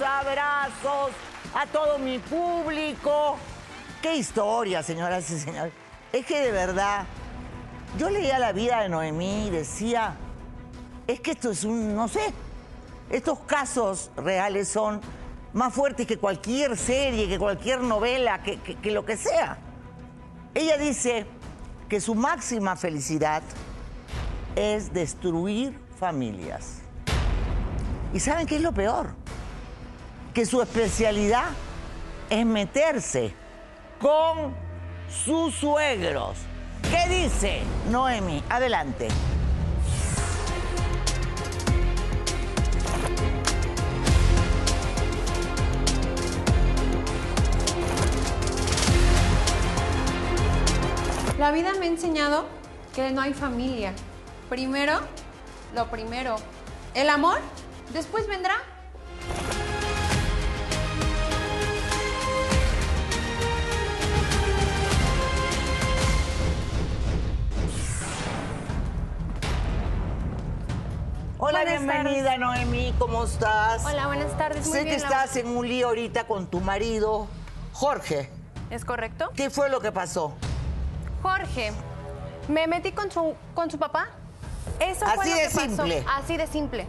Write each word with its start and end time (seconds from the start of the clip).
abrazos 0.00 1.10
a 1.54 1.66
todo 1.66 1.98
mi 1.98 2.18
público. 2.18 3.36
Qué 4.02 4.16
historia, 4.16 4.82
señoras 4.82 5.30
y 5.30 5.38
señores. 5.38 5.72
Es 6.12 6.24
que 6.26 6.40
de 6.40 6.52
verdad, 6.52 7.04
yo 7.98 8.10
leía 8.10 8.38
la 8.38 8.52
vida 8.52 8.82
de 8.82 8.88
Noemí 8.88 9.46
y 9.48 9.50
decía, 9.50 10.14
es 11.06 11.20
que 11.20 11.32
esto 11.32 11.50
es 11.50 11.64
un, 11.64 11.94
no 11.94 12.08
sé, 12.08 12.32
estos 13.10 13.40
casos 13.40 14.10
reales 14.16 14.68
son 14.68 15.00
más 15.52 15.72
fuertes 15.72 16.06
que 16.06 16.18
cualquier 16.18 16.76
serie, 16.76 17.28
que 17.28 17.38
cualquier 17.38 17.80
novela, 17.80 18.42
que, 18.42 18.60
que- 18.60 18.90
lo 18.90 19.04
que 19.04 19.16
sea. 19.16 19.58
Ella 20.54 20.76
dice 20.76 21.26
que 21.88 22.00
su 22.00 22.14
máxima 22.14 22.76
felicidad 22.76 23.42
es 24.54 24.92
destruir 24.92 25.78
familias. 25.98 26.80
¿Y 28.12 28.20
saben 28.20 28.46
qué 28.46 28.56
es 28.56 28.62
lo 28.62 28.72
peor? 28.72 29.14
Que 30.36 30.44
su 30.44 30.60
especialidad 30.60 31.46
es 32.28 32.44
meterse 32.44 33.32
con 33.98 34.54
sus 35.08 35.54
suegros. 35.54 36.36
¿Qué 36.90 37.08
dice 37.08 37.62
Noemi? 37.90 38.44
Adelante. 38.50 39.08
La 51.38 51.50
vida 51.50 51.72
me 51.80 51.86
ha 51.86 51.88
enseñado 51.88 52.44
que 52.94 53.10
no 53.10 53.22
hay 53.22 53.32
familia. 53.32 53.94
Primero, 54.50 55.00
lo 55.74 55.90
primero. 55.90 56.36
El 56.92 57.08
amor, 57.08 57.40
después 57.94 58.26
vendrá. 58.26 58.56
Hola, 71.48 71.62
Buenas 71.62 71.84
bienvenida 71.84 72.38
Noemi, 72.38 72.92
¿cómo 72.98 73.22
estás? 73.22 73.84
Hola, 73.84 74.08
buenas 74.08 74.36
tardes. 74.36 74.66
Muy 74.66 74.78
sé 74.78 74.82
bien, 74.82 74.96
que 74.96 75.04
estás 75.04 75.36
en 75.36 75.46
un 75.46 75.68
lío 75.68 75.86
ahorita 75.86 76.26
con 76.26 76.48
tu 76.48 76.58
marido, 76.58 77.28
Jorge. 77.72 78.28
¿Es 78.68 78.84
correcto? 78.84 79.30
¿Qué 79.36 79.48
fue 79.48 79.70
lo 79.70 79.78
que 79.78 79.92
pasó? 79.92 80.34
Jorge, 81.22 81.72
me 82.48 82.66
metí 82.66 82.90
con 82.90 83.12
su, 83.12 83.36
con 83.54 83.70
su 83.70 83.78
papá. 83.78 84.08
Eso 84.80 85.06
fue 85.06 85.22
Así 85.22 85.30
lo 85.30 85.36
de 85.36 85.42
que 85.42 85.48
pasó. 85.54 85.60
simple. 85.60 86.04
Así 86.16 86.36
de 86.36 86.46
simple. 86.48 86.88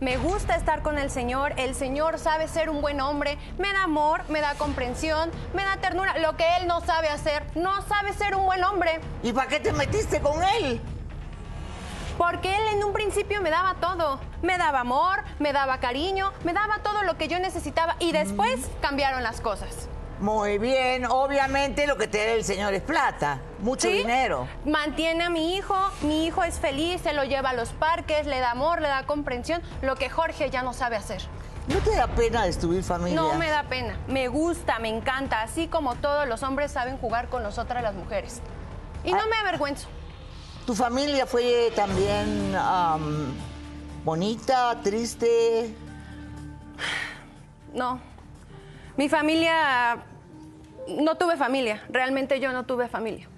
Me 0.00 0.18
gusta 0.18 0.54
estar 0.56 0.82
con 0.82 0.98
el 0.98 1.10
Señor. 1.10 1.54
El 1.56 1.74
Señor 1.74 2.18
sabe 2.18 2.46
ser 2.46 2.68
un 2.68 2.82
buen 2.82 3.00
hombre. 3.00 3.38
Me 3.56 3.72
da 3.72 3.84
amor, 3.84 4.20
me 4.28 4.42
da 4.42 4.54
comprensión, 4.56 5.30
me 5.54 5.64
da 5.64 5.78
ternura. 5.78 6.18
Lo 6.18 6.36
que 6.36 6.44
Él 6.58 6.66
no 6.66 6.82
sabe 6.82 7.08
hacer, 7.08 7.42
no 7.54 7.72
sabe 7.88 8.12
ser 8.12 8.34
un 8.34 8.44
buen 8.44 8.62
hombre. 8.64 9.00
¿Y 9.22 9.32
para 9.32 9.48
qué 9.48 9.60
te 9.60 9.72
metiste 9.72 10.20
con 10.20 10.42
él? 10.42 10.82
Porque 12.18 12.54
Él 12.56 12.62
en 12.74 12.84
un 12.84 12.92
principio 12.92 13.40
me 13.40 13.50
daba 13.50 13.74
todo. 13.80 14.20
Me 14.42 14.56
daba 14.58 14.80
amor, 14.80 15.24
me 15.38 15.52
daba 15.52 15.78
cariño, 15.78 16.32
me 16.44 16.52
daba 16.52 16.78
todo 16.78 17.02
lo 17.02 17.16
que 17.16 17.28
yo 17.28 17.38
necesitaba. 17.38 17.96
Y 17.98 18.12
después 18.12 18.60
cambiaron 18.80 19.22
las 19.22 19.40
cosas. 19.40 19.88
Muy 20.20 20.58
bien, 20.58 21.06
obviamente 21.06 21.88
lo 21.88 21.96
que 21.96 22.06
te 22.06 22.18
da 22.18 22.32
el 22.34 22.44
señor 22.44 22.72
es 22.72 22.82
plata, 22.82 23.40
mucho 23.58 23.88
¿Sí? 23.88 23.94
dinero. 23.94 24.46
Mantiene 24.64 25.24
a 25.24 25.28
mi 25.28 25.56
hijo, 25.56 25.76
mi 26.02 26.24
hijo 26.26 26.44
es 26.44 26.60
feliz, 26.60 27.00
se 27.00 27.12
lo 27.14 27.24
lleva 27.24 27.50
a 27.50 27.52
los 27.52 27.70
parques, 27.70 28.24
le 28.26 28.38
da 28.38 28.52
amor, 28.52 28.80
le 28.80 28.86
da 28.86 29.04
comprensión, 29.06 29.60
lo 29.82 29.96
que 29.96 30.08
Jorge 30.08 30.50
ya 30.50 30.62
no 30.62 30.72
sabe 30.72 30.94
hacer. 30.94 31.20
¿No 31.66 31.78
te 31.78 31.96
da 31.96 32.06
pena 32.06 32.44
destruir 32.44 32.84
familia? 32.84 33.16
No 33.20 33.34
me 33.34 33.48
da 33.50 33.64
pena, 33.64 33.98
me 34.06 34.28
gusta, 34.28 34.78
me 34.78 34.88
encanta, 34.88 35.42
así 35.42 35.66
como 35.66 35.96
todos 35.96 36.28
los 36.28 36.44
hombres 36.44 36.70
saben 36.70 36.96
jugar 36.98 37.28
con 37.28 37.42
nosotras 37.42 37.82
las 37.82 37.94
mujeres. 37.94 38.40
Y 39.02 39.12
no 39.12 39.18
Ah. 39.18 39.26
me 39.28 39.36
avergüenzo. 39.36 39.88
¿Tu 40.66 40.74
familia 40.74 41.26
fue 41.26 41.70
también 41.76 42.54
am, 42.56 43.34
bonita, 44.02 44.80
triste? 44.82 45.74
No. 47.74 48.00
Mi 48.96 49.10
familia, 49.10 49.98
no 50.88 51.16
tuve 51.16 51.36
familia, 51.36 51.82
realmente 51.90 52.40
yo 52.40 52.52
no 52.52 52.64
tuve 52.64 52.88
familia. 52.88 53.28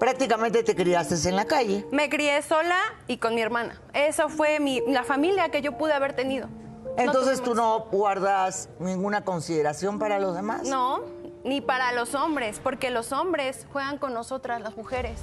Prácticamente 0.00 0.64
te 0.64 0.74
criaste 0.74 1.28
en 1.28 1.36
la 1.36 1.44
calle. 1.44 1.86
Me 1.92 2.08
crié 2.08 2.42
sola 2.42 2.78
y 3.06 3.18
con 3.18 3.34
mi 3.34 3.40
hermana. 3.40 3.80
Eso 3.94 4.28
fue 4.28 4.58
mi, 4.58 4.82
la 4.88 5.04
familia 5.04 5.50
que 5.50 5.62
yo 5.62 5.78
pude 5.78 5.92
haber 5.92 6.14
tenido. 6.14 6.48
Entonces 6.96 7.42
tú 7.42 7.54
no 7.54 7.86
guardas 7.92 8.68
ninguna 8.78 9.24
consideración 9.24 9.98
para 9.98 10.18
los 10.18 10.34
demás. 10.34 10.62
No, 10.64 11.02
ni 11.46 11.60
para 11.60 11.92
los 11.92 12.14
hombres, 12.14 12.60
porque 12.62 12.90
los 12.90 13.12
hombres 13.12 13.66
juegan 13.72 13.98
con 13.98 14.12
nosotras, 14.12 14.60
las 14.60 14.76
mujeres. 14.76 15.20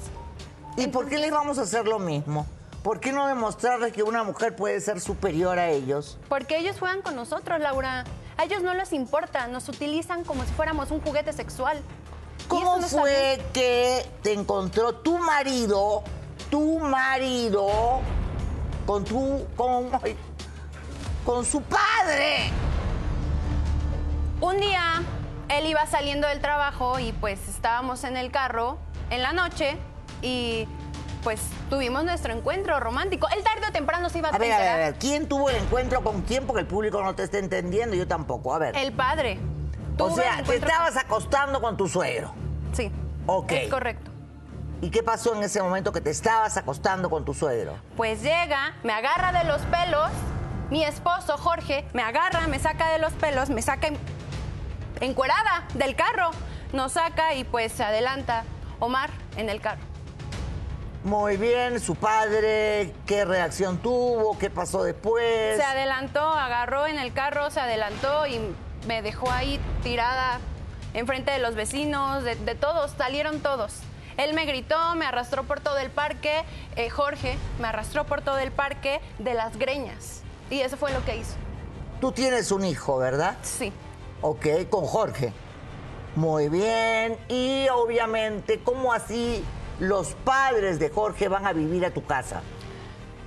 ¿Y 0.77 0.87
por 0.87 1.09
qué 1.09 1.19
les 1.19 1.31
vamos 1.31 1.59
a 1.59 1.63
hacer 1.63 1.85
lo 1.85 1.99
mismo? 1.99 2.47
¿Por 2.81 2.99
qué 2.99 3.11
no 3.11 3.27
demostrarles 3.27 3.93
que 3.93 4.03
una 4.03 4.23
mujer 4.23 4.55
puede 4.55 4.79
ser 4.79 4.99
superior 5.01 5.59
a 5.59 5.69
ellos? 5.69 6.17
Porque 6.29 6.57
ellos 6.57 6.77
juegan 6.79 7.01
con 7.01 7.15
nosotros, 7.15 7.59
Laura. 7.59 8.05
A 8.37 8.45
ellos 8.45 8.63
no 8.63 8.73
les 8.73 8.93
importa, 8.93 9.47
nos 9.47 9.69
utilizan 9.69 10.23
como 10.23 10.43
si 10.43 10.51
fuéramos 10.53 10.91
un 10.91 11.01
juguete 11.01 11.33
sexual. 11.33 11.81
¿Cómo 12.47 12.77
no 12.77 12.87
fue 12.87 13.35
bien. 13.35 13.47
que 13.53 14.05
te 14.21 14.33
encontró 14.33 14.95
tu 14.95 15.17
marido, 15.17 16.03
tu 16.49 16.79
marido, 16.79 18.01
con 18.85 19.03
tu, 19.03 19.45
con, 19.55 19.89
con 21.25 21.45
su 21.45 21.61
padre? 21.61 22.49
Un 24.41 24.59
día 24.59 25.03
él 25.57 25.67
iba 25.67 25.85
saliendo 25.85 26.27
del 26.27 26.39
trabajo 26.39 26.99
y 26.99 27.11
pues 27.13 27.47
estábamos 27.47 28.03
en 28.03 28.17
el 28.17 28.31
carro 28.31 28.77
en 29.09 29.21
la 29.21 29.33
noche 29.33 29.77
y 30.21 30.67
pues 31.23 31.41
tuvimos 31.69 32.03
nuestro 32.03 32.33
encuentro 32.33 32.79
romántico. 32.79 33.27
Él 33.35 33.43
tarde 33.43 33.67
o 33.69 33.71
temprano 33.71 34.09
se 34.09 34.19
iba 34.19 34.29
a, 34.29 34.35
A 34.35 34.37
ver, 34.37 34.51
a 34.51 34.57
ver, 34.57 34.69
a 34.69 34.77
ver, 34.77 34.95
¿quién 34.95 35.27
tuvo 35.27 35.49
el 35.49 35.57
encuentro 35.57 36.03
con 36.03 36.21
quién? 36.23 36.45
Porque 36.45 36.61
el 36.61 36.67
público 36.67 37.01
no 37.01 37.15
te 37.15 37.23
está 37.23 37.37
entendiendo, 37.37 37.95
yo 37.95 38.07
tampoco. 38.07 38.53
A 38.53 38.59
ver. 38.59 38.75
El 38.75 38.91
padre. 38.91 39.39
o 39.97 40.15
sea, 40.15 40.43
te 40.43 40.55
estabas 40.55 40.97
acostando 40.97 41.61
con 41.61 41.77
tu 41.77 41.87
suegro. 41.87 42.33
Sí. 42.73 42.91
Ok. 43.25 43.51
Es 43.53 43.69
correcto. 43.69 44.11
¿Y 44.81 44.89
qué 44.89 45.01
pasó 45.01 45.33
en 45.33 45.43
ese 45.43 45.61
momento 45.61 45.93
que 45.93 46.01
te 46.01 46.09
estabas 46.09 46.57
acostando 46.57 47.09
con 47.09 47.23
tu 47.23 47.33
suegro? 47.33 47.75
Pues 47.95 48.21
llega, 48.21 48.73
me 48.83 48.91
agarra 48.91 49.31
de 49.31 49.45
los 49.45 49.61
pelos, 49.61 50.09
mi 50.69 50.83
esposo 50.83 51.37
Jorge 51.37 51.85
me 51.93 52.01
agarra, 52.01 52.47
me 52.47 52.59
saca 52.59 52.89
de 52.91 52.99
los 52.99 53.13
pelos, 53.13 53.49
me 53.49 53.61
saca 53.61 53.87
encuerada 55.01 55.65
del 55.73 55.95
carro, 55.95 56.31
nos 56.71 56.93
saca 56.93 57.33
y 57.35 57.43
pues 57.43 57.71
se 57.71 57.83
adelanta 57.83 58.43
Omar 58.79 59.09
en 59.37 59.49
el 59.49 59.61
carro. 59.61 59.81
Muy 61.03 61.35
bien, 61.35 61.79
su 61.81 61.95
padre, 61.95 62.93
¿qué 63.05 63.25
reacción 63.25 63.77
tuvo? 63.79 64.37
¿Qué 64.37 64.49
pasó 64.49 64.83
después? 64.83 65.57
Se 65.57 65.63
adelantó, 65.63 66.21
agarró 66.21 66.87
en 66.87 66.97
el 66.97 67.11
carro, 67.11 67.51
se 67.51 67.59
adelantó 67.59 68.25
y 68.25 68.39
me 68.87 69.01
dejó 69.01 69.29
ahí 69.29 69.59
tirada 69.83 70.39
enfrente 70.93 71.31
de 71.31 71.39
los 71.39 71.55
vecinos, 71.55 72.23
de, 72.23 72.35
de 72.35 72.55
todos, 72.55 72.91
salieron 72.97 73.41
todos. 73.41 73.73
Él 74.17 74.33
me 74.33 74.45
gritó, 74.45 74.95
me 74.95 75.05
arrastró 75.05 75.43
por 75.43 75.59
todo 75.59 75.77
el 75.79 75.89
parque, 75.89 76.43
eh, 76.75 76.89
Jorge 76.89 77.37
me 77.59 77.67
arrastró 77.67 78.05
por 78.05 78.21
todo 78.21 78.37
el 78.37 78.51
parque 78.51 79.01
de 79.19 79.33
las 79.33 79.57
greñas. 79.57 80.21
Y 80.49 80.61
eso 80.61 80.77
fue 80.77 80.91
lo 80.93 81.03
que 81.03 81.17
hizo. 81.17 81.33
Tú 81.99 82.11
tienes 82.11 82.51
un 82.51 82.63
hijo, 82.63 82.97
¿verdad? 82.97 83.35
Sí. 83.41 83.73
Ok, 84.25 84.47
con 84.69 84.85
Jorge. 84.85 85.33
Muy 86.15 86.47
bien. 86.47 87.17
Y 87.27 87.67
obviamente, 87.67 88.61
¿cómo 88.63 88.93
así 88.93 89.43
los 89.79 90.13
padres 90.23 90.79
de 90.79 90.89
Jorge 90.89 91.27
van 91.27 91.45
a 91.45 91.51
vivir 91.51 91.85
a 91.85 91.91
tu 91.91 92.05
casa? 92.05 92.41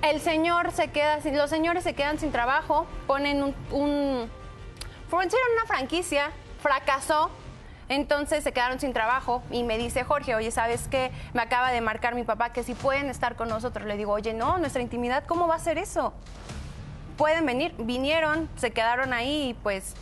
El 0.00 0.22
señor 0.22 0.72
se 0.72 0.88
queda 0.88 1.20
sin, 1.20 1.36
los 1.36 1.50
señores 1.50 1.84
se 1.84 1.94
quedan 1.94 2.18
sin 2.18 2.32
trabajo, 2.32 2.86
ponen 3.06 3.42
un, 3.42 3.54
un 3.72 4.30
una 5.12 5.66
franquicia, 5.66 6.30
fracasó, 6.62 7.30
entonces 7.90 8.42
se 8.42 8.52
quedaron 8.52 8.80
sin 8.80 8.94
trabajo 8.94 9.42
y 9.50 9.64
me 9.64 9.76
dice 9.76 10.02
Jorge, 10.02 10.34
oye, 10.34 10.50
¿sabes 10.50 10.88
qué? 10.90 11.10
Me 11.34 11.42
acaba 11.42 11.72
de 11.72 11.82
marcar 11.82 12.14
mi 12.14 12.24
papá 12.24 12.54
que 12.54 12.62
si 12.62 12.72
pueden 12.72 13.10
estar 13.10 13.36
con 13.36 13.50
nosotros. 13.50 13.86
Le 13.86 13.98
digo, 13.98 14.12
oye, 14.12 14.32
no, 14.32 14.56
nuestra 14.56 14.80
intimidad, 14.80 15.24
¿cómo 15.26 15.46
va 15.46 15.56
a 15.56 15.60
ser 15.60 15.76
eso? 15.76 16.14
Pueden 17.18 17.44
venir, 17.44 17.74
vinieron, 17.78 18.48
se 18.56 18.70
quedaron 18.70 19.12
ahí 19.12 19.50
y 19.50 19.54
pues 19.54 19.94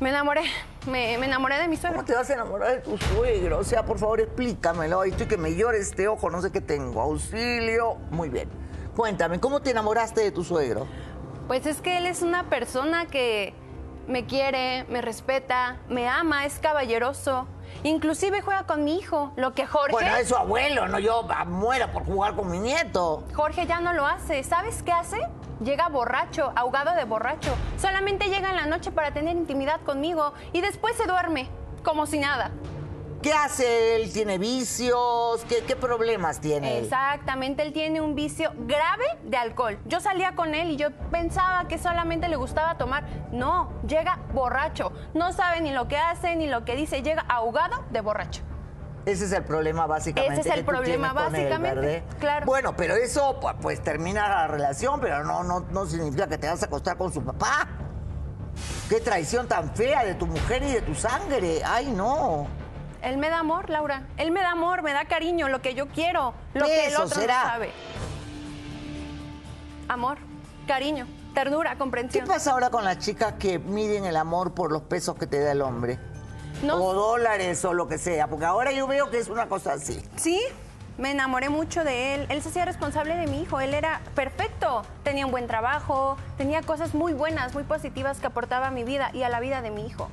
me 0.00 0.10
enamoré, 0.10 0.42
me, 0.86 1.18
me 1.18 1.26
enamoré 1.26 1.58
de 1.58 1.68
mi 1.68 1.76
suegro. 1.76 1.98
¿Cómo 1.98 2.06
te 2.06 2.14
vas 2.14 2.30
a 2.30 2.34
enamorar 2.34 2.72
de 2.72 2.78
tu 2.78 2.96
suegro? 2.98 3.58
O 3.58 3.64
sea, 3.64 3.84
por 3.84 3.98
favor, 3.98 4.20
explícamelo. 4.20 5.00
Ay, 5.00 5.10
estoy 5.10 5.26
que 5.26 5.36
me 5.36 5.54
llore 5.54 5.78
este 5.78 6.08
ojo, 6.08 6.30
no 6.30 6.40
sé 6.40 6.52
qué 6.52 6.60
tengo. 6.60 7.00
Auxilio. 7.00 7.96
Muy 8.10 8.28
bien. 8.28 8.48
Cuéntame, 8.96 9.38
¿cómo 9.40 9.60
te 9.60 9.70
enamoraste 9.70 10.20
de 10.20 10.30
tu 10.30 10.44
suegro? 10.44 10.86
Pues 11.46 11.66
es 11.66 11.80
que 11.80 11.98
él 11.98 12.06
es 12.06 12.22
una 12.22 12.50
persona 12.50 13.06
que 13.06 13.54
me 14.08 14.26
quiere, 14.26 14.84
me 14.88 15.02
respeta, 15.02 15.76
me 15.88 16.08
ama, 16.08 16.46
es 16.46 16.58
caballeroso. 16.58 17.46
Inclusive 17.84 18.40
juega 18.40 18.66
con 18.66 18.82
mi 18.84 18.98
hijo, 18.98 19.32
lo 19.36 19.54
que 19.54 19.66
Jorge... 19.66 19.92
Bueno, 19.92 20.16
es 20.16 20.28
su 20.28 20.36
abuelo, 20.36 20.88
no 20.88 20.98
yo 20.98 21.26
ah, 21.30 21.44
muera 21.44 21.92
por 21.92 22.04
jugar 22.04 22.34
con 22.34 22.50
mi 22.50 22.58
nieto. 22.58 23.24
Jorge 23.34 23.66
ya 23.66 23.80
no 23.80 23.92
lo 23.92 24.06
hace. 24.06 24.42
¿Sabes 24.42 24.82
qué 24.82 24.92
hace? 24.92 25.20
Llega 25.60 25.88
borracho, 25.88 26.52
ahogado 26.54 26.94
de 26.94 27.04
borracho. 27.04 27.54
Solamente 27.78 28.28
llega 28.28 28.50
en 28.50 28.56
la 28.56 28.66
noche 28.66 28.92
para 28.92 29.12
tener 29.12 29.36
intimidad 29.36 29.80
conmigo 29.80 30.32
y 30.52 30.60
después 30.60 30.96
se 30.96 31.06
duerme, 31.06 31.48
como 31.82 32.06
si 32.06 32.18
nada. 32.18 32.52
¿Qué 33.22 33.32
hace 33.32 33.96
él? 33.96 34.12
¿Tiene 34.12 34.38
vicios? 34.38 35.44
¿Qué, 35.48 35.64
qué 35.66 35.74
problemas 35.74 36.40
tiene 36.40 36.78
él? 36.78 36.84
Exactamente, 36.84 37.64
él 37.64 37.72
tiene 37.72 38.00
un 38.00 38.14
vicio 38.14 38.52
grave 38.56 39.04
de 39.24 39.36
alcohol. 39.36 39.76
Yo 39.86 39.98
salía 39.98 40.36
con 40.36 40.54
él 40.54 40.70
y 40.70 40.76
yo 40.76 40.92
pensaba 41.10 41.66
que 41.66 41.78
solamente 41.78 42.28
le 42.28 42.36
gustaba 42.36 42.78
tomar. 42.78 43.02
No, 43.32 43.72
llega 43.88 44.20
borracho. 44.32 44.92
No 45.14 45.32
sabe 45.32 45.60
ni 45.60 45.72
lo 45.72 45.88
que 45.88 45.96
hace 45.96 46.36
ni 46.36 46.46
lo 46.46 46.64
que 46.64 46.76
dice. 46.76 47.02
Llega 47.02 47.24
ahogado 47.28 47.84
de 47.90 48.00
borracho. 48.00 48.42
Ese 49.10 49.24
es 49.24 49.32
el 49.32 49.42
problema 49.44 49.86
básicamente. 49.86 50.40
Ese 50.40 50.48
es 50.50 50.54
el 50.54 50.60
que 50.60 50.60
tú 50.60 50.66
problema, 50.66 51.08
con 51.14 51.16
básicamente, 51.32 52.02
claro. 52.20 52.46
Bueno, 52.46 52.76
pero 52.76 52.94
eso 52.94 53.40
pu- 53.40 53.54
pues 53.60 53.82
termina 53.82 54.28
la 54.28 54.46
relación, 54.48 55.00
pero 55.00 55.24
no, 55.24 55.42
no, 55.44 55.60
no 55.70 55.86
significa 55.86 56.26
que 56.26 56.36
te 56.38 56.46
vas 56.48 56.62
a 56.62 56.66
acostar 56.66 56.96
con 56.96 57.12
su 57.12 57.22
papá. 57.24 57.66
Qué 58.88 59.00
traición 59.00 59.46
tan 59.48 59.74
fea 59.74 60.04
de 60.04 60.14
tu 60.14 60.26
mujer 60.26 60.62
y 60.62 60.72
de 60.72 60.82
tu 60.82 60.94
sangre. 60.94 61.62
Ay, 61.64 61.86
no. 61.90 62.46
Él 63.02 63.16
me 63.16 63.30
da 63.30 63.38
amor, 63.38 63.70
Laura. 63.70 64.02
Él 64.16 64.30
me 64.30 64.40
da 64.40 64.50
amor, 64.50 64.82
me 64.82 64.92
da 64.92 65.04
cariño, 65.04 65.48
lo 65.48 65.62
que 65.62 65.74
yo 65.74 65.88
quiero, 65.88 66.34
lo 66.54 66.66
que 66.66 66.86
el 66.88 66.96
otro 66.96 67.08
será. 67.08 67.44
no 67.44 67.48
sabe. 67.50 67.70
Amor, 69.88 70.18
cariño, 70.66 71.06
ternura, 71.34 71.72
¿Qué 71.72 71.78
comprensión. 71.78 72.26
pasa 72.26 72.50
ahora 72.52 72.70
con 72.70 72.84
las 72.84 72.98
chicas 72.98 73.34
que 73.38 73.58
miden 73.58 74.04
el 74.04 74.16
amor 74.16 74.52
por 74.52 74.70
los 74.70 74.82
pesos 74.82 75.16
que 75.16 75.26
te 75.26 75.40
da 75.40 75.52
el 75.52 75.62
hombre? 75.62 75.98
No, 76.62 76.82
O 76.82 76.92
dólares 76.92 77.64
o 77.64 77.72
lo 77.72 77.86
que 77.86 77.98
sea, 77.98 78.26
porque 78.26 78.44
ahora 78.44 78.72
yo 78.72 78.86
veo 78.86 79.10
que 79.10 79.18
es 79.18 79.28
una 79.28 79.48
cosa 79.48 79.74
así. 79.74 80.02
Sí, 80.16 80.40
me 80.98 81.12
enamoré 81.12 81.48
mucho 81.48 81.84
de 81.84 82.14
él. 82.14 82.26
Él 82.28 82.42
se 82.42 82.48
hacía 82.48 82.64
responsable 82.64 83.14
de 83.16 83.28
mi 83.28 83.42
hijo. 83.42 83.60
Él 83.60 83.72
era 83.72 84.00
perfecto. 84.16 84.82
Tenía 85.04 85.24
un 85.26 85.30
buen 85.30 85.46
trabajo, 85.46 86.16
tenía 86.36 86.62
cosas 86.62 86.94
muy 86.94 87.12
buenas, 87.12 87.54
muy 87.54 87.62
positivas 87.62 88.18
que 88.18 88.26
aportaba 88.26 88.66
a 88.66 88.70
mi 88.72 88.82
vida 88.82 89.10
y 89.14 89.22
a 89.22 89.28
la 89.28 89.38
vida 89.38 89.62
de 89.62 89.70
mi 89.70 89.86
hijo. 89.86 90.08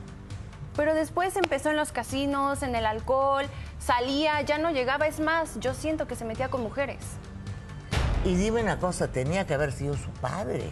Pero 0.75 0.93
después 0.93 1.35
empezó 1.37 1.71
en 1.71 1.77
los 1.77 1.91
casinos, 1.91 2.61
en 2.61 2.75
el 2.75 2.85
alcohol, 2.85 3.45
salía, 3.79 4.41
ya 4.41 4.57
no 4.59 4.71
llegaba. 4.71 5.07
Es 5.07 5.19
más, 5.19 5.59
yo 5.59 5.73
siento 5.73 6.07
que 6.07 6.15
se 6.15 6.25
metía 6.25 6.49
con 6.49 6.61
mujeres. 6.61 6.99
Y 8.23 8.35
dime 8.35 8.61
una 8.61 8.79
cosa, 8.79 9.07
tenía 9.07 9.47
que 9.47 9.53
haber 9.53 9.71
sido 9.71 9.95
su 9.95 10.09
padre. 10.21 10.69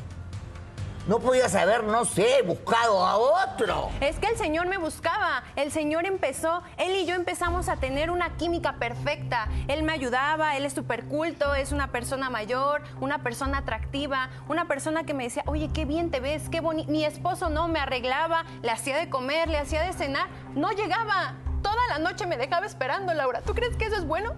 No 1.05 1.19
podías 1.19 1.53
haber, 1.55 1.83
no 1.83 2.05
sé, 2.05 2.41
buscado 2.45 3.05
a 3.05 3.17
otro. 3.17 3.89
Es 3.99 4.19
que 4.19 4.27
el 4.27 4.37
Señor 4.37 4.67
me 4.67 4.77
buscaba, 4.77 5.43
el 5.57 5.69
Señor 5.69 6.05
empezó, 6.05 6.63
Él 6.77 6.95
y 6.95 7.05
yo 7.05 7.13
empezamos 7.13 7.67
a 7.67 7.75
tener 7.75 8.09
una 8.09 8.37
química 8.37 8.75
perfecta. 8.75 9.49
Él 9.67 9.83
me 9.83 9.91
ayudaba, 9.91 10.55
Él 10.55 10.65
es 10.65 10.71
súper 10.71 11.03
culto, 11.03 11.55
es 11.55 11.73
una 11.73 11.91
persona 11.91 12.29
mayor, 12.29 12.83
una 13.01 13.21
persona 13.21 13.57
atractiva, 13.57 14.29
una 14.47 14.65
persona 14.69 15.03
que 15.03 15.13
me 15.13 15.25
decía, 15.25 15.43
oye, 15.45 15.69
qué 15.73 15.83
bien 15.83 16.09
te 16.09 16.21
ves, 16.21 16.47
qué 16.47 16.61
bonito. 16.61 16.89
Mi 16.89 17.03
esposo 17.03 17.49
no 17.49 17.67
me 17.67 17.79
arreglaba, 17.79 18.45
le 18.61 18.71
hacía 18.71 18.97
de 18.97 19.09
comer, 19.09 19.49
le 19.49 19.57
hacía 19.57 19.81
de 19.83 19.91
cenar, 19.91 20.29
no 20.55 20.71
llegaba. 20.71 21.33
Toda 21.61 21.75
la 21.89 21.99
noche 21.99 22.25
me 22.27 22.37
dejaba 22.37 22.65
esperando, 22.65 23.13
Laura. 23.13 23.41
¿Tú 23.41 23.53
crees 23.53 23.75
que 23.75 23.87
eso 23.87 23.97
es 23.97 24.05
bueno? 24.05 24.35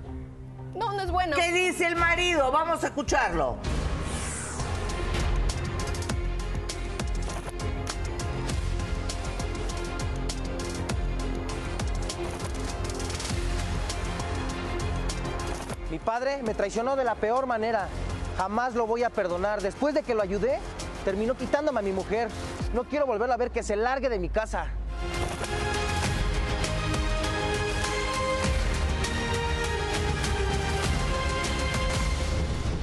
No, 0.74 0.94
no 0.94 1.02
es 1.02 1.12
bueno. 1.12 1.36
¿Qué 1.36 1.52
dice 1.52 1.86
el 1.86 1.96
marido? 1.96 2.52
Vamos 2.52 2.84
a 2.84 2.88
escucharlo. 2.88 3.58
Mi 15.96 16.00
padre 16.00 16.44
me 16.44 16.54
traicionó 16.54 16.98
de 16.98 17.06
la 17.06 17.16
peor 17.16 17.46
manera. 17.46 17.88
Jamás 18.36 18.76
lo 18.76 18.86
voy 18.86 19.04
a 19.04 19.10
perdonar. 19.10 19.62
Después 19.62 19.96
de 19.96 20.04
que 20.04 20.14
lo 20.14 20.22
ayudé, 20.22 20.60
terminó 21.06 21.38
quitándome 21.38 21.80
a 21.80 21.82
mi 21.82 21.94
mujer. 21.94 22.28
No 22.74 22.84
quiero 22.84 23.06
volverla 23.06 23.36
a 23.36 23.38
ver 23.38 23.50
que 23.50 23.64
se 23.64 23.78
largue 23.78 24.10
de 24.10 24.20
mi 24.20 24.28
casa. 24.28 24.66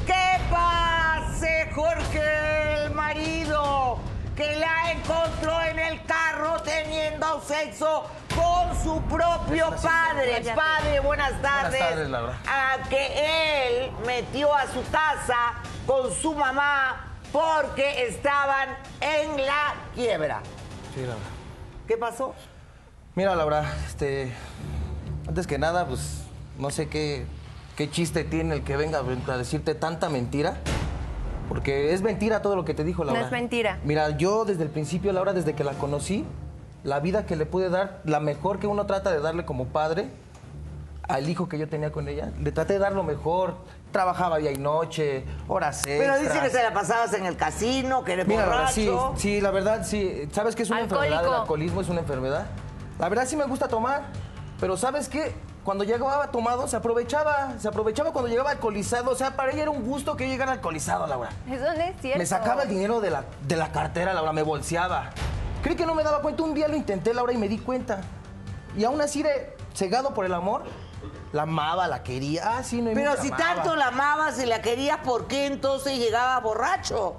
¿Qué 0.07 0.41
pase, 0.51 1.69
Jorge, 1.75 2.85
el 2.87 2.95
marido 2.95 3.99
que 4.43 4.57
la 4.57 4.93
encontró 4.93 5.63
en 5.63 5.79
el 5.79 6.05
carro 6.05 6.61
teniendo 6.63 7.41
sexo 7.43 8.05
con 8.35 8.83
su 8.83 9.01
propio 9.03 9.71
padre? 9.81 10.43
Padre, 10.55 11.01
buenas 11.01 11.41
tardes. 11.41 11.79
tardes, 11.79 12.09
Laura. 12.09 12.39
A 12.47 12.89
que 12.89 13.85
él 13.85 13.93
metió 14.05 14.53
a 14.55 14.67
su 14.67 14.83
casa 14.91 15.55
con 15.87 16.13
su 16.13 16.35
mamá 16.35 17.13
porque 17.31 18.07
estaban 18.07 18.71
en 19.01 19.47
la 19.47 19.75
quiebra. 19.95 20.43
Sí, 20.95 21.03
Laura. 21.03 21.21
¿Qué 21.87 21.97
pasó? 21.97 22.35
Mira, 23.15 23.37
Laura, 23.37 23.65
este. 23.87 24.33
Antes 25.29 25.47
que 25.47 25.59
nada, 25.59 25.87
pues 25.87 26.23
no 26.59 26.71
sé 26.71 26.89
qué, 26.89 27.27
qué 27.77 27.89
chiste 27.91 28.25
tiene 28.25 28.57
el 28.57 28.65
que 28.65 28.77
venga 28.77 28.99
a 28.99 29.37
decirte 29.37 29.77
tanta 29.77 30.09
mentira. 30.09 30.57
Porque 31.53 31.93
es 31.93 32.01
mentira 32.01 32.41
todo 32.41 32.57
lo 32.57 32.65
que 32.65 32.73
te 32.73 32.83
dijo, 32.83 33.05
No 33.05 33.13
Laura. 33.13 33.27
es 33.27 33.31
mentira. 33.31 33.79
Mira, 33.85 34.17
yo 34.17 34.47
desde 34.47 34.63
el 34.63 34.71
principio, 34.71 35.13
Laura, 35.13 35.35
desde 35.35 35.53
que 35.55 35.65
la 35.65 35.73
conocí, 35.75 36.25
la 36.83 36.99
vida 36.99 37.27
que 37.27 37.37
le 37.37 37.45
pude 37.45 37.69
dar, 37.69 38.01
la 38.05 38.21
mejor 38.21 38.59
que 38.59 38.67
uno 38.67 38.87
trata 38.87 39.13
de 39.13 39.21
darle 39.21 39.45
como 39.45 39.67
padre 39.67 40.09
al 41.07 41.29
hijo 41.29 41.51
que 41.51 41.59
yo 41.59 41.69
tenía 41.69 41.93
con 41.93 42.09
ella, 42.09 42.33
le 42.41 42.53
traté 42.53 42.73
de 42.73 42.79
dar 42.79 42.93
lo 42.95 43.03
mejor. 43.03 43.57
Trabajaba 43.93 44.39
día 44.39 44.51
y 44.51 44.57
noche, 44.57 45.27
horas 45.49 45.83
Pero 45.85 46.15
dice 46.15 46.25
extras. 46.29 46.45
que 46.51 46.57
se 46.57 46.63
la 46.63 46.73
pasabas 46.73 47.13
en 47.13 47.27
el 47.27 47.37
casino, 47.37 48.03
que 48.03 48.15
eres 48.15 48.27
Mira, 48.27 48.47
Laura, 48.47 48.69
sí, 48.69 48.91
sí, 49.17 49.39
la 49.43 49.51
verdad, 49.51 49.85
sí. 49.85 50.27
¿Sabes 50.33 50.57
qué 50.57 50.63
es 50.63 50.71
una 50.71 50.79
Alcohólico. 50.79 51.05
enfermedad? 51.13 51.35
El 51.35 51.41
alcoholismo 51.43 51.81
es 51.83 51.89
una 51.91 52.01
enfermedad. 52.01 52.47
La 52.99 53.11
verdad 53.11 53.27
sí 53.27 53.37
me 53.37 53.45
gusta 53.45 53.69
tomar, 53.69 54.05
pero 54.59 54.79
¿sabes 54.79 55.11
qué? 55.11 55.35
Cuando 55.65 55.85
llegaba 55.85 56.31
tomado, 56.33 56.67
se 56.67 56.77
aprovechaba. 56.77 57.55
Se 57.59 57.69
aprovechaba 57.69 58.13
cuando 58.13 58.29
llegaba 58.29 58.51
alcoholizado. 58.51 59.11
O 59.13 59.15
sea, 59.15 59.37
para 59.37 59.53
ella 59.53 59.63
era 59.63 59.71
un 59.71 59.85
gusto 59.85 60.17
que 60.17 60.25
yo 60.25 60.31
llegara 60.31 60.53
alcoholizado, 60.53 61.07
Laura. 61.07 61.31
Eso 61.49 61.65
no 61.65 61.71
es 61.71 62.01
cierto. 62.01 62.19
Me 62.19 62.27
sacaba 62.27 62.65
el 62.65 62.69
dinero 62.69 63.01
de 63.01 63.11
la, 63.11 63.25
de 63.47 63.57
la 63.57 63.71
cartera, 63.71 64.13
Laura, 64.13 64.33
me 64.33 64.43
bolseaba. 64.43 65.11
Creí 65.63 65.77
que 65.77 65.87
no 65.87 65.95
me 65.95 66.03
daba 66.03 66.21
cuenta. 66.21 66.43
Un 66.43 66.55
día 66.55 66.67
lo 66.67 66.77
intenté, 66.77 67.15
Laura, 67.15 67.33
y 67.33 67.37
me 67.37 67.49
di 67.49 67.59
cuenta. 67.59 68.01
Y 68.77 68.85
aún 68.85 69.01
así, 69.01 69.23
de, 69.23 69.57
cegado 69.75 70.15
por 70.15 70.25
el 70.25 70.35
amor, 70.35 70.65
la 71.33 71.43
amaba, 71.43 71.87
la 71.87 72.03
quería. 72.03 72.59
Ah, 72.59 72.65
sí, 72.65 72.83
no 72.83 72.91
Pero 72.93 73.17
si 73.17 73.31
tanto 73.31 73.77
la 73.77 73.89
amabas 73.89 74.43
y 74.43 74.47
la 74.47 74.63
querías, 74.63 74.99
¿por 74.99 75.29
qué 75.29 75.47
entonces 75.47 75.99
llegaba 75.99 76.41
borracho? 76.41 77.17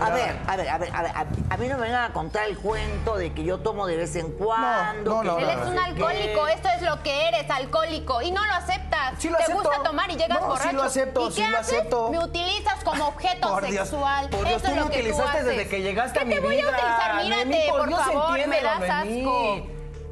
A 0.00 0.10
ver, 0.10 0.36
a 0.46 0.56
ver, 0.56 0.68
a 0.68 0.78
ver, 0.78 0.90
a 0.94 1.02
ver, 1.02 1.10
a, 1.14 1.20
a 1.50 1.56
mí 1.56 1.68
no 1.68 1.76
me 1.76 1.82
vengan 1.82 2.10
a 2.10 2.12
contar 2.12 2.46
el 2.48 2.56
cuento 2.58 3.16
de 3.16 3.32
que 3.32 3.44
yo 3.44 3.58
tomo 3.58 3.86
de 3.86 3.96
vez 3.96 4.16
en 4.16 4.30
cuando. 4.32 5.16
no, 5.16 5.20
que 5.22 5.26
no, 5.28 5.38
Él 5.38 5.44
no, 5.46 5.50
es 5.52 5.58
no. 5.66 5.70
un 5.72 5.78
alcohólico, 5.78 6.44
qué. 6.46 6.52
esto 6.52 6.68
es 6.76 6.82
lo 6.82 7.02
que 7.02 7.28
eres, 7.28 7.48
alcohólico, 7.50 8.22
y 8.22 8.30
no 8.32 8.44
lo 8.44 8.52
aceptas. 8.54 9.14
Sí 9.18 9.28
lo 9.28 9.36
Te 9.36 9.44
acepto. 9.44 9.62
gusta 9.62 9.82
tomar 9.82 10.10
y 10.10 10.16
llegas 10.16 10.40
No, 10.40 10.46
sí 10.46 10.48
borracho. 10.50 10.76
lo 10.76 10.82
acepto, 10.82 11.28
¿Y 11.28 11.32
sí 11.32 11.42
qué 11.42 11.48
lo 11.48 11.58
haces? 11.58 11.78
acepto. 11.78 12.10
Me 12.10 12.18
utilizas 12.18 12.82
como 12.84 13.06
objeto 13.08 13.48
Por 13.48 13.66
Dios, 13.66 13.88
sexual. 13.88 14.28
por 14.30 14.44
Dios, 14.48 14.56
Eso 14.56 14.60
tú 14.62 14.66
es 14.66 14.74
me 14.74 14.80
lo 14.80 14.86
que 14.88 14.92
tú 14.94 14.98
utilizaste 15.00 15.30
haces. 15.38 15.46
desde 15.46 15.68
que 15.68 15.82
llegaste 15.82 16.18
¿Qué 16.18 16.24
a 16.24 16.26
mi 16.28 16.34
te 16.34 16.40
vida. 16.40 16.48
voy 16.50 16.60
a 16.60 16.66
utilizar? 16.68 17.24
Mírate, 17.24 17.66
por, 17.70 17.88
Dios, 17.88 18.00
favor, 18.00 18.46
me 18.48 18.60
das 18.62 18.82
asco. 18.90 19.66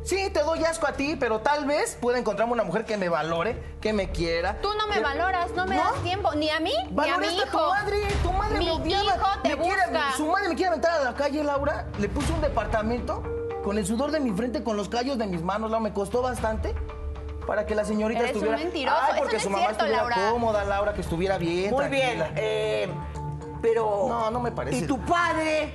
Sí, 0.05 0.31
te 0.31 0.41
doy 0.43 0.65
asco 0.65 0.87
a 0.89 0.93
ti, 0.95 1.17
pero 1.19 1.41
tal 1.41 1.65
vez 1.65 1.97
pueda 2.01 2.19
encontrarme 2.19 2.53
una 2.53 2.65
mujer 2.65 2.85
que 2.85 2.97
me 2.97 3.09
valore, 3.09 3.63
que 3.81 3.93
me 3.93 4.11
quiera. 4.11 4.59
Tú 4.61 4.69
no 4.77 4.89
me 4.89 4.95
que- 4.95 5.01
valoras, 5.01 5.51
no 5.53 5.65
me 5.65 5.77
das 5.77 5.95
tiempo, 6.03 6.33
ni 6.35 6.51
a 6.51 6.59
mí, 6.59 6.73
ni 6.91 7.09
a 7.09 7.19
mi 7.19 7.27
hijo. 7.29 7.45
a 7.47 7.51
tu 7.51 7.59
madre, 7.71 8.09
tu 8.23 8.33
madre 8.33 8.59
mi 8.59 8.65
me 8.67 8.73
odiaba. 8.73 9.05
hijo 9.05 9.27
te 9.43 9.49
Me 9.57 9.63
quiere- 9.63 9.83
su 10.17 10.27
madre 10.27 10.49
me 10.49 10.55
quiere 10.57 10.69
aventar 10.71 10.93
a 11.01 11.05
la 11.05 11.15
calle, 11.15 11.45
Laura. 11.45 11.87
Le 11.99 12.09
puse 12.09 12.33
un 12.33 12.41
departamento 12.41 13.23
con 13.65 13.79
el 13.79 13.87
sudor 13.87 14.11
de 14.11 14.19
mi 14.19 14.33
frente, 14.33 14.65
con 14.65 14.77
los 14.77 14.89
callos 14.89 15.19
de 15.19 15.27
mis 15.27 15.41
manos, 15.43 15.71
Laura. 15.71 15.85
Me 15.89 15.93
costó 15.95 16.21
bastante 16.21 16.75
para 17.47 17.65
que 17.65 17.77
la 17.77 17.85
señorita 17.85 18.21
Eres 18.23 18.33
un 18.33 18.39
estuviera... 18.39 18.59
mentiroso, 18.65 18.97
Ay, 19.01 19.09
eso 19.13 19.19
porque 19.19 19.33
no 19.33 19.37
es 19.39 19.43
su 19.45 19.51
mamá 19.51 19.65
cierto, 19.67 19.85
estuviera 19.85 20.09
Laura. 20.09 20.31
cómoda, 20.33 20.65
Laura, 20.65 20.95
que 20.95 21.01
estuviera 21.03 21.39
bien, 21.39 21.71
Muy 21.75 21.89
bien, 21.89 22.25
eh, 22.37 22.89
pero... 23.63 24.07
No, 24.09 24.31
no 24.33 24.41
me 24.41 24.51
parece. 24.51 24.79
¿Y 24.79 24.87
tu 24.87 24.99
padre? 25.01 25.73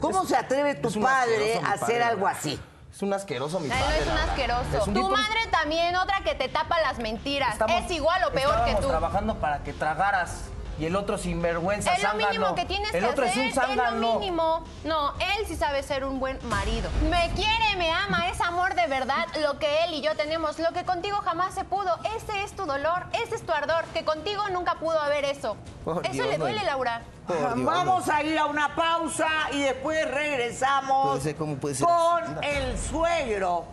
¿Cómo 0.00 0.22
Es- 0.24 0.28
se 0.28 0.36
atreve 0.36 0.74
tu 0.74 0.88
es 0.88 0.96
un 0.96 1.02
padre 1.04 1.54
a 1.64 1.72
hacer 1.72 1.80
padre, 1.80 2.02
algo 2.02 2.24
Laura. 2.26 2.38
así? 2.38 2.60
Es 2.94 3.00
un 3.02 3.12
asqueroso 3.14 3.58
mi 3.58 3.66
Él 3.66 3.72
padre. 3.72 3.98
es 4.00 4.06
un 4.06 4.18
asqueroso. 4.18 4.62
Es 4.82 4.86
un 4.86 4.94
tu 4.94 5.00
tipo- 5.00 5.10
madre 5.10 5.40
también, 5.50 5.96
otra 5.96 6.20
que 6.22 6.34
te 6.34 6.48
tapa 6.48 6.78
las 6.80 6.98
mentiras. 6.98 7.52
Estamos- 7.52 7.82
es 7.84 7.90
igual 7.90 8.22
o 8.24 8.30
peor 8.32 8.50
que 8.50 8.70
estábamos 8.70 8.80
tú. 8.82 8.88
trabajando 8.88 9.34
para 9.40 9.62
que 9.64 9.72
tragaras. 9.72 10.50
Y 10.78 10.86
el 10.86 10.96
otro 10.96 11.18
sinvergüenza, 11.18 11.92
Es 11.92 12.02
lo 12.02 12.08
zángano. 12.08 12.30
mínimo 12.32 12.54
que 12.54 12.64
tienes 12.64 12.92
El 12.94 13.00
que 13.04 13.10
otro 13.10 13.26
hacer. 13.26 13.38
es 13.38 13.46
un 13.56 13.62
zángano. 13.62 14.00
lo 14.00 14.18
mínimo. 14.18 14.64
No, 14.84 15.12
él 15.18 15.46
sí 15.46 15.54
sabe 15.54 15.82
ser 15.82 16.04
un 16.04 16.18
buen 16.18 16.38
marido. 16.48 16.88
Me 17.10 17.30
quiere, 17.36 17.76
me 17.76 17.90
ama, 17.92 18.28
es 18.28 18.40
amor 18.40 18.74
de 18.74 18.86
verdad 18.86 19.26
lo 19.42 19.58
que 19.58 19.84
él 19.84 19.94
y 19.94 20.00
yo 20.00 20.16
tenemos, 20.16 20.58
lo 20.58 20.72
que 20.72 20.84
contigo 20.84 21.18
jamás 21.18 21.54
se 21.54 21.64
pudo. 21.64 21.96
Ese 22.16 22.42
es 22.42 22.52
tu 22.56 22.64
dolor, 22.64 23.04
ese 23.12 23.34
es 23.36 23.42
tu 23.46 23.52
ardor, 23.52 23.84
que 23.92 24.04
contigo 24.04 24.42
nunca 24.50 24.74
pudo 24.76 24.98
haber 25.00 25.24
eso. 25.26 25.56
Por 25.84 26.04
eso 26.04 26.12
Dios, 26.14 26.26
le 26.28 26.38
duele. 26.38 26.64
Laura. 26.64 27.02
Dios, 27.28 27.64
Vamos 27.64 28.08
a 28.08 28.22
ir 28.22 28.38
a 28.38 28.46
una 28.46 28.74
pausa 28.74 29.28
y 29.52 29.60
después 29.62 30.10
regresamos 30.10 31.08
Puede 31.10 31.20
ser, 31.20 31.36
¿cómo 31.36 31.56
puede 31.56 31.74
ser? 31.76 31.86
con 31.86 32.42
el 32.44 32.78
suegro. 32.78 33.66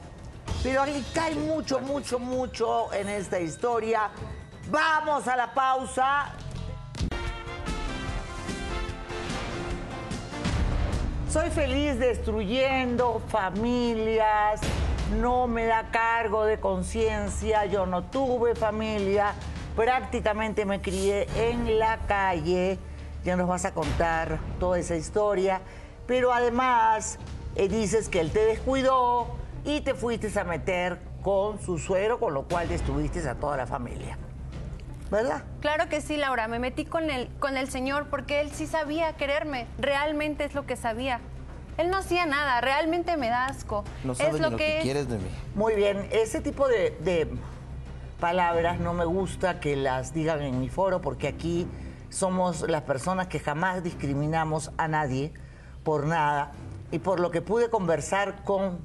Pero 0.62 0.82
aquí 0.84 1.04
cae 1.14 1.34
mucho, 1.36 1.80
mucho, 1.80 2.20
mucho 2.20 2.94
en 2.94 3.08
esta 3.10 3.40
historia. 3.40 4.10
Vamos 4.70 5.28
a 5.28 5.36
la 5.36 5.54
pausa. 5.54 6.32
Soy 11.30 11.52
feliz 11.52 12.00
destruyendo 12.00 13.22
familias, 13.28 14.62
no 15.22 15.46
me 15.46 15.66
da 15.66 15.92
cargo 15.92 16.44
de 16.46 16.60
conciencia, 16.60 17.66
yo 17.66 17.86
no 17.86 18.06
tuve 18.06 18.56
familia, 18.56 19.36
prácticamente 19.76 20.66
me 20.66 20.82
crié 20.82 21.28
en 21.36 21.78
la 21.78 22.00
calle, 22.08 22.80
ya 23.24 23.36
nos 23.36 23.48
vas 23.48 23.66
a 23.66 23.76
contar 23.76 24.40
toda 24.60 24.80
esa 24.80 24.96
historia, 24.96 25.62
pero 26.08 26.34
además 26.34 27.20
eh, 27.56 27.68
dices 27.68 28.10
que 28.10 28.22
él 28.22 28.32
te 28.32 28.46
descuidó 28.46 29.28
y 29.64 29.82
te 29.82 29.94
fuiste 29.94 30.32
a 30.40 30.44
meter 30.44 30.98
con 31.22 31.62
su 31.62 31.78
suegro, 31.78 32.20
con 32.20 32.34
lo 32.34 32.48
cual 32.48 32.68
destruiste 32.68 33.30
a 33.30 33.36
toda 33.36 33.56
la 33.56 33.68
familia. 33.68 34.18
¿Verdad? 35.12 35.44
Claro 35.62 35.90
que 35.90 36.02
sí, 36.02 36.18
Laura. 36.18 36.48
Me 36.48 36.60
metí 36.60 36.86
con 36.86 37.10
el, 37.10 37.28
con 37.40 37.58
el 37.58 37.70
señor 37.70 38.08
porque 38.10 38.42
él 38.42 38.52
sí 38.52 38.68
sabía 38.68 39.14
quererme. 39.14 39.66
Realmente 39.80 40.44
es 40.44 40.54
lo 40.54 40.66
que 40.66 40.76
sabía. 40.76 41.20
Él 41.78 41.90
no 41.90 41.98
hacía 41.98 42.26
nada, 42.26 42.60
realmente 42.60 43.16
me 43.16 43.30
da 43.30 43.46
asco. 43.46 43.86
No 44.04 44.12
es 44.12 44.18
sabes 44.18 44.42
lo 44.42 44.50
lo 44.50 44.58
que, 44.58 44.66
que 44.66 44.78
es. 44.80 44.84
quieres 44.84 45.08
de 45.08 45.18
mí. 45.18 45.30
Muy 45.56 45.76
bien, 45.76 46.10
ese 46.12 46.42
tipo 46.42 46.68
de, 46.68 46.92
de 47.00 47.30
palabras 48.20 48.80
no 48.82 48.94
me 48.94 49.06
gusta 49.06 49.62
que 49.62 49.78
las 49.78 50.14
digan 50.14 50.42
en 50.42 50.60
mi 50.60 50.68
foro 50.70 51.00
porque 51.00 51.30
aquí 51.30 51.68
somos 52.10 52.70
las 52.70 52.82
personas 52.82 53.28
que 53.28 53.40
jamás 53.40 53.82
discriminamos 53.82 54.72
a 54.78 54.90
nadie 54.90 55.32
por 55.84 56.06
nada 56.06 56.52
y 56.92 57.00
por 57.00 57.22
lo 57.22 57.32
que 57.32 57.42
pude 57.42 57.70
conversar 57.70 58.44
con, 58.44 58.80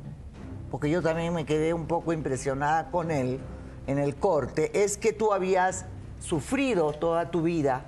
porque 0.71 0.89
yo 0.89 1.03
también 1.03 1.35
me 1.35 1.45
quedé 1.45 1.75
un 1.75 1.87
poco 1.87 2.13
impresionada 2.13 2.93
con 2.93 3.11
él 3.11 3.41
en 3.89 3.99
el 3.99 4.15
corte, 4.15 4.85
es 4.85 4.97
que 4.99 5.13
tú 5.13 5.33
habías 5.33 5.87
sufrido 6.25 6.93
toda 6.93 7.31
tu 7.31 7.43
vida 7.43 7.85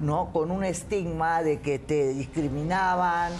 ¿no? 0.00 0.32
Con 0.32 0.50
un 0.50 0.64
estigma 0.64 1.42
de 1.42 1.60
que 1.60 1.78
te 1.78 2.14
discriminaban, 2.14 3.32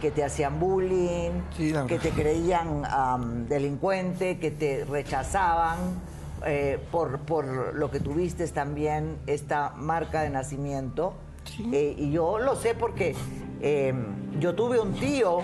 que 0.00 0.10
te 0.10 0.24
hacían 0.24 0.60
bullying, 0.60 1.30
Sí, 1.56 1.72
que 1.88 1.98
te 1.98 2.10
creían 2.10 3.46
delincuente, 3.48 4.38
que 4.38 4.50
te 4.50 4.84
rechazaban 4.84 5.78
eh, 6.44 6.78
por, 6.90 7.20
por 7.20 7.74
lo 7.74 7.90
que 7.90 8.00
tuviste 8.00 8.46
también 8.48 9.16
esta 9.26 9.70
marca 9.70 10.22
de 10.22 10.30
nacimiento. 10.30 11.14
Eh, 11.72 11.94
y 11.96 12.10
yo 12.10 12.38
lo 12.38 12.56
sé 12.56 12.74
porque 12.74 13.14
eh, 13.60 13.94
yo 14.38 14.54
tuve 14.54 14.80
un 14.80 14.94
tío, 14.94 15.38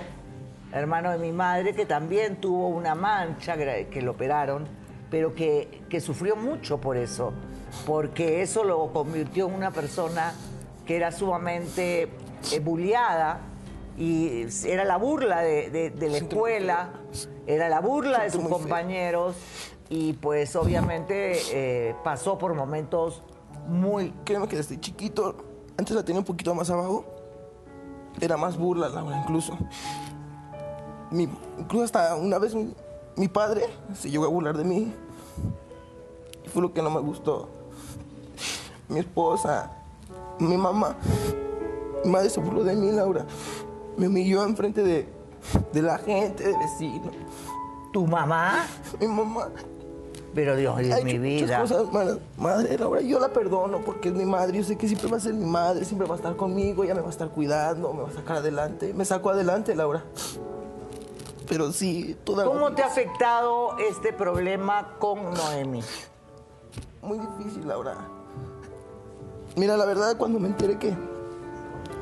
hermano 0.73 1.11
de 1.11 1.18
mi 1.18 1.32
madre, 1.32 1.75
que 1.75 1.87
también 1.87 2.37
tuvo 2.37 2.68
una 2.68 2.94
mancha 2.94 3.56
que 3.56 4.02
lo 4.02 4.12
operaron, 4.12 4.66
pero 5.11 5.35
que, 5.35 5.82
que 5.88 6.00
sufrió 6.00 6.37
mucho 6.37 6.78
por 6.78 6.97
eso, 6.97 7.32
porque 7.87 8.43
eso 8.43 8.65
lo 8.65 8.93
convirtió 8.93 9.49
en 9.49 9.55
una 9.55 9.71
persona 9.71 10.33
que 10.87 10.97
era 10.97 11.13
sumamente 11.13 12.09
eh, 12.53 12.61
bulliada 12.61 13.41
y 13.97 14.47
era 14.67 14.85
la 14.85 14.97
burla 14.97 15.41
de, 15.41 15.71
de- 15.71 15.91
de 15.91 16.09
la 16.11 16.17
escuela, 16.19 16.91
era 17.47 17.69
la 17.69 17.81
burla 17.81 18.23
de 18.25 18.31
sus 18.31 18.43
compañeros 18.49 19.35
y 19.91 20.13
pues 20.15 20.55
obviamente 20.57 21.33
eh, 21.53 21.95
pasó 22.05 22.39
por 22.39 22.55
momentos 22.55 23.23
muy... 23.67 24.13
Créeme 24.25 24.47
que 24.49 24.57
desde 24.57 24.79
chiquito, 24.81 25.37
antes 25.77 25.95
la 25.97 26.03
tenía 26.05 26.21
un 26.21 26.25
poquito 26.27 26.55
más 26.55 26.71
abajo, 26.71 27.05
era 28.21 28.37
más 28.37 28.57
burla, 28.57 28.89
Laura, 28.89 29.19
incluso. 29.21 29.57
Mi- 31.11 31.29
incluso 31.59 31.85
hasta 31.85 32.15
una 32.17 32.39
vez 32.39 32.55
mi, 32.55 32.75
mi 33.17 33.29
padre 33.29 33.63
se 33.95 34.11
llegó 34.11 34.25
a 34.25 34.29
burlar 34.29 34.57
de 34.57 34.65
mí. 34.65 34.93
Y 36.45 36.49
fue 36.49 36.63
lo 36.63 36.73
que 36.73 36.83
no 36.83 36.91
me 36.91 37.01
gustó. 37.01 37.49
Mi 38.88 39.00
esposa, 39.00 39.71
mi 40.38 40.57
mamá, 40.57 40.97
mi 42.04 42.11
madre 42.11 42.30
se 42.30 42.40
burló 42.40 42.64
de 42.64 42.75
mí, 42.75 42.90
Laura. 42.92 43.26
Me 43.97 44.07
humilló 44.07 44.45
enfrente 44.45 44.83
de, 44.83 45.09
de 45.73 45.83
la 45.83 45.99
gente, 45.99 46.45
de 46.45 46.57
vecinos. 46.57 47.14
¿Tu 47.92 48.07
mamá? 48.07 48.66
Mi 49.00 49.09
mamá 49.09 49.49
Pero 50.35 50.57
Dios 50.57 50.76
ha 50.78 51.04
mi 51.04 51.18
vida. 51.18 51.61
cosas 51.61 51.92
malas. 51.92 52.18
Madre, 52.37 52.78
Laura, 52.78 53.00
yo 53.00 53.18
la 53.18 53.28
perdono 53.33 53.80
porque 53.85 54.09
es 54.09 54.14
mi 54.14 54.25
madre. 54.25 54.59
Yo 54.59 54.64
sé 54.64 54.76
que 54.76 54.87
siempre 54.87 55.11
va 55.11 55.16
a 55.16 55.21
ser 55.21 55.35
mi 55.35 55.45
madre, 55.47 55.85
siempre 55.85 56.07
va 56.07 56.14
a 56.14 56.18
estar 56.18 56.37
conmigo, 56.37 56.85
ella 56.85 56.95
me 56.95 57.00
va 57.00 57.09
a 57.09 57.11
estar 57.11 57.28
cuidando, 57.30 57.92
me 57.92 58.02
va 58.02 58.09
a 58.09 58.12
sacar 58.12 58.37
adelante. 58.38 58.92
Me 58.95 59.04
saco 59.04 59.30
adelante, 59.30 59.75
Laura. 59.75 60.04
Pero 61.49 61.73
sí, 61.73 62.16
toda 62.25 62.45
¿Cómo 62.45 62.73
te 62.73 62.83
ha 62.83 62.87
afectado 62.87 63.76
este 63.78 64.12
problema 64.12 64.97
con 64.99 65.33
Noemi? 65.33 65.80
Muy 67.02 67.18
difícil, 67.18 67.66
Laura. 67.66 67.97
Mira, 69.59 69.77
la 69.77 69.85
verdad, 69.85 70.17
cuando 70.17 70.38
me 70.38 70.49
enteré 70.49 70.79
que, 70.79 70.91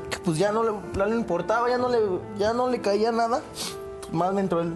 que 0.09 0.17
pues 0.23 0.37
ya 0.37 0.51
no 0.51 0.63
le, 0.63 0.71
ya 0.93 1.05
no 1.05 1.05
le 1.07 1.15
importaba, 1.15 1.69
ya 1.69 1.77
no 1.77 1.89
le, 1.89 1.99
ya 2.37 2.53
no 2.53 2.69
le 2.69 2.79
caía 2.81 3.11
nada, 3.11 3.41
más 4.11 4.33
me 4.33 4.41
entró 4.41 4.61
el- 4.61 4.73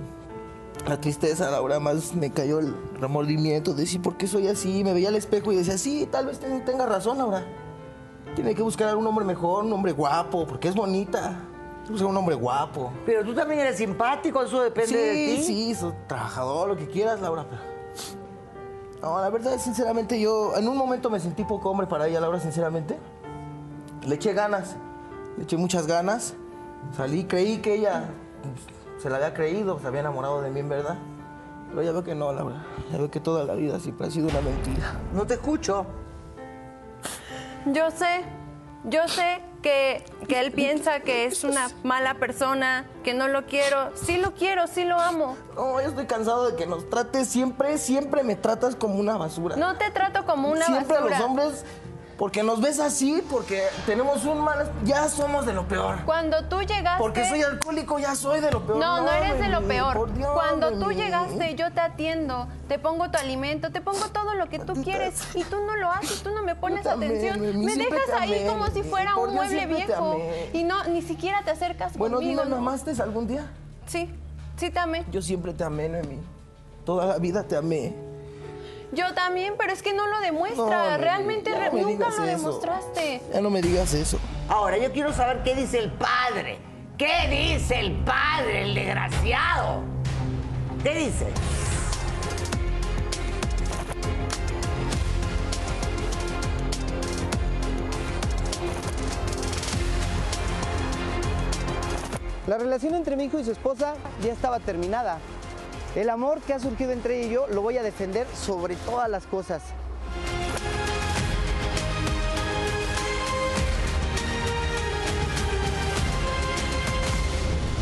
la 0.87 0.99
tristeza, 0.99 1.51
Laura, 1.51 1.79
más 1.79 2.15
me 2.15 2.31
cayó 2.31 2.57
el 2.59 2.75
remordimiento 2.99 3.73
de 3.73 3.81
decir, 3.81 4.01
¿por 4.01 4.17
qué 4.17 4.25
soy 4.27 4.47
así? 4.47 4.83
Me 4.83 4.93
veía 4.93 5.09
al 5.09 5.15
espejo 5.15 5.51
y 5.51 5.57
decía, 5.57 5.77
sí, 5.77 6.07
tal 6.11 6.25
vez 6.25 6.39
ten- 6.39 6.65
tenga 6.65 6.85
razón, 6.87 7.19
Laura. 7.19 7.45
Tiene 8.35 8.55
que 8.55 8.63
buscar 8.63 8.89
a 8.89 8.95
un 8.97 9.05
hombre 9.05 9.23
mejor, 9.25 9.63
un 9.65 9.73
hombre 9.73 9.91
guapo, 9.91 10.47
porque 10.47 10.69
es 10.69 10.75
bonita. 10.75 11.35
Busca 11.89 12.05
un 12.07 12.15
hombre 12.15 12.35
guapo. 12.35 12.91
Pero 13.05 13.23
tú 13.25 13.33
también 13.33 13.59
eres 13.59 13.75
simpático, 13.77 14.41
eso 14.41 14.61
depende 14.63 14.87
sí, 14.87 14.95
de 14.95 15.35
ti. 15.37 15.43
Sí, 15.43 15.75
soy 15.75 15.91
trabajador, 16.07 16.69
lo 16.69 16.77
que 16.77 16.87
quieras, 16.87 17.19
Laura, 17.21 17.45
pero... 17.49 17.61
No, 19.01 19.19
la 19.19 19.29
verdad, 19.29 19.57
sinceramente, 19.57 20.19
yo 20.19 20.55
en 20.55 20.67
un 20.67 20.77
momento 20.77 21.09
me 21.09 21.19
sentí 21.19 21.43
poco 21.43 21.69
hombre 21.71 21.87
para 21.87 22.07
ella, 22.07 22.19
Laura, 22.19 22.39
sinceramente. 22.39 22.99
Le 24.05 24.15
eché 24.15 24.33
ganas, 24.33 24.75
le 25.37 25.43
eché 25.43 25.57
muchas 25.57 25.87
ganas. 25.87 26.35
Salí, 26.95 27.25
creí 27.25 27.57
que 27.57 27.75
ella 27.75 28.09
pues, 28.41 29.01
se 29.01 29.09
la 29.09 29.17
había 29.17 29.33
creído, 29.33 29.79
se 29.79 29.87
había 29.87 30.01
enamorado 30.01 30.41
de 30.41 30.51
mí, 30.51 30.59
en 30.59 30.69
verdad. 30.69 30.97
Pero 31.69 31.81
ya 31.83 31.91
veo 31.91 32.03
que 32.03 32.13
no, 32.13 32.31
Laura. 32.31 32.63
Ya 32.91 32.97
veo 32.97 33.09
que 33.09 33.19
toda 33.19 33.43
la 33.43 33.55
vida 33.55 33.79
siempre 33.79 34.07
ha 34.07 34.11
sido 34.11 34.27
una 34.27 34.41
mentira. 34.41 34.99
No 35.13 35.25
te 35.25 35.35
escucho. 35.35 35.85
Yo 37.65 37.89
sé, 37.91 38.23
yo 38.85 39.07
sé 39.07 39.50
que, 39.61 40.03
que 40.27 40.39
él 40.39 40.51
piensa 40.51 41.01
que 41.01 41.25
es 41.25 41.43
una 41.43 41.69
mala 41.83 42.15
persona, 42.15 42.85
que 43.03 43.13
no 43.13 43.27
lo 43.27 43.45
quiero. 43.45 43.91
Sí 43.95 44.17
lo 44.17 44.33
quiero, 44.33 44.67
sí 44.67 44.83
lo 44.83 44.99
amo. 44.99 45.37
No, 45.55 45.81
yo 45.81 45.89
estoy 45.89 46.05
cansado 46.05 46.49
de 46.49 46.55
que 46.55 46.65
nos 46.65 46.89
trates 46.89 47.27
siempre, 47.27 47.77
siempre 47.77 48.23
me 48.23 48.35
tratas 48.35 48.75
como 48.75 48.95
una 48.95 49.17
basura. 49.17 49.55
No 49.55 49.77
te 49.77 49.89
trato 49.91 50.25
como 50.25 50.49
una 50.49 50.65
siempre 50.65 50.95
basura. 50.97 51.15
a 51.15 51.19
los 51.19 51.29
hombres, 51.29 51.65
porque 52.21 52.43
nos 52.43 52.61
ves 52.61 52.79
así, 52.79 53.23
porque 53.31 53.63
tenemos 53.87 54.25
un 54.25 54.41
mal... 54.41 54.71
Ya 54.83 55.09
somos 55.09 55.43
de 55.43 55.53
lo 55.53 55.67
peor. 55.67 56.05
Cuando 56.05 56.43
tú 56.43 56.61
llegaste... 56.61 56.99
Porque 56.99 57.27
soy 57.27 57.41
alcohólico, 57.41 57.97
ya 57.97 58.13
soy 58.13 58.41
de 58.41 58.51
lo 58.51 58.63
peor. 58.63 58.77
No, 58.77 59.01
no 59.01 59.11
eres 59.11 59.39
de 59.39 59.47
lo 59.47 59.67
peor. 59.67 59.97
por 59.97 60.13
Dios, 60.13 60.29
Cuando 60.31 60.71
tú 60.77 60.91
llegaste, 60.91 61.55
yo 61.55 61.71
te 61.73 61.79
atiendo, 61.79 62.47
te 62.67 62.77
pongo 62.77 63.09
tu 63.09 63.17
alimento, 63.17 63.71
te 63.71 63.81
pongo 63.81 64.07
todo 64.13 64.35
lo 64.35 64.49
que 64.49 64.59
tú 64.59 64.75
Maldita 64.75 64.83
quieres 64.83 65.19
y 65.33 65.43
tú 65.45 65.65
no 65.65 65.75
lo 65.77 65.89
haces, 65.91 66.21
tú 66.21 66.29
no 66.29 66.43
me 66.43 66.53
pones 66.53 66.85
amé, 66.85 67.07
atención. 67.07 67.41
Me 67.65 67.75
dejas 67.75 68.09
ahí 68.19 68.41
amé, 68.41 68.47
como 68.51 68.67
si 68.67 68.83
fuera 68.83 69.15
un 69.15 69.31
Dios, 69.31 69.43
mueble 69.43 69.65
viejo 69.65 70.21
y 70.53 70.63
no 70.63 70.83
ni 70.83 71.01
siquiera 71.01 71.41
te 71.43 71.49
acercas 71.49 71.97
Bueno, 71.97 72.17
conmigo. 72.17 72.43
dime, 72.43 72.55
¿no? 72.55 72.61
¿me 72.61 72.69
amaste 72.69 72.91
algún 73.01 73.25
día? 73.25 73.47
Sí, 73.87 74.13
sí 74.57 74.69
te 74.69 74.77
amé. 74.77 75.05
Yo 75.11 75.23
siempre 75.23 75.55
te 75.55 75.63
amé, 75.63 75.89
Noemí. 75.89 76.19
Toda 76.85 77.07
la 77.07 77.17
vida 77.17 77.41
te 77.41 77.55
amé. 77.57 78.10
Yo 78.91 79.13
también, 79.13 79.53
pero 79.57 79.71
es 79.71 79.81
que 79.81 79.93
no 79.93 80.05
lo 80.07 80.15
No, 80.17 80.21
demuestra. 80.21 80.97
Realmente 80.97 81.53
re- 81.55 81.71
nunca 81.71 82.09
lo 82.09 82.13
eso. 82.13 82.23
demostraste. 82.23 83.21
Ya 83.33 83.41
no 83.41 83.49
me 83.49 83.61
digas 83.61 83.93
eso. 83.93 84.19
Ahora, 84.49 84.77
yo 84.77 84.91
quiero 84.91 85.13
saber 85.13 85.43
qué 85.43 85.55
dice 85.55 85.79
el 85.79 85.91
padre. 85.91 86.59
¿Qué 86.97 87.27
dice 87.29 87.79
el 87.79 87.93
padre, 88.03 88.63
el 88.63 88.75
desgraciado? 88.75 89.81
¿Qué 90.83 90.93
dice? 90.93 91.27
La 102.47 102.57
relación 102.57 102.95
entre 102.95 103.15
mi 103.15 103.25
hijo 103.25 103.39
y 103.39 103.43
su 103.45 103.51
esposa 103.51 103.93
ya 104.23 104.33
estaba 104.33 104.59
terminada. 104.59 105.19
El 105.95 106.09
amor 106.09 106.39
que 106.41 106.53
ha 106.53 106.59
surgido 106.59 106.91
entre 106.91 107.19
ella 107.19 107.27
y 107.27 107.33
yo 107.33 107.47
lo 107.47 107.61
voy 107.61 107.77
a 107.77 107.83
defender 107.83 108.25
sobre 108.33 108.75
todas 108.77 109.09
las 109.09 109.25
cosas. 109.25 109.61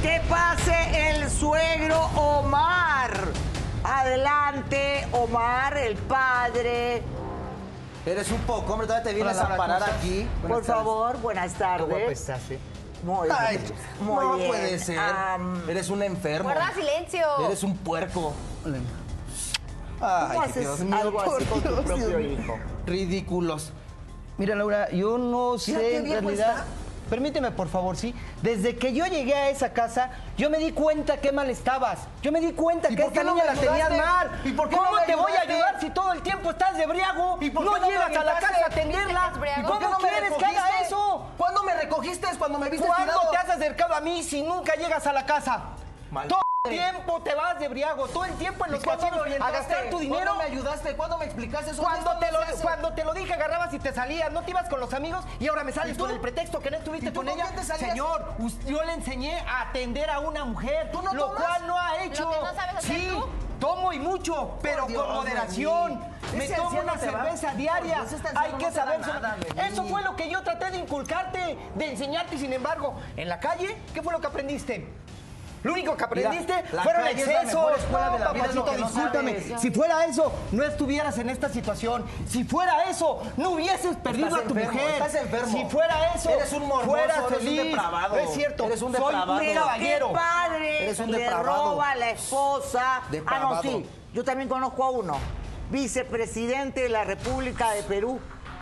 Que 0.02 0.22
pase 0.30 1.12
el 1.12 1.30
suegro 1.30 2.00
Omar. 2.16 3.12
Adelante, 3.84 5.08
Omar, 5.12 5.78
el 5.78 5.96
padre. 5.98 7.04
Eres 8.06 8.32
un 8.32 8.40
poco, 8.42 8.74
hombre, 8.74 8.88
todavía 8.88 9.04
te 9.10 9.14
vienes 9.14 9.38
Hola, 9.38 9.54
a 9.54 9.58
parar 9.58 9.84
aquí. 9.84 10.28
Por 10.48 10.64
favor, 10.64 11.18
buenas 11.22 11.54
tardes. 11.54 12.12
estás, 12.12 12.50
eh? 12.52 12.60
Muy 13.04 13.28
bien. 13.28 13.38
Ay, 13.40 13.60
muy 14.02 14.26
no 14.26 14.36
bien. 14.36 14.48
puede 14.50 14.80
ser. 14.80 15.00
Eres 15.68 15.90
un 15.90 16.04
enfermo. 16.04 16.50
Guarda 16.50 16.74
silencio. 16.74 17.26
Eres 17.46 17.64
un 17.64 17.78
puerco. 17.78 18.34
¿Cómo 18.64 18.82
Ay, 20.02 20.38
haces 20.44 20.62
Dios 20.62 20.80
mío, 20.80 20.96
algo 20.96 21.22
así 21.22 21.46
con 21.46 21.62
tu 21.62 21.84
propio 21.84 22.20
hijo? 22.20 22.58
Ridículos. 22.86 23.74
Mira, 24.38 24.56
Laura, 24.56 24.90
yo 24.92 25.18
no 25.18 25.58
sé 25.58 25.98
en 25.98 26.06
realidad. 26.06 26.50
está. 26.60 26.66
Permíteme 27.10 27.52
por 27.52 27.68
favor, 27.68 27.98
¿sí? 27.98 28.14
Desde 28.42 28.78
que 28.78 28.94
yo 28.94 29.06
llegué 29.08 29.34
a 29.36 29.50
esa 29.50 29.74
casa, 29.74 30.12
yo 30.38 30.50
me 30.50 30.60
di 30.60 30.72
cuenta 30.72 31.18
qué 31.18 31.32
mal 31.32 31.50
estabas. 31.50 32.00
Yo 32.22 32.32
me 32.32 32.40
di 32.40 32.54
cuenta 32.54 32.90
¿Y 32.92 32.96
que 32.96 33.04
esta 33.04 33.24
no 33.24 33.34
niña 33.34 33.46
la 33.46 33.54
tenías 33.54 33.90
mal. 33.90 34.42
¿Y 34.46 34.52
por 34.52 34.70
qué 34.70 34.76
¿Cómo 34.78 34.92
no 34.92 34.98
me 35.00 35.06
te 35.06 35.16
voy 35.16 35.32
a 35.34 35.42
ayudar 35.42 35.80
si 35.82 35.90
todo 35.90 36.14
el 36.14 36.22
tiempo 36.22 36.52
estás 36.52 36.78
de 36.78 36.86
briago? 36.86 37.38
¿Y 37.42 37.50
por 37.50 37.66
no 37.66 37.74
qué 37.74 37.80
no 37.82 37.88
llegas 37.90 38.16
a 38.16 38.24
la 38.24 38.40
casa 38.40 38.64
a 38.64 38.68
atenderla. 38.68 39.32
¿Y 39.58 39.62
¿Por 39.64 39.80
qué 39.80 39.86
cómo 39.86 39.90
no 39.90 40.00
me 40.00 40.10
quieres 40.10 40.34
que 40.34 40.46
haga 40.46 40.62
recogiste? 40.62 40.86
eso? 40.86 41.26
¿Cuándo 41.38 41.64
me 41.64 41.74
recogiste? 41.74 42.28
Cuando 42.38 42.60
me 42.60 42.70
viste 42.70 42.86
¿Cuándo 42.88 43.14
tirado. 43.14 43.32
te 43.32 43.38
has 43.38 43.50
acercado 43.50 43.96
a 43.96 44.02
mí 44.02 44.24
si 44.24 44.42
nunca 44.44 44.76
llegas 44.76 45.06
a 45.08 45.14
la 45.14 45.26
casa? 45.26 45.62
Mal 46.12 46.28
Todo 46.28 46.42
el 46.66 46.72
tiempo 46.72 47.22
te 47.22 47.34
vas 47.36 47.58
de 47.60 47.68
briago, 47.70 48.08
todo 48.08 48.26
el 48.26 48.34
tiempo 48.36 48.66
en 48.66 48.72
¿Y 48.72 48.74
los 48.76 48.84
casinos 48.84 49.09
a 49.42 49.52
gastar 49.52 49.90
tu 49.90 50.00
dinero. 50.00 50.24
¿Cuándo 50.26 50.44
me 50.44 50.44
ayudaste? 50.44 50.96
¿Cuándo 50.96 51.18
me 51.18 51.26
explicaste 51.26 51.72
eso? 51.72 51.82
Cuando 51.82 52.18
te, 52.20 52.32
lo, 52.32 52.40
se 52.46 52.52
hace. 52.54 52.62
cuando 52.64 52.94
te 52.94 53.04
lo 53.04 53.14
dije, 53.14 53.34
agarrabas 53.34 53.74
y 53.74 53.80
te 53.80 53.94
salías. 53.94 54.32
No 54.32 54.42
te 54.44 54.52
ibas 54.52 54.70
con 54.70 54.80
los 54.80 54.94
amigos 54.94 55.24
y 55.40 55.48
ahora 55.48 55.64
me 55.64 55.72
¿Y 55.72 55.74
sales 55.74 55.98
con 55.98 56.12
el 56.12 56.20
pretexto 56.20 56.60
que 56.60 56.70
no 56.72 56.78
¿Y 56.78 56.80
estuviste 56.80 57.14
con 57.14 57.28
ella. 57.30 57.48
te? 57.56 57.64
Señor, 57.64 58.34
yo 58.66 58.84
le 58.84 58.94
enseñé 58.94 59.40
a 59.42 59.62
atender 59.70 60.10
a 60.10 60.20
una 60.20 60.46
mujer, 60.46 60.92
¿Tú 60.92 61.02
no 61.02 61.14
lo 61.14 61.26
tomas? 61.28 61.44
cual 61.44 61.68
no 61.68 61.78
ha 61.80 62.04
hecho. 62.04 62.24
¿Lo 62.26 62.32
que 62.32 62.38
no 62.40 62.46
sabes 62.56 62.76
hacer 62.76 62.96
sí, 63.00 63.08
tú? 63.10 63.26
tomo 63.60 63.92
y 63.94 64.00
mucho, 64.00 64.58
pero 64.62 64.86
Dios, 64.86 65.04
con 65.04 65.16
moderación. 65.16 66.00
Me 66.36 66.48
tomo 66.48 66.80
una 66.80 66.94
va- 66.94 66.98
cerveza 67.00 67.54
diaria. 67.56 68.04
Dios, 68.08 68.22
Hay 68.36 68.52
que 68.54 68.72
saber. 68.72 69.00
nada. 69.00 69.36
Eso 69.68 69.84
fue 69.86 70.02
lo 70.04 70.16
que 70.16 70.30
yo 70.30 70.42
traté 70.44 70.72
de 70.72 70.78
inculcarte, 70.78 71.58
de 71.76 71.92
enseñarte. 71.92 72.38
Sin 72.38 72.54
embargo, 72.54 72.94
en 73.18 73.28
la 73.30 73.40
calle, 73.40 73.76
¿qué 73.94 74.02
fue 74.02 74.14
lo 74.14 74.22
que 74.22 74.28
aprendiste? 74.28 74.88
Lo 75.64 75.74
único 75.74 75.98
que 75.98 76.04
aprendiste 76.04 76.54
la 76.72 76.84
fueron 76.84 77.08
excesos. 77.08 77.82
de 77.82 77.92
No, 77.92 78.18
papacito, 78.24 78.66
no 78.66 78.72
discúlpame. 78.88 79.42
sabes. 79.42 79.62
Si 79.62 79.72
fuera 79.72 80.06
eso, 80.06 80.32
no 80.52 80.64
estuvieras 80.64 81.18
en 81.18 81.30
esta 81.30 81.50
situación. 81.50 82.06
Si 82.28 82.44
fuera 82.46 82.84
eso, 82.90 83.22
no 83.38 83.52
hubieses 83.52 83.96
perdido 83.98 84.28
Estás 84.28 84.42
a 84.42 84.48
tu 84.48 84.54
enfermo, 84.56 84.74
mujer. 84.74 84.90
estás 84.92 85.16
enfermo. 85.16 85.52
Si 85.58 85.66
fuera 85.66 86.14
eso, 86.16 86.30
Eres 86.30 86.54
un 86.54 86.68
morboso, 86.68 86.86
fuera 86.90 87.14
eres 87.16 87.18
un 87.28 87.34
feliz. 87.36 87.64
depravado. 87.64 88.16
No 88.16 88.22
es 88.22 88.30
cierto. 88.34 88.64
Eres 88.66 88.82
un 88.82 88.92
Soy 88.94 89.02
depravado. 89.02 89.34
un 89.34 89.40
Pero 89.40 89.62
caballero. 89.62 90.08
qué 90.08 90.14
padre 90.14 90.84
Eres 90.84 91.00
un 91.00 91.12
le 91.12 91.30
roba 91.30 91.90
a 91.92 91.96
la 91.96 92.10
esposa. 92.12 93.02
Ah, 93.28 93.40
no, 93.42 93.62
sí. 93.62 93.86
Yo 94.14 94.24
también 94.24 94.48
conozco 94.50 94.84
a 94.84 94.92
uno. 94.92 95.18
Vicepresidente 95.72 96.82
de 96.82 96.90
la 96.90 97.04
República 97.04 97.72
de 97.72 97.84
Perú. 97.84 98.20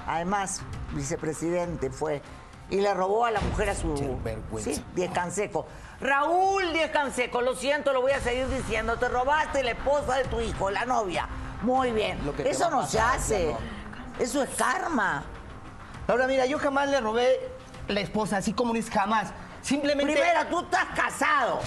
Además, 0.07 0.61
vicepresidente 0.93 1.89
fue. 1.89 2.21
Y 2.69 2.81
le 2.81 2.93
robó 2.93 3.25
a 3.25 3.31
la 3.31 3.39
mujer 3.39 3.69
a 3.69 3.75
su... 3.75 3.95
Sinvergüenza. 3.97 4.71
Sí, 4.73 4.83
Diez 4.93 5.11
Canseco. 5.11 5.65
Raúl 5.99 6.73
Diez 6.73 6.91
Canseco, 6.91 7.41
lo 7.41 7.55
siento, 7.55 7.91
lo 7.91 8.01
voy 8.01 8.11
a 8.11 8.19
seguir 8.21 8.47
diciendo. 8.47 8.97
Te 8.97 9.07
robaste 9.09 9.63
la 9.63 9.71
esposa 9.71 10.17
de 10.17 10.25
tu 10.25 10.39
hijo, 10.39 10.69
la 10.69 10.85
novia. 10.85 11.27
Muy 11.61 11.91
bien. 11.91 12.23
Lo 12.25 12.35
que 12.35 12.43
te 12.43 12.51
Eso 12.51 12.69
no 12.69 12.85
se 12.85 12.99
hace. 12.99 13.55
Eso 14.19 14.43
es 14.43 14.49
karma. 14.51 15.23
Ahora 16.07 16.27
mira, 16.27 16.45
yo 16.45 16.59
jamás 16.59 16.89
le 16.89 17.01
robé 17.01 17.39
la 17.87 17.99
esposa, 17.99 18.37
así 18.37 18.53
como 18.53 18.75
es 18.75 18.89
jamás. 18.89 19.29
Simplemente. 19.61 20.13
Primero, 20.13 20.45
tú 20.47 20.59
estás 20.61 20.85
casado. 20.95 21.59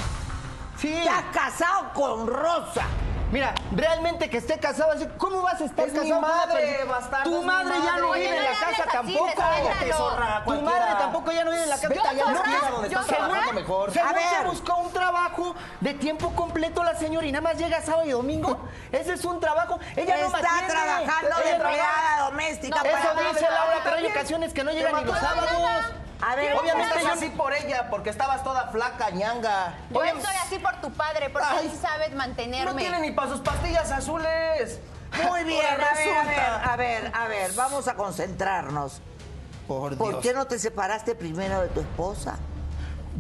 sí. 0.76 0.92
Estás 0.92 1.24
casado 1.32 1.92
con 1.92 2.26
Rosa. 2.26 2.84
Mira, 3.30 3.54
realmente 3.76 4.28
que 4.28 4.38
esté 4.38 4.58
casado, 4.58 4.90
así, 4.92 5.06
¿cómo 5.16 5.40
vas 5.42 5.60
a 5.60 5.64
estar 5.64 5.86
Es 5.86 5.92
mi 5.92 6.00
casado 6.00 6.20
con 6.20 6.28
una 6.30 6.36
madre, 6.46 6.84
bastardo, 6.84 7.30
Tu 7.30 7.38
mi 7.40 7.46
madre 7.46 7.74
ya 7.84 7.96
no 7.98 8.08
madre. 8.08 8.20
vive 8.20 8.36
en 8.36 8.44
la 8.44 8.50
casa 8.58 8.84
tampoco. 8.90 9.30
Cállate, 9.36 9.92
zorra, 9.92 10.42
Tu 10.44 10.60
madre 10.62 10.94
tampoco 10.98 11.30
ya 11.32 11.44
no 11.44 11.50
vive 11.52 11.62
en 11.62 11.70
la 11.70 11.76
casa. 11.76 11.94
¿Yo, 11.94 12.02
Ya 12.02 12.12
no 12.32 12.42
quiere. 12.42 12.70
donde 12.70 12.88
¿Yo, 12.90 13.00
estás 13.00 13.06
trabajando 13.06 13.52
mejor. 13.52 13.92
Según 13.92 14.08
A 14.08 14.12
ver. 14.12 14.22
se 14.42 14.44
buscó 14.48 14.76
un 14.78 14.92
trabajo 14.92 15.54
de 15.80 15.94
tiempo 15.94 16.30
completo 16.34 16.82
la 16.82 16.96
señora 16.96 17.24
y 17.26 17.30
nada 17.32 17.42
más 17.42 17.56
llega 17.56 17.80
sábado 17.82 18.04
y 18.06 18.10
domingo. 18.10 18.68
Ese 18.92 19.12
es 19.12 19.24
un 19.24 19.38
trabajo. 19.38 19.78
Ella 19.94 20.16
no 20.16 20.26
Está 20.26 20.40
trabajando 20.66 21.36
de 21.44 21.50
empleada 21.52 22.20
doméstica. 22.24 22.80
Eso 22.80 23.28
dice 23.32 23.42
la 23.42 23.50
Laura, 23.50 23.80
pero 23.84 23.96
hay 23.96 24.06
ocasiones 24.06 24.52
que 24.52 24.64
no 24.64 24.72
llegan 24.72 24.94
ni 24.96 25.04
los 25.04 25.18
sábados. 25.18 25.50
A 26.22 26.36
ver, 26.36 26.54
Obviamente 26.56 26.98
Estás 26.98 27.16
así 27.16 27.30
por 27.30 27.52
ella, 27.54 27.88
porque 27.90 28.10
estabas 28.10 28.42
toda 28.44 28.68
flaca, 28.68 29.10
ñanga. 29.10 29.74
Yo 29.90 30.00
Oye, 30.00 30.10
estoy 30.10 30.34
así 30.44 30.58
por 30.58 30.76
tu 30.80 30.90
padre, 30.92 31.30
porque 31.30 31.48
Ay. 31.50 31.66
él 31.66 31.72
sí 31.72 31.78
sabes 31.80 32.14
mantenerme. 32.14 32.72
No 32.72 32.76
tiene 32.78 33.00
ni 33.00 33.10
para 33.12 33.30
sus 33.30 33.40
pastillas 33.40 33.90
azules. 33.90 34.78
Muy 35.28 35.44
bien, 35.44 35.64
Ahora 35.70 35.88
a 35.90 35.94
ver, 35.94 36.08
a 36.16 36.24
ver, 36.24 36.34
resulta. 36.34 36.72
a 36.72 36.76
ver, 36.76 37.12
a 37.14 37.28
ver, 37.28 37.52
vamos 37.54 37.88
a 37.88 37.94
concentrarnos. 37.94 39.00
Por 39.66 39.96
¿Por 39.96 40.08
Dios. 40.10 40.22
qué 40.22 40.34
no 40.34 40.46
te 40.46 40.58
separaste 40.58 41.14
primero 41.14 41.60
de 41.62 41.68
tu 41.68 41.80
esposa? 41.80 42.38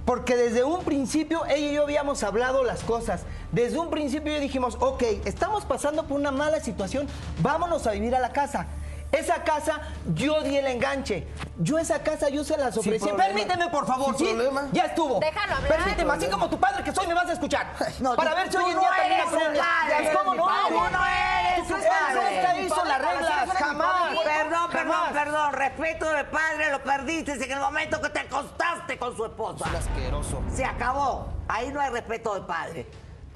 Porque 0.04 0.36
desde 0.36 0.64
un 0.64 0.82
principio 0.84 1.44
ella 1.46 1.56
y 1.56 1.72
yo 1.74 1.82
habíamos 1.84 2.22
hablado 2.22 2.64
las 2.64 2.82
cosas. 2.82 3.22
Desde 3.52 3.78
un 3.78 3.90
principio 3.90 4.32
yo 4.32 4.40
dijimos, 4.40 4.76
ok, 4.80 5.02
estamos 5.24 5.64
pasando 5.64 6.04
por 6.06 6.18
una 6.18 6.30
mala 6.32 6.60
situación, 6.60 7.06
vámonos 7.40 7.86
a 7.86 7.92
vivir 7.92 8.14
a 8.14 8.20
la 8.20 8.32
casa. 8.32 8.66
Esa 9.12 9.42
casa, 9.42 9.80
yo 10.14 10.40
di 10.42 10.56
el 10.56 10.66
enganche. 10.68 11.26
Yo 11.58 11.78
esa 11.78 12.00
casa, 12.02 12.28
yo 12.28 12.44
se 12.44 12.56
las 12.56 12.76
ofrecí. 12.76 13.08
Permíteme, 13.10 13.68
por 13.68 13.84
favor. 13.86 14.16
Sin 14.16 14.26
¿sí? 14.28 14.32
problema. 14.34 14.68
Ya 14.72 14.84
estuvo. 14.84 15.18
Déjalo 15.18 15.54
hablar. 15.56 15.76
Permíteme, 15.76 16.12
así 16.12 16.28
como 16.28 16.48
tu 16.48 16.58
padre 16.60 16.84
que 16.84 16.92
soy 16.92 17.06
me 17.08 17.14
vas 17.14 17.28
a 17.28 17.32
escuchar. 17.32 17.66
No, 18.00 18.14
Para 18.16 18.30
tú- 18.30 18.36
ver 18.36 18.50
si 18.52 18.56
hoy 18.56 18.70
en 18.70 18.78
día 18.78 18.88
también 18.96 19.20
aprendes. 19.20 19.62
padre. 19.62 20.12
¿Cómo 20.16 20.34
no? 20.34 20.46
Tú 20.68 20.74
no 20.92 21.06
eres 21.06 21.58
¿Tú 21.68 21.74
su 21.74 21.74
crees 21.74 21.84
que 21.86 22.42
padre. 22.46 22.62
hizo 22.62 22.74
padre, 22.76 22.88
las 22.88 23.00
reglas? 23.02 23.50
Jamás. 23.58 23.86
padre. 24.00 24.18
Perdón, 24.24 24.70
perdón, 24.70 25.12
perdón. 25.12 25.52
Respeto 25.54 26.10
de 26.12 26.24
padre 26.24 26.70
lo 26.70 26.82
perdiste 26.82 27.32
en 27.32 27.50
el 27.52 27.58
momento 27.60 28.00
que 28.00 28.08
te 28.10 28.20
acostaste 28.20 28.96
con 28.98 29.16
su 29.16 29.24
esposa. 29.26 29.64
Es 29.70 29.86
asqueroso. 29.86 30.40
Se 30.54 30.64
acabó. 30.64 31.28
Ahí 31.48 31.70
no 31.72 31.80
hay 31.80 31.90
respeto 31.90 32.34
de 32.34 32.40
padre. 32.42 32.86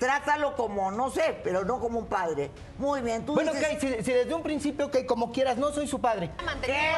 Trátalo 0.04 0.54
como, 0.54 0.90
no 0.90 1.08
sé, 1.10 1.40
pero 1.42 1.64
no 1.64 1.80
como 1.80 1.98
un 1.98 2.04
padre. 2.06 2.50
Muy 2.76 3.00
bien, 3.00 3.24
tú 3.24 3.32
Bueno, 3.32 3.54
dices... 3.54 3.74
ok, 3.76 3.80
si, 3.80 4.04
si 4.04 4.12
desde 4.12 4.34
un 4.34 4.42
principio, 4.42 4.86
ok, 4.88 5.06
como 5.08 5.32
quieras, 5.32 5.56
no 5.56 5.72
soy 5.72 5.86
su 5.88 5.98
padre. 5.98 6.30
¿Qué 6.60 6.92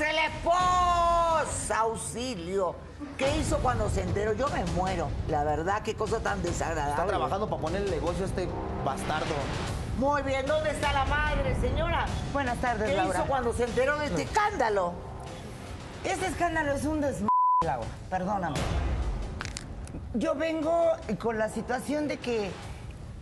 el 0.00 0.16
esposa? 0.18 1.80
Auxilio. 1.80 2.74
¿Qué 3.18 3.36
hizo 3.36 3.58
cuando 3.58 3.90
se 3.90 4.00
enteró? 4.02 4.32
Yo 4.32 4.48
me 4.48 4.64
muero. 4.72 5.08
La 5.28 5.44
verdad, 5.44 5.82
qué 5.82 5.94
cosa 5.94 6.20
tan 6.20 6.42
desagradable. 6.42 6.92
Está 6.92 7.06
trabajando 7.06 7.46
para 7.46 7.60
poner 7.60 7.82
el 7.82 7.90
negocio 7.90 8.24
a 8.24 8.28
este 8.28 8.48
bastardo. 8.86 9.34
Muy 9.98 10.22
bien, 10.22 10.46
¿dónde 10.46 10.70
está 10.70 10.90
la 10.94 11.04
madre, 11.04 11.60
señora? 11.60 12.06
Buenas 12.32 12.56
tardes, 12.58 12.88
¿Qué 12.88 12.96
Laura. 12.96 13.18
hizo 13.18 13.28
cuando 13.28 13.52
se 13.52 13.64
enteró 13.64 13.98
de 13.98 14.06
este 14.06 14.22
escándalo? 14.22 14.94
Este 16.04 16.26
escándalo 16.26 16.72
es 16.72 16.84
un 16.86 17.02
desmadre, 17.02 17.28
Laura. 17.62 17.86
Perdóname. 18.08 18.56
Yo 20.18 20.34
vengo 20.34 20.72
con 21.20 21.38
la 21.38 21.48
situación 21.48 22.08
de 22.08 22.16
que 22.18 22.50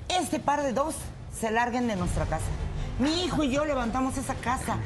este 0.08 0.38
par 0.40 0.62
de 0.62 0.72
dos 0.72 0.94
se 1.38 1.50
larguen 1.50 1.88
de 1.88 1.96
nuestra 1.96 2.24
casa. 2.24 2.46
Mi 2.98 3.24
hijo 3.24 3.42
y 3.42 3.50
yo 3.50 3.66
levantamos 3.66 4.16
esa 4.16 4.34
casa. 4.36 4.78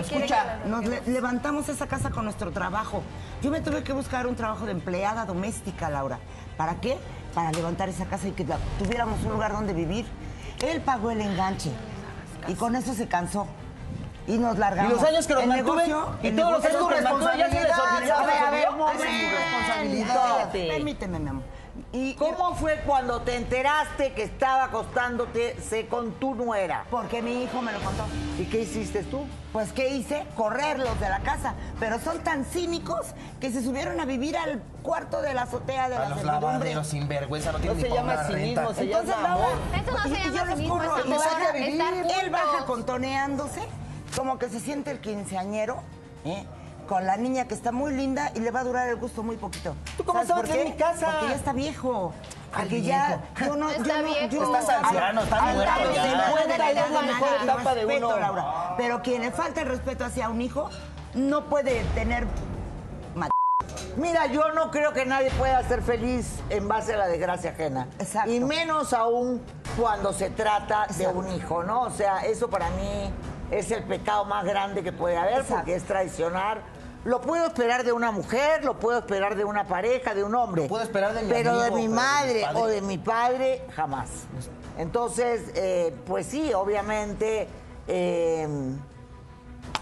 Escucha, 0.00 0.58
nos 0.66 0.84
le- 0.84 1.00
levantamos 1.06 1.68
esa 1.68 1.86
casa 1.86 2.10
con 2.10 2.24
nuestro 2.24 2.50
trabajo. 2.50 3.02
Yo 3.42 3.52
me 3.52 3.60
tuve 3.60 3.84
que 3.84 3.92
buscar 3.92 4.26
un 4.26 4.34
trabajo 4.34 4.66
de 4.66 4.72
empleada 4.72 5.24
doméstica, 5.24 5.88
Laura. 5.88 6.18
¿Para 6.56 6.80
qué? 6.80 6.98
Para 7.34 7.52
levantar 7.52 7.88
esa 7.88 8.06
casa 8.06 8.26
y 8.26 8.32
que 8.32 8.44
tuviéramos 8.80 9.22
un 9.22 9.30
lugar 9.32 9.52
donde 9.52 9.72
vivir. 9.74 10.06
Él 10.66 10.80
pagó 10.80 11.12
el 11.12 11.20
enganche 11.20 11.70
y 12.48 12.54
con 12.54 12.74
eso 12.74 12.92
se 12.94 13.06
cansó. 13.06 13.46
Y 14.26 14.38
nos 14.38 14.58
largamos. 14.58 14.92
Y 14.92 14.94
los 14.96 15.04
años 15.04 15.26
que 15.26 15.34
nos 15.34 15.46
mantuve, 15.46 15.84
y 16.22 16.30
todos 16.32 16.52
los 16.52 16.64
años 16.64 16.88
que 16.88 17.00
nos 17.00 17.02
mantuve, 17.12 17.38
ya 17.38 17.50
se 17.50 17.60
les 17.62 17.78
olvidó. 17.78 18.14
A 18.16 18.26
ver, 18.26 18.38
a 18.38 18.50
ver, 18.50 18.60
es 18.60 18.66
tu 18.70 18.76
momento. 18.76 19.02
responsabilidad. 19.04 20.50
Permíteme, 20.52 21.18
mi 21.18 21.28
amor. 21.28 21.42
Y 21.92 22.14
¿Cómo 22.14 22.54
fue 22.56 22.80
cuando 22.86 23.20
te 23.20 23.36
enteraste 23.36 24.12
que 24.12 24.22
estaba 24.22 24.64
acostándote 24.64 25.56
se 25.60 25.86
con 25.86 26.12
tu 26.12 26.34
nuera? 26.34 26.84
Porque 26.90 27.22
mi 27.22 27.42
hijo 27.44 27.60
me 27.62 27.72
lo 27.72 27.78
contó. 27.80 28.04
¿Y 28.38 28.44
qué 28.46 28.60
hiciste 28.62 29.02
tú? 29.04 29.26
Pues, 29.52 29.72
¿qué 29.72 29.88
hice? 29.88 30.24
Correrlos 30.36 30.98
de 31.00 31.08
la 31.08 31.20
casa. 31.20 31.54
Pero 31.78 31.98
son 32.00 32.18
tan 32.20 32.44
cínicos 32.44 33.06
que 33.40 33.50
se 33.50 33.62
subieron 33.62 34.00
a 34.00 34.04
vivir 34.04 34.36
al 34.36 34.60
cuarto 34.82 35.22
de 35.22 35.32
la 35.34 35.42
azotea 35.42 35.88
de 35.88 35.96
A 35.96 36.00
la 36.00 36.08
los 36.10 36.24
lavaderos 36.24 36.86
sinvergüenza 36.86 37.52
no 37.52 37.58
No 37.58 37.62
tienen 37.62 37.80
se 37.80 37.88
ni 37.88 37.94
para 37.94 38.02
llama 38.12 38.24
cinismo, 38.24 38.60
renta. 38.62 38.74
se 38.74 38.84
Entonces, 38.84 39.14
llama 39.16 39.32
amor. 39.34 39.48
Eso 39.74 39.92
no 39.92 40.02
se 40.02 40.08
llama 40.08 40.36
yo 40.36 40.44
los 40.44 40.54
cinismo, 40.54 40.78
corro, 40.78 40.96
eso 40.98 41.06
y 41.06 41.10
no 41.10 41.16
baja- 41.18 42.20
Él 42.22 42.30
baja 42.30 42.64
contoneándose, 42.66 43.60
como 44.16 44.38
que 44.38 44.48
se 44.48 44.60
siente 44.60 44.90
el 44.90 45.00
quinceañero, 45.00 45.76
¿eh? 46.24 46.44
con 46.88 47.04
la 47.04 47.16
niña 47.16 47.46
que 47.48 47.54
está 47.54 47.72
muy 47.72 47.92
linda 47.92 48.30
y 48.34 48.40
le 48.40 48.50
va 48.50 48.60
a 48.60 48.64
durar 48.64 48.88
el 48.88 48.96
gusto 48.96 49.22
muy 49.22 49.36
poquito. 49.36 49.74
¿Tú 49.96 50.04
cómo 50.04 50.20
¿Sabes 50.20 50.28
sabes 50.28 50.42
por 50.42 50.50
que 50.50 50.62
qué? 50.62 50.68
es 50.68 50.74
mi 50.74 50.76
casa? 50.80 51.10
Porque 51.12 51.28
ya 51.28 51.34
está 51.34 51.52
viejo. 51.52 52.12
Porque 52.56 52.82
ya, 52.82 53.20
yo 53.44 53.56
no, 53.56 53.70
Está 53.70 54.00
yo 54.00 54.02
no, 54.02 54.28
yo 54.28 54.54
Estás 54.56 54.68
anciano, 54.84 55.22
estás 55.22 55.42
muerto 55.54 55.84
los 55.84 55.94
ya. 55.94 56.26
50 56.26 56.52
Es 56.54 56.58
la 56.58 56.72
ya 56.72 57.02
mejor 57.02 57.28
falta 57.28 57.44
etapa 57.44 57.74
de 57.74 57.80
respeto, 57.84 58.08
uno. 58.08 58.16
Laura. 58.18 58.74
Pero 58.76 59.02
quien 59.02 59.22
le 59.22 59.30
falta 59.32 59.60
el 59.62 59.68
respeto 59.68 60.04
hacia 60.04 60.28
un 60.28 60.40
hijo 60.40 60.70
no 61.14 61.44
puede 61.46 61.84
tener 61.94 62.26
Mira, 63.96 64.26
yo 64.26 64.52
no 64.52 64.70
creo 64.70 64.92
que 64.92 65.06
nadie 65.06 65.30
pueda 65.32 65.66
ser 65.66 65.80
feliz 65.80 66.40
en 66.50 66.68
base 66.68 66.92
a 66.92 66.98
la 66.98 67.06
desgracia 67.06 67.50
ajena. 67.52 67.88
Exacto. 67.98 68.30
Y 68.30 68.40
menos 68.40 68.92
aún 68.92 69.40
cuando 69.78 70.12
se 70.12 70.28
trata 70.28 70.86
de 70.98 71.06
un 71.08 71.28
hijo, 71.32 71.62
¿no? 71.64 71.80
O 71.82 71.90
sea, 71.90 72.18
eso 72.26 72.50
para 72.50 72.68
mí 72.70 73.10
es 73.50 73.70
el 73.70 73.84
pecado 73.84 74.24
más 74.24 74.44
grande 74.44 74.82
que 74.82 74.92
puede 74.92 75.16
haber 75.16 75.40
Exacto. 75.40 75.56
porque 75.56 75.74
es 75.74 75.84
traicionar. 75.84 76.62
Lo 77.04 77.20
puedo 77.20 77.46
esperar 77.46 77.84
de 77.84 77.92
una 77.92 78.10
mujer, 78.10 78.64
lo 78.64 78.78
puedo 78.80 78.98
esperar 78.98 79.36
de 79.36 79.44
una 79.44 79.64
pareja, 79.64 80.14
de 80.14 80.24
un 80.24 80.34
hombre. 80.34 80.62
Lo 80.62 80.68
puedo 80.68 80.82
esperar 80.82 81.14
de 81.14 81.22
mi 81.22 81.28
Pero 81.28 81.60
de 81.60 81.70
mi 81.70 81.70
pero 81.70 81.76
de 81.76 81.82
mi 81.82 81.88
madre 81.88 82.44
o 82.54 82.66
de 82.66 82.82
mi 82.82 82.98
padre, 82.98 83.62
jamás. 83.76 84.08
Entonces, 84.76 85.42
eh, 85.54 85.94
pues 86.06 86.26
sí, 86.26 86.52
obviamente, 86.52 87.46
eh, 87.86 88.48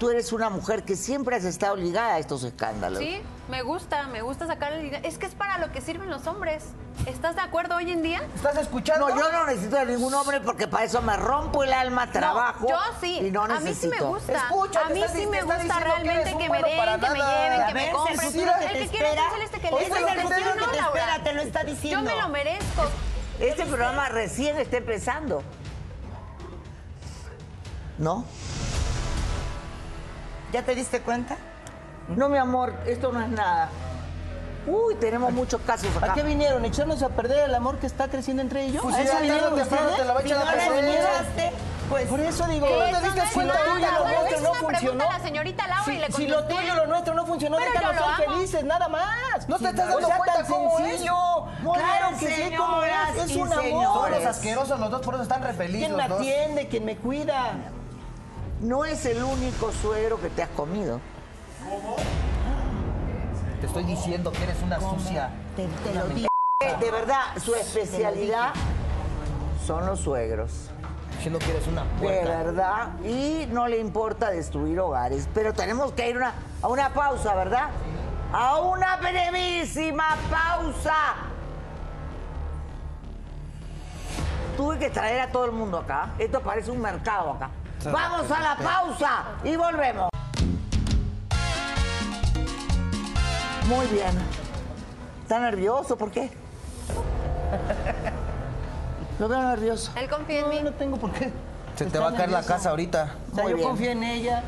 tú 0.05 0.11
eres 0.11 0.33
una 0.35 0.51
mujer 0.51 0.83
que 0.83 0.97
siempre 0.97 1.35
has 1.35 1.45
estado 1.45 1.77
ligada 1.77 2.17
a 2.17 2.19
estos 2.19 2.45
escándalos. 2.45 2.99
Sí, 2.99 3.23
me 3.49 3.63
gusta, 3.63 4.07
me 4.09 4.21
gusta 4.21 4.47
sacar 4.47 4.75
el 4.75 4.83
dinero. 4.83 5.03
Es 5.03 5.17
que 5.17 5.25
es 5.25 5.35
para 5.35 5.57
lo 5.57 5.73
que 5.73 5.81
sirven 5.81 6.11
los 6.11 6.27
hombres. 6.27 6.63
¿Estás 7.07 7.37
de 7.37 7.41
acuerdo 7.41 7.77
hoy 7.77 7.91
en 7.91 8.03
día? 8.03 8.21
¿Estás 8.35 8.59
escuchando? 8.59 9.09
No, 9.09 9.17
yo 9.17 9.33
no 9.33 9.47
necesito 9.47 9.79
a 9.79 9.85
ningún 9.87 10.13
hombre 10.13 10.43
porque 10.43 10.69
para 10.69 10.85
eso 10.85 11.01
me 11.01 11.17
rompo 11.17 11.65
el 11.65 11.73
alma, 11.73 12.13
trabajo. 12.13 12.67
yo 12.69 12.77
sí. 13.01 13.19
Y 13.23 13.31
no 13.31 13.45
a 13.45 13.49
mí 13.49 13.55
sí 13.57 13.63
me 13.63 13.71
necesito. 13.71 14.09
gusta. 14.09 14.33
Escucha, 14.35 14.81
a 14.85 14.89
mí 14.91 15.03
sí 15.11 15.27
me 15.27 15.41
gusta 15.43 15.59
que 15.63 15.85
realmente 15.85 16.37
que 16.37 16.51
me 16.51 16.63
den, 16.63 17.01
que 17.01 17.09
me 17.09 17.17
lleven, 17.17 17.67
que 17.69 17.75
me 17.75 17.91
compren. 17.93 18.21
el 18.21 18.27
futuro 18.27 18.53
que 18.61 18.67
te 18.67 18.79
que 18.81 18.89
quiere 18.89 19.07
es 19.07 19.13
espera. 19.15 19.31
celeste 19.31 19.61
que 19.61 19.71
le 19.71 19.77
te 19.77 20.79
espera, 20.79 21.25
te 21.25 21.33
lo 21.33 21.41
está 21.41 21.65
diciendo. 21.65 22.11
Yo 22.11 22.17
me 22.17 22.23
lo 22.23 22.29
merezco. 22.29 22.83
Este 23.41 23.65
programa 23.65 24.11
recién 24.11 24.59
está 24.59 24.77
empezando. 24.77 25.43
¿No? 27.97 28.27
¿Ya 30.55 30.63
te 30.63 30.77
diste 30.77 31.01
cuenta? 31.01 31.37
No, 32.07 32.29
mi 32.29 32.39
amor, 32.39 32.75
esto 32.87 33.11
no 33.11 33.21
es 33.21 33.29
nada. 33.29 33.71
Uy, 34.69 34.95
tenemos 34.95 35.33
muchos 35.33 35.61
casos 35.63 35.89
acá. 35.97 36.13
¿A 36.13 36.15
qué 36.15 36.23
vinieron? 36.23 36.65
¿Echarnos 36.65 37.03
a 37.03 37.09
perder 37.09 37.49
el 37.49 37.55
amor 37.57 37.79
que 37.81 37.89
está 37.89 38.07
creciendo 38.07 38.41
entre 38.41 38.67
ellos? 38.67 38.81
Pues 38.81 38.95
¿A 38.95 39.03
eso 39.03 39.17
o 39.17 39.21
vinieron 39.21 39.61
ustedes? 39.61 39.97
te 39.97 40.05
la 40.05 40.13
va 40.13 40.21
a 40.21 40.23
echar 40.23 40.47
a 40.47 40.53
perder. 40.53 41.53
Pues 41.91 42.07
por 42.07 42.21
eso 42.21 42.47
digo, 42.47 42.67
Eso 42.67 42.79
no 42.79 42.85
te 42.87 42.93
no 42.93 43.01
diste 43.01 43.21
es 43.21 43.31
si 43.31 43.41
lo 43.41 43.53
tuyo 43.53 43.87
lo 43.99 44.05
nuestro 44.07 44.37
es 44.37 44.43
no 44.43 44.55
funcionó. 44.55 45.05
a 45.05 45.19
la 45.19 45.25
señorita 45.25 45.67
Laura 45.67 45.93
y 45.93 45.99
le 45.99 46.13
si, 46.13 46.29
lo 46.29 46.45
tuyo 46.45 46.75
lo 46.77 46.87
nuestro 46.87 47.15
no 47.15 47.27
funcionó, 47.27 47.57
déjanos 47.57 47.97
ser 47.97 48.27
felices, 48.29 48.65
nada 48.65 48.89
más. 48.89 49.49
¿No 49.49 49.59
te 49.59 49.71
estás 49.71 49.87
o 49.87 49.91
dando 49.91 50.07
sea, 50.07 50.17
cuenta 50.19 50.45
cómo 50.45 50.79
es? 50.79 50.87
sencillo. 50.87 51.45
Muy 51.63 51.79
claro 51.81 52.17
que 52.17 52.29
sí, 52.29 52.57
cómo 52.57 52.83
es. 52.85 53.25
Es 53.25 53.37
un 53.37 53.53
amor. 53.53 54.11
los 54.13 54.25
asquerosos 54.25 54.79
los 54.79 54.91
dos, 54.93 55.01
por 55.03 55.15
eso 55.15 55.25
están 55.25 55.43
re 55.43 55.53
felices 55.53 55.89
¿Quién 55.89 55.97
me 55.97 56.05
atiende? 56.05 56.69
¿Quién 56.69 56.85
me 56.85 56.97
cuida? 56.97 57.55
No 58.61 58.85
es 58.85 59.05
el 59.07 59.23
único 59.23 59.73
suegro 59.73 60.21
que 60.21 60.31
te 60.31 60.43
has 60.43 60.49
comido. 60.51 61.01
Te 63.61 63.67
estoy 63.67 63.85
diciendo 63.85 64.33
que 64.33 64.43
eres 64.45 64.63
una 64.63 64.81
sucia. 64.81 65.31
Te, 65.57 65.67
te 65.67 65.95
lo 65.95 66.07
digo. 66.09 66.29
Eh, 66.61 66.75
De 66.81 66.91
verdad, 66.91 67.21
su 67.43 67.55
especialidad 67.55 68.53
son 69.67 69.87
los 69.87 70.01
suegros. 70.01 70.71
Diciendo 71.17 71.39
que 71.39 71.51
eres 71.51 71.67
una 71.67 71.85
De 71.85 71.89
puerta. 72.01 72.43
verdad. 72.43 72.89
Y 73.05 73.47
no 73.51 73.67
le 73.69 73.79
importa 73.79 74.31
destruir 74.31 74.79
hogares. 74.81 75.29
Pero 75.35 75.53
tenemos 75.55 75.93
que 75.93 76.09
ir 76.11 76.17
una- 76.17 76.35
a 76.63 76.69
una 76.69 76.91
pausa, 76.93 77.35
¿verdad? 77.35 77.69
A 78.33 78.59
una 78.61 78.97
brevísima 78.97 80.17
pausa. 80.31 80.95
Tuve 84.57 84.79
que 84.79 84.91
traer 84.91 85.21
a 85.21 85.33
todo 85.33 85.47
el 85.47 85.53
mundo 85.53 85.79
acá. 85.79 86.11
Esto 86.19 86.41
parece 86.41 86.71
un 86.71 86.81
mercado 86.81 87.33
acá. 87.33 87.51
Vamos 87.93 88.31
a 88.31 88.41
la 88.41 88.57
pausa 88.57 89.25
y 89.45 89.57
volvemos. 89.57 90.09
Muy 93.69 93.87
bien. 93.87 94.11
¿Está 95.23 95.39
nervioso? 95.41 95.97
¿Por 95.97 96.11
qué? 96.11 96.31
Lo 99.19 99.29
veo 99.29 99.43
nervioso. 99.43 99.93
Él 99.97 100.09
confía 100.09 100.41
en 100.41 100.49
mí. 100.49 100.57
No, 100.59 100.71
no 100.71 100.77
tengo 100.77 100.97
por 100.97 101.11
qué. 101.13 101.33
Se 101.77 101.87
te 101.87 101.99
va 101.99 102.09
a 102.11 102.15
caer 102.15 102.31
la 102.31 102.43
casa 102.43 102.71
ahorita. 102.71 103.15
O 103.33 103.35
sea, 103.35 103.43
Muy 103.45 103.53
yo 103.53 103.57
bien. 103.57 103.69
confío 103.69 103.91
en 103.91 104.05
ella, 104.05 104.43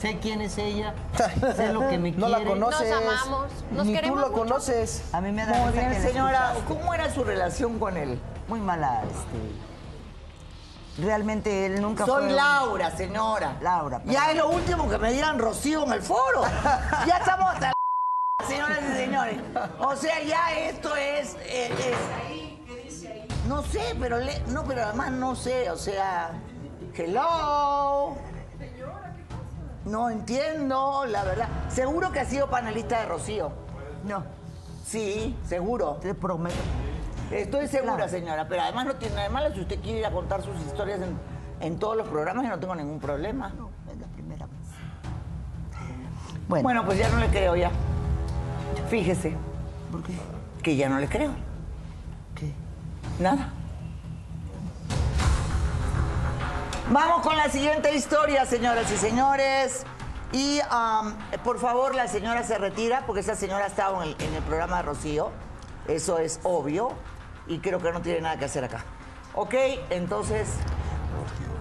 sé 0.00 0.18
quién 0.20 0.40
es 0.40 0.56
ella, 0.58 0.94
sé 1.56 1.72
lo 1.72 1.88
que 1.88 1.98
me 1.98 2.10
No 2.12 2.28
la 2.28 2.38
quiere. 2.38 2.52
conoces. 2.52 2.90
Nos 2.90 3.02
amamos, 3.02 3.46
nos 3.70 3.86
Ni 3.86 3.92
queremos 3.94 4.16
tú 4.16 4.20
lo 4.22 4.28
mucho. 4.30 4.40
conoces. 4.42 5.02
A 5.12 5.20
mí 5.20 5.30
me 5.32 5.44
da 5.46 5.54
Muy 5.58 5.72
bien, 5.72 5.90
que 5.92 6.00
señora. 6.00 6.54
¿Cómo 6.66 6.94
era 6.94 7.12
su 7.12 7.22
relación 7.24 7.78
con 7.78 7.96
él? 7.96 8.18
Muy 8.48 8.60
mala, 8.60 9.02
este. 9.04 9.67
Realmente 10.98 11.66
él 11.66 11.80
nunca 11.80 12.04
fue. 12.04 12.14
Soy 12.14 12.30
Laura, 12.32 12.90
señora. 12.90 13.56
Laura, 13.60 14.00
Ya 14.04 14.26
perdón. 14.26 14.30
es 14.30 14.36
lo 14.36 14.48
último 14.50 14.88
que 14.88 14.98
me 14.98 15.12
dieran 15.12 15.38
Rocío 15.38 15.84
en 15.84 15.92
el 15.92 16.02
foro. 16.02 16.42
ya 17.06 17.18
estamos 17.18 17.54
hasta 17.54 17.68
la 17.68 18.46
señoras 18.48 18.78
y 18.92 18.96
señores. 18.96 19.36
O 19.78 19.94
sea, 19.96 20.22
ya 20.22 20.52
esto 20.58 20.94
es. 20.96 21.36
eh, 21.40 21.70
es- 21.78 23.46
No 23.46 23.62
sé, 23.62 23.80
pero 24.00 24.18
le- 24.18 24.40
no, 24.48 24.64
pero 24.64 24.84
además 24.84 25.10
no 25.12 25.34
sé, 25.36 25.70
o 25.70 25.76
sea. 25.76 26.32
Hello. 26.94 28.16
No 29.84 30.10
entiendo, 30.10 31.04
la 31.06 31.22
verdad. 31.24 31.48
Seguro 31.70 32.10
que 32.12 32.20
ha 32.20 32.24
sido 32.24 32.50
panelista 32.50 33.00
de 33.00 33.06
Rocío. 33.06 33.52
No, 34.04 34.24
Sí, 34.84 35.36
seguro. 35.46 35.98
te 36.02 36.12
prometo. 36.14 36.56
Estoy 37.30 37.68
segura, 37.68 37.96
Claro. 37.96 38.10
señora, 38.10 38.48
pero 38.48 38.62
además 38.62 38.86
no 38.86 38.94
tiene 38.96 39.14
nada 39.16 39.28
de 39.28 39.34
malo 39.34 39.54
si 39.54 39.60
usted 39.60 39.80
quiere 39.80 39.98
ir 40.00 40.06
a 40.06 40.10
contar 40.10 40.42
sus 40.42 40.56
historias 40.60 41.00
en, 41.00 41.16
en 41.60 41.78
todos 41.78 41.96
los 41.96 42.08
programas, 42.08 42.44
yo 42.44 42.50
no 42.50 42.58
tengo 42.58 42.74
ningún 42.74 42.98
problema. 43.00 43.50
No, 43.50 43.70
es 43.92 43.98
la 43.98 44.06
primera 44.08 44.46
vez. 44.46 44.54
Bueno, 46.48 46.62
Bueno, 46.62 46.84
pues 46.86 46.98
ya 46.98 47.08
no 47.10 47.18
le 47.18 47.28
creo 47.28 47.54
ya. 47.56 47.70
Fíjese 48.88 49.34
¿por 49.92 50.02
qué? 50.02 50.14
que 50.62 50.76
ya 50.76 50.88
no 50.88 50.98
le 50.98 51.08
creo. 51.08 51.32
¿Qué? 52.34 52.52
Nada. 53.18 53.50
Vamos 56.90 57.20
con 57.20 57.36
la 57.36 57.50
siguiente 57.50 57.94
historia, 57.94 58.46
señoras 58.46 58.90
y 58.90 58.96
señores. 58.96 59.84
Y 60.32 60.60
por 61.44 61.58
favor, 61.58 61.94
la 61.94 62.08
señora 62.08 62.42
se 62.44 62.56
retira 62.56 63.04
porque 63.06 63.20
esa 63.20 63.34
señora 63.34 63.64
ha 63.64 63.68
estado 63.68 64.02
en 64.02 64.08
el, 64.10 64.16
en 64.20 64.34
el 64.34 64.42
programa 64.42 64.78
de 64.78 64.82
Rocío. 64.84 65.30
Eso 65.86 66.18
es 66.18 66.40
obvio. 66.44 66.92
Y 67.48 67.58
creo 67.58 67.80
que 67.80 67.90
no 67.90 68.00
tiene 68.00 68.20
nada 68.20 68.38
que 68.38 68.44
hacer 68.44 68.64
acá. 68.64 68.84
Ok, 69.34 69.54
entonces, 69.90 70.48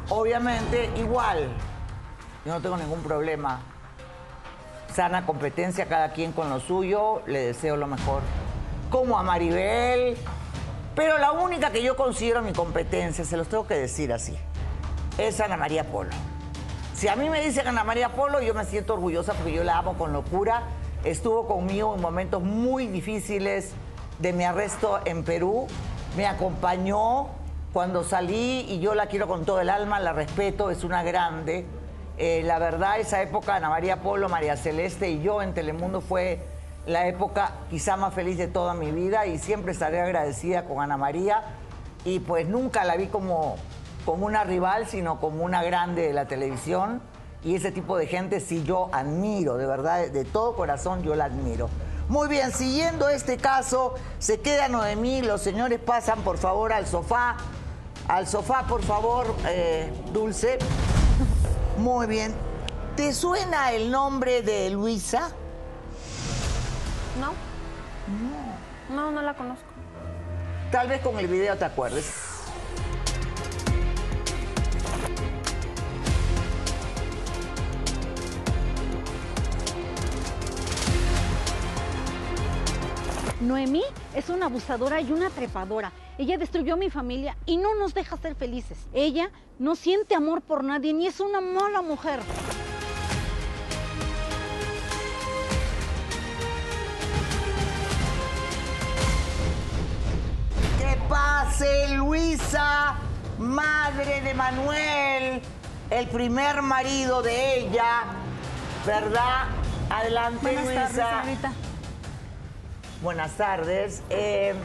obviamente, 0.10 0.90
igual. 0.98 1.50
Yo 2.46 2.54
no 2.54 2.62
tengo 2.62 2.78
ningún 2.78 3.02
problema. 3.02 3.62
Sana 4.94 5.26
competencia, 5.26 5.86
cada 5.86 6.12
quien 6.12 6.34
con 6.34 6.50
lo 6.50 6.60
suyo. 6.60 7.22
Le 7.26 7.48
deseo 7.48 7.78
lo 7.78 7.88
mejor. 7.88 8.22
Como 8.90 9.18
a 9.18 9.24
Maribel. 9.24 10.18
Pero 10.96 11.20
la 11.20 11.32
única 11.32 11.72
que 11.72 11.84
yo 11.84 11.96
considero 11.96 12.42
mi 12.42 12.54
competencia, 12.54 13.24
se 13.24 13.38
los 13.38 13.48
tengo 13.48 13.68
que 13.68 13.76
decir 13.76 14.12
así, 14.12 14.36
es 15.20 15.40
Ana 15.40 15.56
María 15.56 15.84
Polo. 15.84 16.10
Si 16.96 17.08
a 17.08 17.16
mí 17.16 17.30
me 17.30 17.40
dicen 17.40 17.68
Ana 17.68 17.84
María 17.84 18.10
Polo, 18.10 18.42
yo 18.42 18.56
me 18.56 18.66
siento 18.66 18.96
orgullosa 18.96 19.34
porque 19.34 19.54
yo 19.54 19.64
la 19.64 19.78
amo 19.78 19.94
con 19.96 20.12
locura. 20.12 20.64
Estuvo 21.04 21.48
conmigo 21.48 21.94
en 21.94 22.02
momentos 22.02 22.42
muy 22.42 22.88
difíciles 22.88 23.74
de 24.20 24.34
mi 24.34 24.44
arresto 24.44 25.00
en 25.06 25.24
Perú. 25.24 25.68
Me 26.16 26.26
acompañó 26.26 27.28
cuando 27.74 28.04
salí 28.04 28.66
y 28.70 28.80
yo 28.80 28.96
la 28.96 29.08
quiero 29.08 29.28
con 29.28 29.46
todo 29.46 29.62
el 29.62 29.70
alma, 29.70 30.00
la 30.00 30.14
respeto, 30.14 30.72
es 30.72 30.84
una 30.84 31.04
grande. 31.04 31.66
Eh, 32.18 32.42
la 32.44 32.58
verdad, 32.58 33.00
esa 33.00 33.22
época, 33.22 33.56
Ana 33.56 33.70
María 33.70 34.02
Polo, 34.02 34.28
María 34.30 34.58
Celeste 34.58 35.10
y 35.10 35.22
yo 35.22 35.42
en 35.42 35.54
Telemundo 35.54 36.02
fue 36.02 36.40
la 36.88 37.08
época 37.08 37.52
quizá 37.70 37.98
más 37.98 38.14
feliz 38.14 38.38
de 38.38 38.48
toda 38.48 38.74
mi 38.74 38.92
vida 38.92 39.28
y 39.28 39.38
siempre 39.38 39.74
estaré 39.74 40.02
agradecida 40.02 40.64
con 40.64 40.82
Ana 40.82 40.98
María. 40.98 41.44
Y 42.06 42.20
pues 42.20 42.48
nunca 42.48 42.86
la 42.86 42.96
vi 42.96 43.08
como, 43.08 43.58
como 44.06 44.26
una 44.26 44.44
rival, 44.46 44.88
sino 44.88 45.20
como 45.20 45.44
una 45.44 45.62
grande 45.64 46.08
de 46.08 46.14
la 46.14 46.26
televisión. 46.26 47.02
Y 47.44 47.56
ese 47.56 47.72
tipo 47.72 47.98
de 47.98 48.08
gente 48.08 48.40
sí 48.40 48.64
yo 48.64 48.90
admiro, 48.92 49.58
de 49.58 49.68
verdad, 49.68 50.08
de, 50.08 50.26
todo 50.26 50.56
corazón 50.56 51.04
yo 51.04 51.14
la 51.14 51.26
admiro. 51.26 51.70
Muy 52.10 52.30
bien, 52.30 52.54
siguiendo 52.54 53.10
este 53.10 53.36
caso, 53.38 53.96
se 54.18 54.40
queda 54.40 54.70
Noemí, 54.70 55.22
los 55.22 55.42
señores 55.42 55.80
pasan 55.80 56.22
por 56.22 56.38
favor 56.38 56.72
al 56.72 56.88
sofá. 56.88 57.36
Al 58.08 58.26
sofá, 58.28 58.64
por 58.66 58.82
favor, 58.82 59.36
eh, 59.46 59.92
Dulce. 60.14 60.58
Muy 61.78 62.08
bien. 62.08 62.34
¿Te 62.96 63.14
suena 63.14 63.74
el 63.74 63.92
nombre 63.92 64.42
de 64.42 64.70
Luisa? 64.70 65.32
¿No? 67.20 67.34
No, 68.96 69.12
no 69.12 69.22
la 69.22 69.36
conozco. 69.36 69.66
Tal 70.72 70.88
vez 70.88 71.02
con 71.02 71.20
el 71.20 71.28
video 71.28 71.58
te 71.58 71.66
acuerdes. 71.66 72.27
Noemí 83.42 83.84
es 84.16 84.30
una 84.30 84.48
abusadora 84.48 85.00
y 85.00 85.12
una 85.12 85.30
trepadora. 85.30 85.92
Ella 86.18 86.38
destruyó 86.38 86.76
mi 86.76 86.90
familia 86.90 87.38
y 87.46 87.58
no 87.58 87.76
nos 87.76 87.94
deja 87.94 88.18
ser 88.18 88.36
felices. 88.36 88.78
Ella 88.94 89.30
no 89.60 89.76
siente 89.76 90.16
amor 90.16 90.42
por 90.42 90.64
nadie 90.64 90.94
ni 90.94 91.08
es 91.08 91.20
una 91.20 91.40
mala 91.40 91.82
mujer. 91.82 92.20
Que 100.80 100.98
pase 101.10 101.90
Luisa, 101.96 102.96
madre 103.38 104.22
de 104.22 104.34
Manuel, 104.34 105.42
el 105.90 106.08
primer 106.08 106.62
marido 106.62 107.22
de 107.22 107.60
ella, 107.60 108.04
¿verdad? 108.86 109.46
Adelante, 109.90 110.40
Buenas 110.42 110.66
Luisa. 110.94 111.10
tardes. 111.10 111.67
Buenas 113.02 113.34
tardes. 113.34 114.02
Eh, 114.10 114.56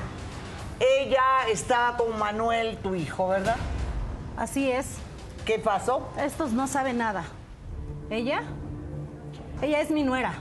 ella 0.81 1.23
estaba 1.51 1.99
con 1.99 2.19
Manuel, 2.19 2.79
tu 2.79 2.95
hijo, 2.95 3.29
¿verdad? 3.29 3.57
Así 4.39 4.71
es. 4.71 4.87
¿Qué 5.45 5.59
pasó? 5.59 6.09
Estos 6.19 6.53
no 6.53 6.67
saben 6.67 6.97
nada. 6.97 7.25
¿Ella? 8.09 8.43
Ella 9.61 9.81
es 9.81 9.91
mi 9.91 10.03
nuera. 10.03 10.33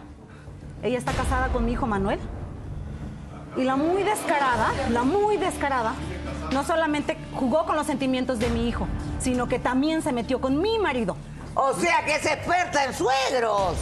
Ella 0.82 0.98
está 0.98 1.12
casada 1.12 1.50
con 1.50 1.66
mi 1.66 1.74
hijo 1.74 1.86
Manuel. 1.86 2.20
Y 3.58 3.64
la 3.64 3.76
muy 3.76 4.04
descarada, 4.04 4.72
la 4.90 5.04
muy 5.04 5.36
descarada, 5.36 5.94
no 6.54 6.64
solamente 6.64 7.18
jugó 7.36 7.66
con 7.66 7.76
los 7.76 7.86
sentimientos 7.86 8.40
de 8.40 8.50
mi 8.50 8.70
hijo, 8.70 8.88
sino 9.20 9.50
que 9.50 9.60
también 9.60 10.02
se 10.02 10.14
metió 10.14 10.40
con 10.40 10.62
mi 10.62 10.80
marido. 10.80 11.18
O 11.56 11.74
sea 11.74 12.06
que 12.06 12.16
es 12.16 12.26
experta 12.26 12.86
en 12.86 12.94
suegros. 12.94 13.76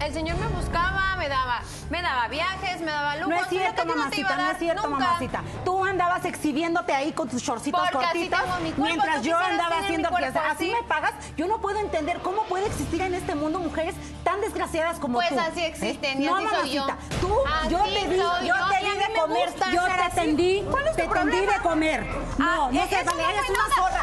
El 0.00 0.14
señor 0.14 0.38
me 0.38 0.46
buscaba, 0.48 1.14
me 1.18 1.28
daba, 1.28 1.60
me 1.90 2.00
daba 2.00 2.26
viajes, 2.28 2.80
me 2.80 2.90
daba 2.90 3.16
lujos. 3.16 3.28
No 3.28 3.36
es 3.36 3.48
cierto, 3.48 3.84
no 3.84 3.94
mamacita, 3.96 4.36
no 4.36 4.42
dar 4.44 4.52
es 4.52 4.58
cierto, 4.58 4.88
nunca. 4.88 5.04
mamacita. 5.04 5.42
Tú 5.64 5.84
andabas 5.84 6.24
exhibiéndote 6.24 6.94
ahí 6.94 7.12
con 7.12 7.28
tus 7.28 7.42
shortcitos 7.42 7.78
Porque 7.92 8.06
así 8.06 8.28
cortitos, 8.28 8.40
tengo 8.40 8.54
mi 8.60 8.72
cuerpo, 8.72 8.82
mientras 8.82 9.22
yo 9.22 9.36
andaba 9.36 9.78
haciendo 9.78 10.08
fiesta. 10.08 10.40
Así 10.50 10.70
así. 10.70 10.74
me 10.80 10.88
pagas. 10.88 11.12
Yo 11.36 11.46
no 11.48 11.60
puedo 11.60 11.78
entender 11.80 12.18
cómo 12.20 12.44
puede 12.44 12.66
existir 12.66 13.02
en 13.02 13.12
este 13.12 13.34
mundo 13.34 13.58
mujeres 13.60 13.94
tan 14.24 14.40
desgraciadas 14.40 14.98
como 14.98 15.18
Pues 15.18 15.28
tú. 15.28 15.38
así 15.38 15.64
existen, 15.64 16.22
y 16.22 16.26
no, 16.26 16.36
así 16.36 16.46
soy 16.48 16.70
yo. 16.72 16.86
mamacita. 16.86 17.16
Tú, 17.20 17.34
Así 17.60 17.68
yo 17.68 17.78
te 17.84 17.90
di, 18.08 18.16
yo 18.16 18.40
yo, 18.46 18.54
te 18.70 18.80
y 18.80 18.84
di 18.90 18.96
de 18.98 19.08
me 19.08 19.14
comer, 19.20 19.48
yo 19.74 19.84
te 19.84 19.92
así. 19.92 20.14
tendí, 20.14 20.64
¿Cuál 20.70 20.86
es 20.86 20.96
tu 20.96 21.02
te 21.02 21.08
tendí 21.08 21.40
de 21.46 21.58
comer. 21.62 22.06
No, 22.38 22.46
Ah, 22.46 22.68
no 22.72 22.88
seas 22.88 23.02
eso 23.02 23.14
no 23.14 23.20
ella 23.20 23.40
es 23.40 23.46
fue 23.46 23.54
una 23.54 23.74
zorra. 23.74 24.02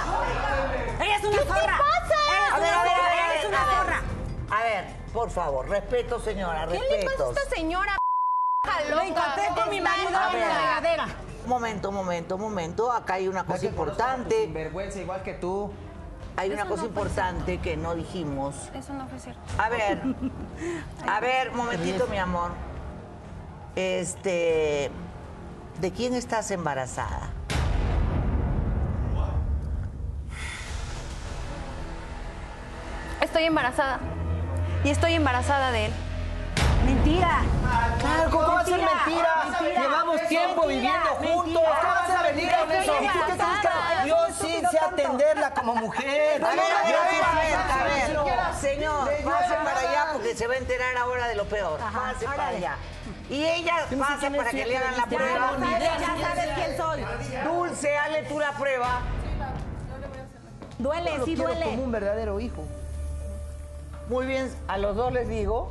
Ella 1.03 1.15
es 1.15 1.23
una 1.23 1.37
¿Qué 1.37 1.43
te 1.43 1.47
zorra. 1.47 1.77
pasa? 1.79 2.55
A 2.55 2.59
ver, 2.59 2.73
a 2.73 2.83
ver, 2.83 2.91
zorra, 2.91 3.25
a 3.25 3.29
ver, 3.33 3.47
una 3.47 3.65
zorra. 3.65 4.01
A 4.49 4.63
ver, 4.63 4.85
por 5.17 5.31
favor, 5.31 5.67
respeto, 5.67 6.19
señora, 6.19 6.67
¿Qué 6.67 6.77
le 6.77 7.03
pasa 7.03 7.23
a 7.23 7.29
esta 7.31 7.55
señora? 7.55 7.97
Lo 8.87 8.97
loca? 8.97 9.07
encontré 9.07 9.63
con 9.63 9.69
mi 9.71 9.81
marido 9.81 10.09
en 10.09 10.13
la 10.13 10.29
regadera. 10.29 11.07
Momento, 11.47 11.91
momento, 11.91 12.37
momento. 12.37 12.91
Acá 12.91 13.15
hay 13.15 13.27
una 13.27 13.43
cosa 13.43 13.65
importante. 13.65 14.45
vergüenza 14.53 14.99
igual 14.99 15.23
que 15.23 15.33
tú. 15.33 15.71
Hay 16.35 16.51
una 16.51 16.61
Eso 16.61 16.69
cosa 16.69 16.81
no 16.83 16.89
importante 16.89 17.57
que 17.59 17.75
no 17.77 17.95
dijimos. 17.95 18.69
Eso 18.75 18.93
no 18.93 19.07
fue 19.07 19.17
cierto. 19.17 19.41
A 19.57 19.69
ver, 19.69 20.03
a 21.07 21.19
ver, 21.19 21.51
momentito, 21.51 22.05
mi 22.05 22.19
amor. 22.19 22.51
Este, 23.75 24.91
¿de 25.81 25.91
quién 25.93 26.13
estás 26.13 26.51
embarazada? 26.51 27.31
Estoy 33.19 33.45
embarazada. 33.45 33.99
Y 34.83 34.89
estoy 34.89 35.13
embarazada 35.13 35.71
de 35.71 35.85
él. 35.87 35.91
Mentira. 36.85 37.41
Claro, 37.99 38.29
¿cómo 38.31 38.47
va 38.47 38.59
a 38.61 38.65
ser 38.65 38.73
Mentira, 38.77 38.95
mentira? 39.05 39.59
mentira, 39.59 39.81
Llevamos 39.81 40.21
tiempo 40.27 40.65
mentira, 40.67 40.67
viviendo 40.67 41.09
juntos. 41.09 41.63
mentira. 41.63 41.79
¿Cómo 41.81 41.93
vas 41.93 42.09
a 42.09 42.23
venir 42.23 42.49
con 42.49 42.71
Estoy 42.71 43.05
eso? 43.05 43.13
embarazada. 43.13 44.05
Yo 44.05 44.15
Eres 44.25 44.39
un 44.41 44.47
sí 44.47 44.61
sé 44.71 44.79
atenderla 44.79 45.53
como 45.53 45.75
mujer. 45.75 46.43
A 46.43 46.49
ver, 46.49 46.49
a 46.49 46.49
ver, 46.49 46.57
Yo 46.89 46.97
a 47.01 47.09
sí 47.09 47.15
ver, 47.15 47.23
a 47.25 47.31
sé 47.31 47.35
ver, 47.35 47.55
a 47.55 47.83
ver. 47.83 48.03
atenderla. 48.03 48.53
Señor, 48.53 49.09
pase 49.25 49.53
para 49.55 49.79
allá 49.79 50.05
porque 50.13 50.35
se 50.35 50.47
va 50.47 50.53
a 50.53 50.57
enterar 50.57 50.97
ahora 50.97 51.27
de 51.27 51.35
lo 51.35 51.45
peor. 51.45 51.79
Ajá, 51.81 52.13
Pase 52.13 52.25
para 52.25 52.35
órale. 52.43 52.57
allá. 52.57 52.75
Y 53.29 53.43
ella 53.45 53.75
Yo 53.91 53.99
pasa 53.99 54.29
para 54.29 54.49
que 54.51 54.65
le 54.65 54.77
hagan 54.77 54.95
la 54.97 55.05
prueba. 55.05 55.51
Ya 55.59 55.97
sabes, 56.21 56.49
quién 56.55 56.77
soy. 56.77 57.05
Dulce, 57.43 57.97
hazle 57.97 58.23
tú 58.23 58.39
la 58.39 58.51
prueba. 58.53 59.01
Duele, 60.77 61.11
sí 61.25 61.35
duele. 61.35 61.65
como 61.65 61.83
un 61.83 61.91
verdadero 61.91 62.39
hijo. 62.39 62.63
Muy 64.09 64.25
bien, 64.25 64.49
a 64.69 64.77
los 64.77 64.95
dos 64.95 65.11
les 65.11 65.27
digo 65.27 65.69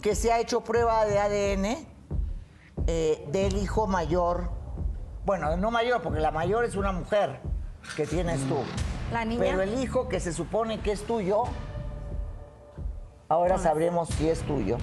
que 0.00 0.14
se 0.14 0.32
ha 0.32 0.40
hecho 0.40 0.62
prueba 0.62 1.04
de 1.04 1.18
ADN 1.18 1.86
eh, 2.86 3.24
del 3.30 3.56
hijo 3.56 3.86
mayor. 3.86 4.48
Bueno, 5.26 5.54
no 5.58 5.70
mayor, 5.70 6.00
porque 6.00 6.20
la 6.20 6.30
mayor 6.30 6.64
es 6.64 6.74
una 6.74 6.92
mujer 6.92 7.40
que 7.96 8.06
tienes 8.06 8.40
tú. 8.48 8.56
La 9.12 9.26
niña. 9.26 9.40
Pero 9.40 9.60
el 9.60 9.78
hijo 9.78 10.08
que 10.08 10.20
se 10.20 10.32
supone 10.32 10.80
que 10.80 10.92
es 10.92 11.02
tuyo, 11.02 11.44
ahora 13.28 13.58
sabremos 13.58 14.08
si 14.08 14.28
es 14.28 14.40
tuyo. 14.40 14.78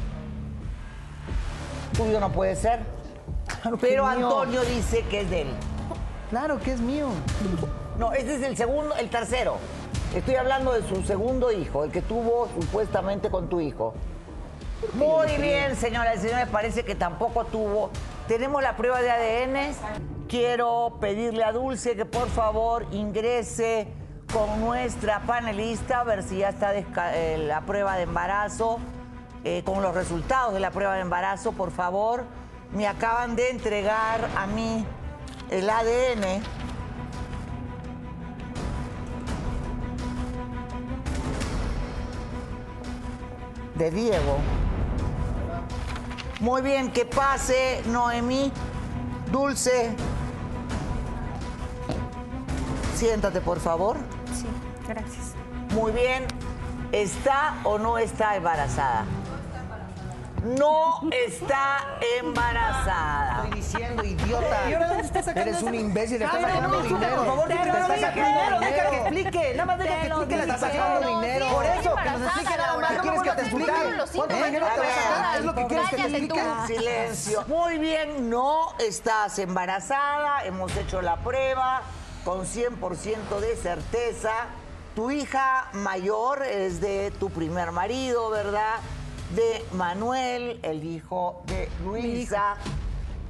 Tuyo 1.98 2.20
no 2.20 2.32
puede 2.32 2.56
ser. 2.56 2.82
Claro 3.62 3.78
Pero 3.82 4.06
mío. 4.06 4.28
Antonio 4.28 4.62
dice 4.62 5.04
que 5.10 5.22
es 5.22 5.30
de 5.32 5.42
él. 5.42 5.50
Claro 6.30 6.60
que 6.60 6.74
es 6.74 6.80
mío. 6.80 7.08
No, 7.98 8.14
ese 8.14 8.36
es 8.36 8.44
el 8.44 8.56
segundo, 8.56 8.96
el 8.96 9.10
tercero. 9.10 9.58
Estoy 10.14 10.36
hablando 10.36 10.74
de 10.74 10.86
su 10.88 11.02
segundo 11.04 11.54
hijo, 11.54 11.86
el 11.86 11.92
que 11.92 12.02
tuvo 12.02 12.50
supuestamente 12.60 13.30
con 13.30 13.48
tu 13.48 13.62
hijo. 13.62 13.94
Muy 14.96 15.38
bien, 15.38 15.78
señoras 15.78 16.18
y 16.18 16.28
señores, 16.28 16.50
parece 16.50 16.84
que 16.84 16.96
tampoco 16.96 17.46
tuvo. 17.46 17.92
Tenemos 18.28 18.62
la 18.62 18.76
prueba 18.76 19.02
de 19.02 19.10
ADN. 19.10 19.74
Quiero 20.28 20.98
pedirle 21.00 21.46
a 21.46 21.54
Dulce 21.54 21.96
que 21.96 22.04
por 22.04 22.28
favor 22.28 22.88
ingrese 22.92 23.88
con 24.34 24.60
nuestra 24.60 25.22
panelista 25.22 26.02
a 26.02 26.04
ver 26.04 26.24
si 26.24 26.40
ya 26.40 26.50
está 26.50 26.74
eh, 26.76 27.38
la 27.38 27.62
prueba 27.62 27.96
de 27.96 28.04
embarazo, 28.04 28.80
eh, 29.46 29.62
con 29.64 29.82
los 29.82 29.96
resultados 29.96 30.54
de 30.54 30.60
la 30.60 30.72
prueba 30.72 30.96
de 30.96 31.02
embarazo, 31.02 31.54
por 31.54 31.72
favor. 31.72 32.26
Me 32.74 32.86
acaban 32.86 33.38
de 33.38 33.50
entregar 33.50 34.28
a 34.36 34.46
mí 34.46 34.86
el 35.52 35.70
ADN. 35.70 36.42
De 43.82 43.90
Diego. 43.90 44.38
Muy 46.40 46.62
bien, 46.62 46.92
que 46.92 47.06
pase 47.06 47.82
Noemí. 47.88 48.52
Dulce. 49.32 49.96
Siéntate, 52.96 53.42
por 53.42 53.60
favor. 53.60 53.98
Sí, 54.36 54.46
gracias. 54.88 55.34
Muy 55.74 55.92
bien. 55.94 56.28
¿Está 56.92 57.56
o 57.64 57.80
no 57.80 57.98
está 57.98 58.36
embarazada? 58.36 59.06
No 60.44 61.00
está 61.12 61.86
embarazada. 62.20 63.44
Estoy 63.44 63.60
diciendo, 63.60 64.04
idiota. 64.04 64.70
¿Y 64.70 64.74
ahora 64.74 64.88
dónde 64.88 65.04
está 65.04 65.22
sacando 65.22 65.50
Eres 65.52 65.62
un 65.62 65.76
imbécil, 65.76 66.18
le 66.20 66.26
estás 66.26 66.42
sacando 66.42 66.68
no, 66.68 66.84
dinero. 66.84 67.16
Por 67.18 67.26
favor, 67.26 67.50
sacando 67.50 67.88
te 67.88 68.02
lo 68.02 68.12
dinero. 68.12 68.60
Deja 68.60 68.90
que 68.90 68.96
explique. 68.98 69.54
Nada 69.54 69.66
más 69.66 69.78
deja 69.78 69.96
que 69.96 70.02
Te 70.02 70.10
lo 70.10 70.16
explique. 70.16 70.46
Le 70.46 70.52
está 70.52 70.68
dije. 70.68 70.80
sacando 70.80 71.00
No, 71.12 71.20
dinero. 71.22 71.48
Por 71.52 71.66
eso, 71.66 71.96
que 71.96 72.10
nos 72.10 72.22
explique. 72.22 72.52
¿Qué 72.52 72.96
No 72.96 73.02
quieres 73.02 73.22
que 73.22 73.32
te 73.32 73.42
explique? 73.42 73.72
¿Cuánto 74.16 74.36
dinero 74.36 74.68
te 74.74 74.80
vas 74.80 74.90
a 74.90 75.02
sacar? 75.02 75.38
¿Es 75.38 75.46
lo 75.46 75.56
que 75.56 75.68
quieres 75.68 75.90
que 75.90 75.96
te 75.96 76.02
explique? 76.02 76.42
Silencio. 76.68 77.44
Muy 77.48 77.78
bien, 77.78 78.30
no 78.30 78.74
estás 78.80 79.38
embarazada. 79.38 80.44
Hemos 80.46 80.76
hecho 80.76 81.04
la 81.04 81.18
prueba 81.18 81.84
con 82.26 82.46
100% 82.46 83.40
de 83.40 83.56
certeza. 83.58 84.32
Tu 84.96 85.12
hija 85.12 85.68
mayor 85.74 86.44
es 86.44 86.82
de 86.82 87.12
tu 87.20 87.30
primer 87.30 87.72
marido, 87.72 88.30
¿verdad? 88.30 88.76
De 89.36 89.64
Manuel, 89.74 90.60
el 90.62 90.84
hijo 90.84 91.44
de 91.48 91.70
Luisa. 91.84 92.56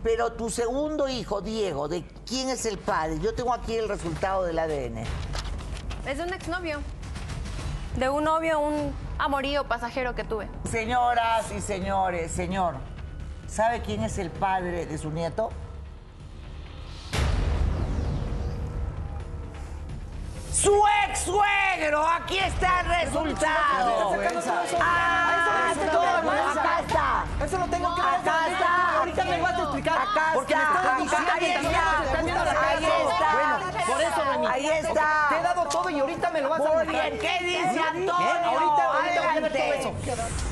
Pero 0.03 0.33
tu 0.33 0.49
segundo 0.49 1.07
hijo, 1.07 1.41
Diego, 1.41 1.87
¿de 1.87 2.03
quién 2.25 2.49
es 2.49 2.65
el 2.65 2.79
padre? 2.79 3.19
Yo 3.19 3.35
tengo 3.35 3.53
aquí 3.53 3.75
el 3.75 3.87
resultado 3.87 4.43
del 4.43 4.57
ADN. 4.57 5.03
Es 6.07 6.17
de 6.17 6.23
un 6.23 6.33
exnovio. 6.33 6.79
De 7.97 8.09
un 8.09 8.23
novio, 8.23 8.59
un 8.59 8.93
amorío 9.19 9.67
pasajero 9.67 10.15
que 10.15 10.23
tuve. 10.23 10.49
Señoras 10.71 11.51
y 11.51 11.61
señores, 11.61 12.31
señor, 12.31 12.75
¿sabe 13.47 13.81
quién 13.81 14.01
es 14.01 14.17
el 14.17 14.31
padre 14.31 14.87
de 14.87 14.97
su 14.97 15.11
nieto? 15.11 15.51
¡Su 20.51 20.83
ex 21.07 21.19
suegro! 21.21 22.05
Aquí 22.07 22.37
está 22.39 22.81
el 22.81 22.87
resultado. 22.87 24.15
¡Ah! 24.79 25.73
Acá 26.51 26.79
está. 26.81 27.45
Eso 27.45 27.57
lo 27.57 27.65
tengo 27.67 27.95
que. 27.95 28.01
Acá 28.01 28.47
está. 28.51 28.97
Ahorita 28.99 29.23
me 29.23 29.41
vas 29.41 29.53
a 29.53 29.61
explicar. 29.63 29.97
Acá 29.97 30.31
Porque 30.33 30.55
me 30.55 30.61
está. 30.61 30.73
estás 30.81 30.99
diciendo 31.39 31.69
Ahí 32.61 32.85
está. 32.85 33.31
Bueno, 33.33 33.85
por 33.87 34.01
eso, 34.01 34.23
Remy. 34.31 34.47
Ahí 34.47 34.67
está. 34.69 35.25
Te 35.29 35.35
he 35.37 35.41
dado 35.43 35.63
todo 35.69 35.89
y 35.89 35.99
ahorita 35.99 36.29
me 36.31 36.41
lo 36.41 36.49
vas 36.49 36.59
a 36.59 36.63
Muy 36.63 36.73
mostrar. 36.85 36.91
bien, 37.11 37.19
¿qué 37.19 37.45
dice 37.45 37.69
Bien, 37.69 37.83
Antonio? 37.85 38.09
Ahorita, 38.11 38.83
ahorita 38.85 39.21
voy 39.21 39.29
a 39.37 39.39
ver 39.39 39.51
todo 39.51 39.61
Adelante. 39.61 39.79
eso. 39.79 40.50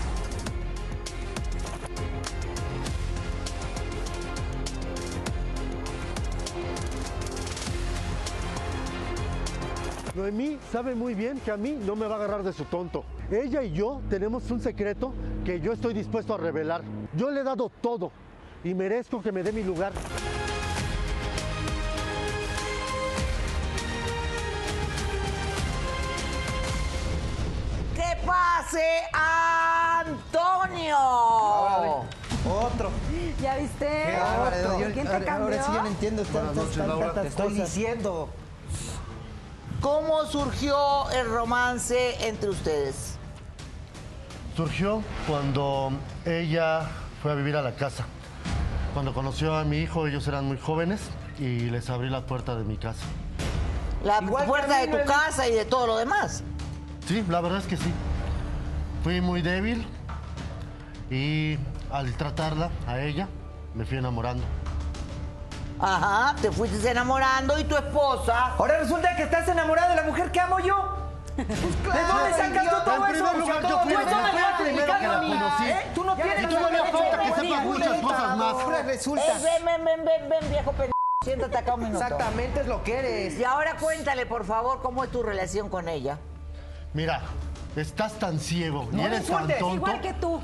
Noemí 10.19 10.59
sabe 10.69 10.95
muy 10.95 11.13
bien 11.13 11.39
que 11.39 11.49
a 11.49 11.55
mí 11.55 11.79
no 11.85 11.95
me 11.95 12.05
va 12.05 12.15
a 12.15 12.17
agarrar 12.17 12.43
de 12.43 12.51
su 12.51 12.65
tonto. 12.65 13.05
Ella 13.31 13.63
y 13.63 13.71
yo 13.71 14.01
tenemos 14.09 14.51
un 14.51 14.59
secreto 14.59 15.13
que 15.45 15.61
yo 15.61 15.71
estoy 15.71 15.93
dispuesto 15.93 16.33
a 16.33 16.37
revelar. 16.37 16.81
Yo 17.15 17.31
le 17.31 17.39
he 17.39 17.43
dado 17.45 17.71
todo 17.81 18.11
y 18.65 18.73
merezco 18.73 19.21
que 19.21 19.31
me 19.31 19.43
dé 19.43 19.53
mi 19.53 19.63
lugar. 19.63 19.93
¡Que 27.95 28.17
pase 28.25 29.03
Antonio! 29.13 30.97
Otro. 32.45 32.89
¿Ya 33.41 33.55
viste? 33.57 33.87
Qué 33.87 34.91
¿Quién 34.93 35.07
te 35.07 35.13
ahora- 35.13 35.25
cambió? 35.25 35.45
Ahora 35.45 35.63
sí 35.63 35.71
yo 35.73 35.81
no 35.81 35.87
entiendo 35.87 36.23
Buenas 36.23 36.53
tantas, 36.53 36.55
noches, 36.65 36.77
Laura. 36.87 37.13
Te 37.21 37.27
estoy 37.27 37.53
diciendo. 37.53 38.29
¿Cómo 39.81 40.25
surgió 40.25 41.09
el 41.11 41.29
romance 41.29 42.27
entre 42.27 42.49
ustedes? 42.49 43.15
surgió 44.55 45.01
cuando 45.25 45.89
ella 46.25 46.81
fue 47.23 47.31
a 47.31 47.35
vivir 47.35 47.55
a 47.55 47.61
la 47.61 47.71
casa. 47.75 48.03
Cuando 48.93 49.13
conoció 49.13 49.55
a 49.55 49.63
mi 49.63 49.77
hijo, 49.77 50.05
ellos 50.05 50.27
eran 50.27 50.43
muy 50.45 50.57
jóvenes 50.57 50.99
y 51.39 51.69
les 51.69 51.89
abrí 51.89 52.09
la 52.09 52.25
puerta 52.25 52.57
de 52.57 52.65
mi 52.65 52.75
casa. 52.75 53.05
La 54.03 54.19
Igual 54.21 54.45
puerta 54.47 54.79
de 54.81 54.87
tu 54.87 54.97
me- 54.97 55.05
casa 55.05 55.47
y 55.47 55.53
de 55.53 55.63
todo 55.63 55.87
lo 55.87 55.97
demás. 55.97 56.43
Sí, 57.07 57.23
la 57.29 57.39
verdad 57.39 57.59
es 57.59 57.67
que 57.67 57.77
sí. 57.77 57.89
Fui 59.01 59.21
muy 59.21 59.41
débil 59.41 59.87
y 61.09 61.57
al 61.89 62.11
tratarla 62.17 62.69
a 62.85 62.99
ella, 62.99 63.29
me 63.75 63.85
fui 63.85 63.97
enamorando. 63.97 64.43
Ajá, 65.79 66.35
te 66.41 66.51
fuiste 66.51 66.89
enamorando 66.89 67.57
y 67.59 67.63
tu 67.63 67.75
esposa. 67.75 68.53
Ahora 68.57 68.79
resulta 68.79 69.15
que 69.15 69.23
estás 69.23 69.47
enamorado 69.47 69.89
de 69.91 69.95
la 69.95 70.03
mujer 70.03 70.31
que 70.31 70.39
amo 70.39 70.59
yo. 70.59 70.95
¿De 71.37 71.43
dónde 71.45 72.33
sacas 72.35 72.69
tú 72.69 72.75
todo 72.83 73.05
En 73.07 73.15
eso? 73.15 73.25
primer 73.25 73.37
lugar, 73.37 73.61
yo 73.69 73.79
fui, 73.79 73.93
Tú 73.93 73.99
me 73.99 74.03
fui 74.05 74.41
lo 74.41 74.49
el 74.49 74.55
primero 74.61 74.99
que 74.99 75.07
la 75.07 75.17
a 75.17 75.21
mí. 75.21 75.29
conocí. 75.29 75.63
¿Eh? 75.63 75.91
Tú 75.95 76.03
no 76.03 76.15
tienes 76.15 76.43
Y 76.43 76.47
todavía 76.47 76.69
derecho 76.81 76.97
falta 76.97 77.17
que 77.19 77.41
sepas 77.41 77.63
muchas 77.65 78.01
cosas 78.01 78.37
más. 78.37 78.53
Ahora 78.55 78.83
resulta. 78.83 79.23
Eh, 79.25 79.41
ven, 79.41 79.65
ven, 79.65 79.85
ven, 79.85 80.05
ven, 80.05 80.29
ven, 80.29 80.49
viejo 80.51 80.71
pendejo. 80.71 80.93
Siéntate 81.23 81.57
acá 81.57 81.73
un 81.75 81.83
minuto. 81.83 82.03
Exactamente 82.03 82.59
es 82.61 82.67
lo 82.67 82.83
que 82.83 82.97
eres. 82.99 83.39
Y 83.39 83.43
ahora 83.45 83.77
cuéntale, 83.77 84.25
por 84.25 84.43
favor, 84.45 84.81
cómo 84.81 85.03
es 85.05 85.11
tu 85.11 85.23
relación 85.23 85.69
con 85.69 85.87
ella. 85.87 86.17
Mira, 86.93 87.21
estás 87.77 88.13
tan 88.19 88.37
ciego 88.39 88.89
y 88.91 88.95
No 88.97 89.03
me 89.03 89.07
eres 89.07 89.27
tan 89.27 89.47
tonto. 89.47 89.75
Igual 89.75 90.01
que 90.01 90.13
tú. 90.15 90.41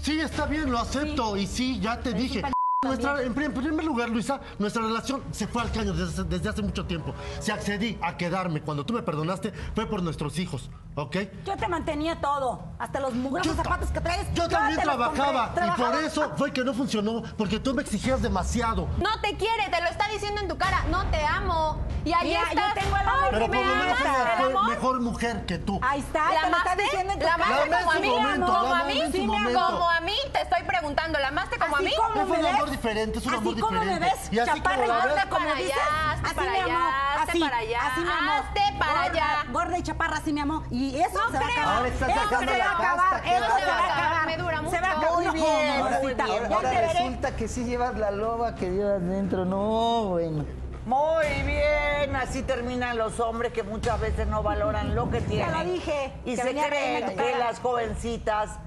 Sí, 0.00 0.20
está 0.20 0.46
bien, 0.46 0.72
lo 0.72 0.78
acepto. 0.80 1.36
Y 1.36 1.46
sí, 1.46 1.78
ya 1.78 2.00
te 2.00 2.12
dije. 2.14 2.42
Nuestra, 2.84 3.22
en 3.22 3.32
pri- 3.32 3.44
en 3.44 3.54
primer 3.54 3.84
lugar, 3.84 4.08
Luisa, 4.08 4.40
nuestra 4.58 4.82
relación 4.82 5.22
se 5.30 5.46
fue 5.46 5.62
al 5.62 5.70
caño 5.70 5.92
desde, 5.92 6.24
desde 6.24 6.48
hace 6.48 6.62
mucho 6.62 6.84
tiempo. 6.84 7.14
Si 7.38 7.52
accedí 7.52 7.96
a 8.02 8.16
quedarme 8.16 8.60
cuando 8.60 8.84
tú 8.84 8.92
me 8.92 9.02
perdonaste, 9.02 9.52
fue 9.76 9.86
por 9.86 10.02
nuestros 10.02 10.36
hijos, 10.40 10.68
¿ok? 10.96 11.16
Yo 11.46 11.56
te 11.56 11.68
mantenía 11.68 12.20
todo. 12.20 12.60
Hasta 12.80 12.98
los 12.98 13.14
mugrosos 13.14 13.54
zapatos 13.54 13.92
que 13.92 14.00
traes. 14.00 14.26
yo 14.34 14.48
también 14.48 14.80
trabajaba 14.80 15.52
compré. 15.54 15.66
y 15.68 15.70
por 15.80 15.94
eso 16.02 16.32
fue 16.36 16.52
que 16.52 16.64
no 16.64 16.74
funcionó, 16.74 17.22
porque 17.38 17.60
tú 17.60 17.72
me 17.72 17.82
exigías 17.82 18.20
demasiado. 18.20 18.88
No 18.98 19.20
te 19.20 19.36
quiere, 19.36 19.68
te 19.70 19.80
lo 19.80 19.86
está 19.88 20.08
diciendo 20.08 20.40
en 20.40 20.48
tu 20.48 20.58
cara. 20.58 20.82
No 20.90 21.04
te 21.06 21.24
amo. 21.24 21.78
Y 22.04 22.12
ahí 22.12 22.30
Mira, 22.30 22.40
yo 22.52 22.58
estás. 22.58 22.74
tengo 22.74 22.96
el 22.96 23.02
amor. 23.08 23.14
Ay, 23.22 23.28
Pero 23.30 23.46
me 23.46 23.56
por 23.58 23.64
lo 23.66 23.74
menos 23.76 24.00
amas. 24.00 24.00
ella 24.16 24.32
¿El 24.32 24.38
fue 24.42 24.50
amor? 24.58 24.70
mejor 24.70 25.00
mujer 25.02 25.46
que 25.46 25.58
tú. 25.58 25.78
Ahí 25.82 26.00
está, 26.00 26.18
¿La 26.18 26.26
te 26.26 26.50
lo 26.50 26.56
está 26.56 26.72
amaste? 26.72 26.82
diciendo 26.82 27.12
en 27.12 27.18
tu 27.20 27.24
¿La 27.26 27.32
cara. 27.36 27.44
amaste 27.46 27.70
La 27.70 27.76
amé 27.78 27.84
como 27.84 27.92
a 27.92 28.00
mí? 28.00 28.08
¿Como 28.08 28.26
a 28.26 28.82
mí? 28.86 29.52
Como 29.54 29.88
a 29.88 30.00
mí, 30.00 30.14
te 30.32 30.40
estoy 30.42 30.62
preguntando. 30.66 31.20
¿La 31.20 31.28
amaste 31.28 31.58
como 31.60 31.76
Así 31.76 31.86
a 31.86 31.88
mí? 31.88 31.94
como 31.96 32.26
Fue 32.78 32.94
me 32.94 33.02
un 33.02 33.08
amor 33.08 33.14
diferente, 33.14 33.18
es 33.18 33.26
así 33.26 33.60
como 33.60 33.70
me 33.72 33.80
diferente. 33.86 33.98
ves, 34.16 34.32
Y 34.32 34.38
así 34.38 34.50
como 34.50 34.62
chaparra 34.62 34.84
y 34.84 34.88
gorda 34.88 35.14
Hazte 35.22 35.28
como 35.30 35.46
para 35.46 35.54
dices, 35.60 35.76
allá, 35.76 36.12
hazte 36.12 36.26
así 36.26 36.34
para 36.34 36.50
me 36.52 36.60
amó, 36.60 36.88
así, 37.22 37.40
para 37.40 37.56
allá, 37.58 37.80
así 37.86 38.00
me 38.00 38.12
amó. 38.12 38.32
hazte 38.32 38.60
para 38.78 38.92
Gorda, 38.92 39.04
allá. 39.10 39.44
Gorda 39.52 39.78
y 39.78 39.82
chaparra, 39.82 40.16
así 40.16 40.32
me 40.32 40.40
amó. 40.40 40.62
Y 40.70 40.96
eso 40.96 41.18
No 41.18 41.30
se 41.30 41.38
va 41.38 41.44
a 41.46 41.48
acabar. 41.48 41.76
Ahora 41.76 41.88
estás 41.88 42.08
Eso 42.08 42.20
sacando 42.22 42.52
se 42.52 42.58
la 42.58 42.64
va 42.64 42.70
a 42.70 42.74
acabar, 42.76 42.96
pasta, 43.10 43.22
¿qué 43.22 43.36
eso 43.36 43.44
se 43.44 43.50
va 43.66 43.76
a 43.78 43.92
acabar. 43.94 44.26
Me 44.26 44.36
dura 44.36 44.56
Se 44.56 44.62
mucho. 44.62 44.76
va 44.80 44.86
a 44.88 44.90
acabar. 44.92 45.12
Muy 45.12 45.30
bien, 45.40 45.78
mamacita, 45.78 46.24
muy 46.26 46.38
bien. 46.38 46.50
ya 46.50 46.56
Ahora 46.56 46.70
resulta 46.92 47.36
que 47.36 47.48
sí 47.48 47.64
llevas 47.64 47.98
la 47.98 48.10
loba 48.10 48.54
que 48.54 48.70
llevas 48.70 49.02
dentro. 49.02 49.44
No, 49.44 50.04
bueno. 50.10 50.44
Muy 50.84 51.26
bien, 51.46 52.16
así 52.16 52.42
terminan 52.42 52.98
los 52.98 53.20
hombres 53.20 53.52
que 53.52 53.62
muchas 53.62 54.00
veces 54.00 54.26
no 54.26 54.42
valoran 54.42 54.94
lo 54.96 55.08
que 55.10 55.20
tienen. 55.20 55.52
lo 55.52 55.64
dije, 55.64 56.12
Y 56.24 56.34
que 56.34 56.42
se 56.42 56.50
creen 56.54 57.16
que 57.16 57.36
las 57.38 57.60
jovencitas 57.60 58.50
se 58.50 58.58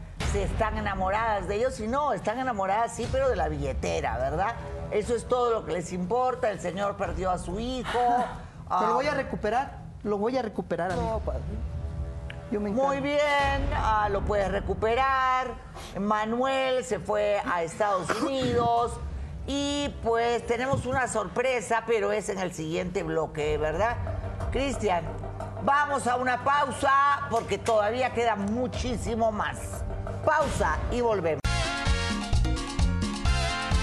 están 0.44 0.78
enamoradas 0.78 1.48
de 1.48 1.56
ellos 1.56 1.80
y 1.80 1.88
no, 1.88 2.14
están 2.14 2.40
enamoradas 2.40 2.96
sí, 2.96 3.08
pero 3.12 3.30
de 3.30 3.36
la 3.36 3.48
billetera, 3.48 4.18
¿verdad? 4.18 4.56
Eso 4.92 5.16
es 5.16 5.28
todo 5.28 5.52
lo 5.52 5.66
que 5.66 5.74
les 5.74 5.92
importa. 5.94 6.50
El 6.50 6.60
señor 6.60 6.96
perdió 6.96 7.32
a 7.32 7.38
su 7.38 7.60
hijo. 7.60 8.00
Pero 8.68 8.88
lo 8.88 8.94
voy 8.96 9.08
a 9.08 9.12
Ah, 9.12 9.16
recuperar. 9.16 9.78
Lo 10.04 10.18
voy 10.18 10.38
a 10.38 10.42
recuperar. 10.42 10.92
Yo 12.52 12.60
me 12.60 12.70
encargo. 12.70 12.88
Muy 12.88 13.00
bien, 13.00 13.70
ah, 13.76 14.08
lo 14.10 14.22
puedes 14.22 14.52
recuperar. 14.52 15.54
Manuel 16.00 16.84
se 16.84 17.00
fue 17.00 17.42
a 17.46 17.64
Estados 17.64 18.10
Unidos. 18.22 18.94
Y 19.48 19.94
pues 20.02 20.46
tenemos 20.48 20.88
una 20.88 21.08
sorpresa, 21.08 21.84
pero 21.86 22.12
es 22.12 22.30
en 22.30 22.40
el 22.40 22.54
siguiente 22.54 23.04
bloque, 23.04 23.58
¿verdad? 23.60 23.96
Cristian, 24.52 25.04
vamos 25.64 26.08
a 26.08 26.16
una 26.16 26.44
pausa 26.44 27.28
porque 27.30 27.60
todavía 27.60 28.14
queda 28.14 28.36
muchísimo 28.36 29.32
más. 29.32 29.60
Pausa 30.26 30.80
y 30.92 31.02
volvemos. 31.02 31.42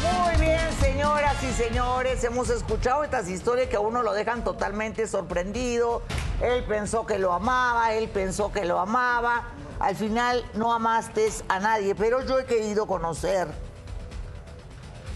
Muy 0.02 0.40
bien, 0.40 0.60
señoras 0.80 1.40
y 1.42 1.52
señores, 1.52 2.24
hemos 2.24 2.50
escuchado 2.50 3.04
estas 3.04 3.28
historias 3.28 3.68
que 3.68 3.76
a 3.76 3.80
uno 3.80 4.02
lo 4.02 4.12
dejan 4.12 4.42
totalmente 4.42 5.06
sorprendido. 5.06 6.02
Él 6.40 6.64
pensó 6.64 7.06
que 7.06 7.18
lo 7.18 7.32
amaba, 7.32 7.92
él 7.92 8.08
pensó 8.08 8.50
que 8.50 8.64
lo 8.64 8.80
amaba. 8.80 9.44
Al 9.78 9.94
final 9.94 10.44
no 10.54 10.72
amaste 10.72 11.30
a 11.48 11.60
nadie, 11.60 11.94
pero 11.94 12.24
yo 12.26 12.40
he 12.40 12.44
querido 12.44 12.86
conocer 12.86 13.48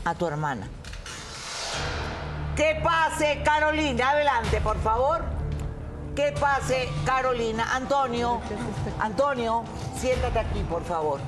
a 0.04 0.14
tu 0.14 0.26
hermana. 0.26 0.68
Que 2.54 2.80
pase 2.82 3.42
Carolina, 3.44 4.10
adelante, 4.10 4.60
por 4.60 4.78
favor. 4.78 5.22
Que 6.14 6.32
pase 6.32 6.88
Carolina. 7.04 7.74
Antonio, 7.74 8.40
Antonio, 9.00 9.64
siéntate 10.00 10.38
aquí, 10.38 10.60
por 10.62 10.84
favor. 10.84 11.20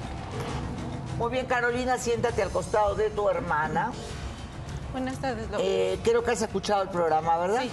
Muy 1.18 1.30
bien, 1.30 1.46
Carolina, 1.46 1.98
siéntate 1.98 2.42
al 2.42 2.50
costado 2.50 2.94
de 2.94 3.10
tu 3.10 3.28
hermana. 3.28 3.92
Buenas 4.92 5.16
tardes, 5.18 5.50
Laura. 5.50 5.58
Eh, 5.66 5.98
creo 6.04 6.22
que 6.22 6.30
has 6.30 6.42
escuchado 6.42 6.82
el 6.82 6.88
programa, 6.88 7.36
¿verdad? 7.38 7.62
Sí. 7.62 7.70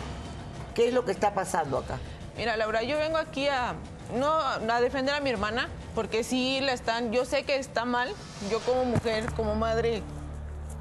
¿Qué 0.73 0.87
es 0.87 0.93
lo 0.93 1.05
que 1.05 1.11
está 1.11 1.33
pasando 1.33 1.77
acá? 1.77 1.97
Mira, 2.37 2.57
Laura, 2.57 2.83
yo 2.83 2.97
vengo 2.97 3.17
aquí 3.17 3.47
a 3.47 3.75
no 4.15 4.37
a 4.39 4.81
defender 4.81 5.15
a 5.15 5.19
mi 5.21 5.29
hermana, 5.29 5.69
porque 5.93 6.23
sí 6.23 6.59
la 6.61 6.73
están, 6.73 7.11
yo 7.11 7.23
sé 7.25 7.43
que 7.43 7.55
está 7.57 7.85
mal. 7.85 8.09
Yo 8.51 8.59
como 8.61 8.83
mujer, 8.85 9.31
como 9.33 9.55
madre, 9.55 10.01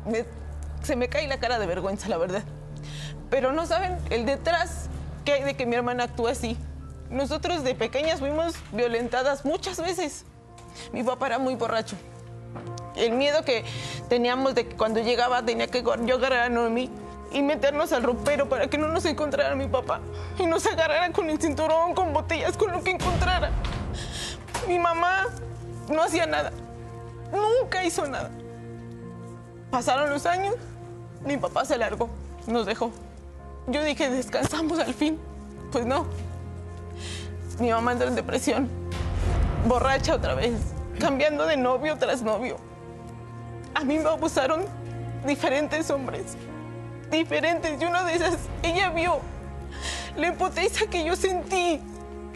me- 0.07 0.25
se 0.83 0.97
me 0.97 1.09
cae 1.09 1.29
la 1.29 1.39
cara 1.39 1.59
de 1.59 1.67
vergüenza, 1.67 2.09
la 2.09 2.17
verdad. 2.19 2.43
Pero 3.31 3.53
no 3.53 3.67
saben 3.67 3.99
el 4.11 4.27
detrás 4.27 4.87
que 5.25 5.33
hay 5.35 5.45
de 5.45 5.55
que 5.55 5.65
mi 5.67 5.77
hermana 5.77 6.05
actúe 6.05 6.27
así. 6.29 6.59
Nosotros 7.11 7.63
de 7.63 7.75
pequeñas 7.75 8.21
fuimos 8.21 8.55
violentadas 8.73 9.45
muchas 9.45 9.81
veces. 9.81 10.25
Mi 10.93 11.03
papá 11.03 11.27
era 11.27 11.39
muy 11.39 11.55
borracho. 11.55 11.97
El 12.97 13.13
miedo 13.13 13.45
que 13.45 13.65
teníamos 14.09 14.55
de 14.55 14.67
que 14.67 14.77
cuando 14.77 15.01
llegaba 15.01 15.45
tenía 15.45 15.67
que 15.67 15.83
yo 15.83 16.15
agarrar 16.15 16.45
a 16.45 16.49
Noemí 16.49 16.91
y 17.33 17.43
meternos 17.43 17.93
al 17.93 18.05
ropero 18.05 18.49
para 18.49 18.69
que 18.69 18.79
no 18.79 18.89
nos 18.89 19.05
encontrara 19.05 19.55
mi 19.57 19.67
papá 19.67 20.01
y 20.39 20.47
nos 20.47 20.65
agarrara 20.67 21.11
con 21.13 21.29
el 21.29 21.41
cinturón, 21.41 21.95
con 21.95 22.13
botellas, 22.13 22.57
con 22.57 22.71
lo 22.71 22.83
que 22.83 22.93
encontrara. 22.93 23.51
Mi 24.69 24.79
mamá 24.79 25.27
no 25.89 26.03
hacía 26.03 26.27
nada. 26.27 26.53
Nunca 27.33 27.85
hizo 27.85 28.07
nada. 28.07 28.31
Pasaron 29.71 30.11
los 30.11 30.25
años, 30.27 30.55
mi 31.27 31.37
papá 31.37 31.65
se 31.65 31.77
largó, 31.77 32.09
nos 32.47 32.67
dejó. 32.67 32.93
Yo 33.67 33.83
dije, 33.83 34.09
descansamos 34.11 34.79
al 34.79 34.95
fin. 34.95 35.19
Pues 35.73 35.85
no. 35.85 36.07
Mi 37.61 37.71
mamá 37.71 37.93
entró 37.93 38.09
en 38.09 38.17
depresión, 38.17 38.69
borracha 39.67 40.15
otra 40.15 40.35
vez, 40.35 40.55
cambiando 40.99 41.47
de 41.47 41.57
novio 41.57 41.97
tras 41.97 42.21
novio. 42.23 42.57
A 43.75 43.85
mí 43.85 43.99
me 43.99 44.09
abusaron 44.09 44.65
diferentes 45.25 45.89
hombres, 45.91 46.37
diferentes, 47.11 47.81
y 47.81 47.85
uno 47.85 48.03
de 48.05 48.15
esas, 48.15 48.39
ella 48.63 48.91
vio 48.91 49.21
la 50.17 50.29
impotencia 50.29 50.87
que 50.89 51.05
yo 51.05 51.17
sentí 51.17 51.81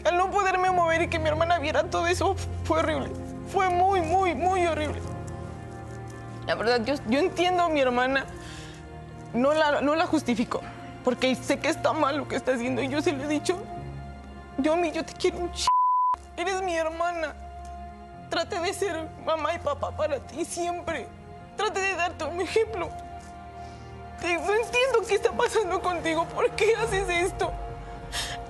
al 0.05 0.17
no 0.17 0.31
poderme 0.31 0.69
mover 0.71 1.01
y 1.01 1.07
que 1.09 1.19
mi 1.19 1.27
hermana 1.27 1.59
viera 1.59 1.83
todo 1.83 2.07
eso, 2.07 2.35
fue 2.63 2.79
horrible, 2.79 3.09
fue 3.51 3.69
muy, 3.69 4.01
muy, 4.01 4.35
muy 4.35 4.65
horrible. 4.65 4.99
La 6.47 6.55
verdad, 6.55 6.83
yo, 6.85 6.95
yo 7.09 7.19
entiendo 7.19 7.63
a 7.63 7.69
mi 7.69 7.81
hermana, 7.81 8.25
no 9.33 9.53
la, 9.53 9.81
no 9.81 9.95
la 9.95 10.05
justifico, 10.07 10.61
porque 11.03 11.35
sé 11.35 11.59
que 11.59 11.67
está 11.67 11.91
mal 11.91 12.17
lo 12.17 12.27
que 12.27 12.37
está 12.37 12.53
haciendo, 12.53 12.81
y 12.81 12.87
yo 12.87 13.01
se 13.01 13.11
lo 13.11 13.23
he 13.23 13.27
dicho, 13.27 13.57
yo, 14.61 14.75
mi, 14.75 14.91
yo 14.91 15.03
te 15.03 15.13
quiero 15.13 15.39
un 15.39 15.51
ch... 15.51 15.67
Eres 16.37 16.61
mi 16.61 16.75
hermana. 16.75 17.35
Trate 18.29 18.59
de 18.59 18.73
ser 18.73 19.09
mamá 19.25 19.55
y 19.55 19.59
papá 19.59 19.95
para 19.95 20.19
ti 20.19 20.45
siempre. 20.45 21.07
Trate 21.57 21.79
de 21.79 21.95
darte 21.95 22.23
un 22.25 22.41
ejemplo. 22.41 22.89
No 24.21 24.53
entiendo 24.53 25.01
qué 25.07 25.15
está 25.15 25.31
pasando 25.31 25.81
contigo. 25.81 26.25
¿Por 26.27 26.49
qué 26.51 26.75
haces 26.75 27.09
esto? 27.09 27.51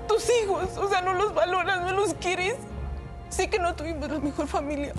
Tus 0.08 0.28
hijos, 0.42 0.78
o 0.78 0.90
sea, 0.90 1.02
no 1.02 1.14
los 1.14 1.34
valoras, 1.34 1.82
no 1.82 1.92
los 1.92 2.14
quieres. 2.16 2.56
Sé 3.30 3.50
que 3.50 3.60
no 3.60 3.76
tuvimos 3.76 4.10
la 4.10 4.20
mejor 4.20 4.48
familia. 4.48 4.94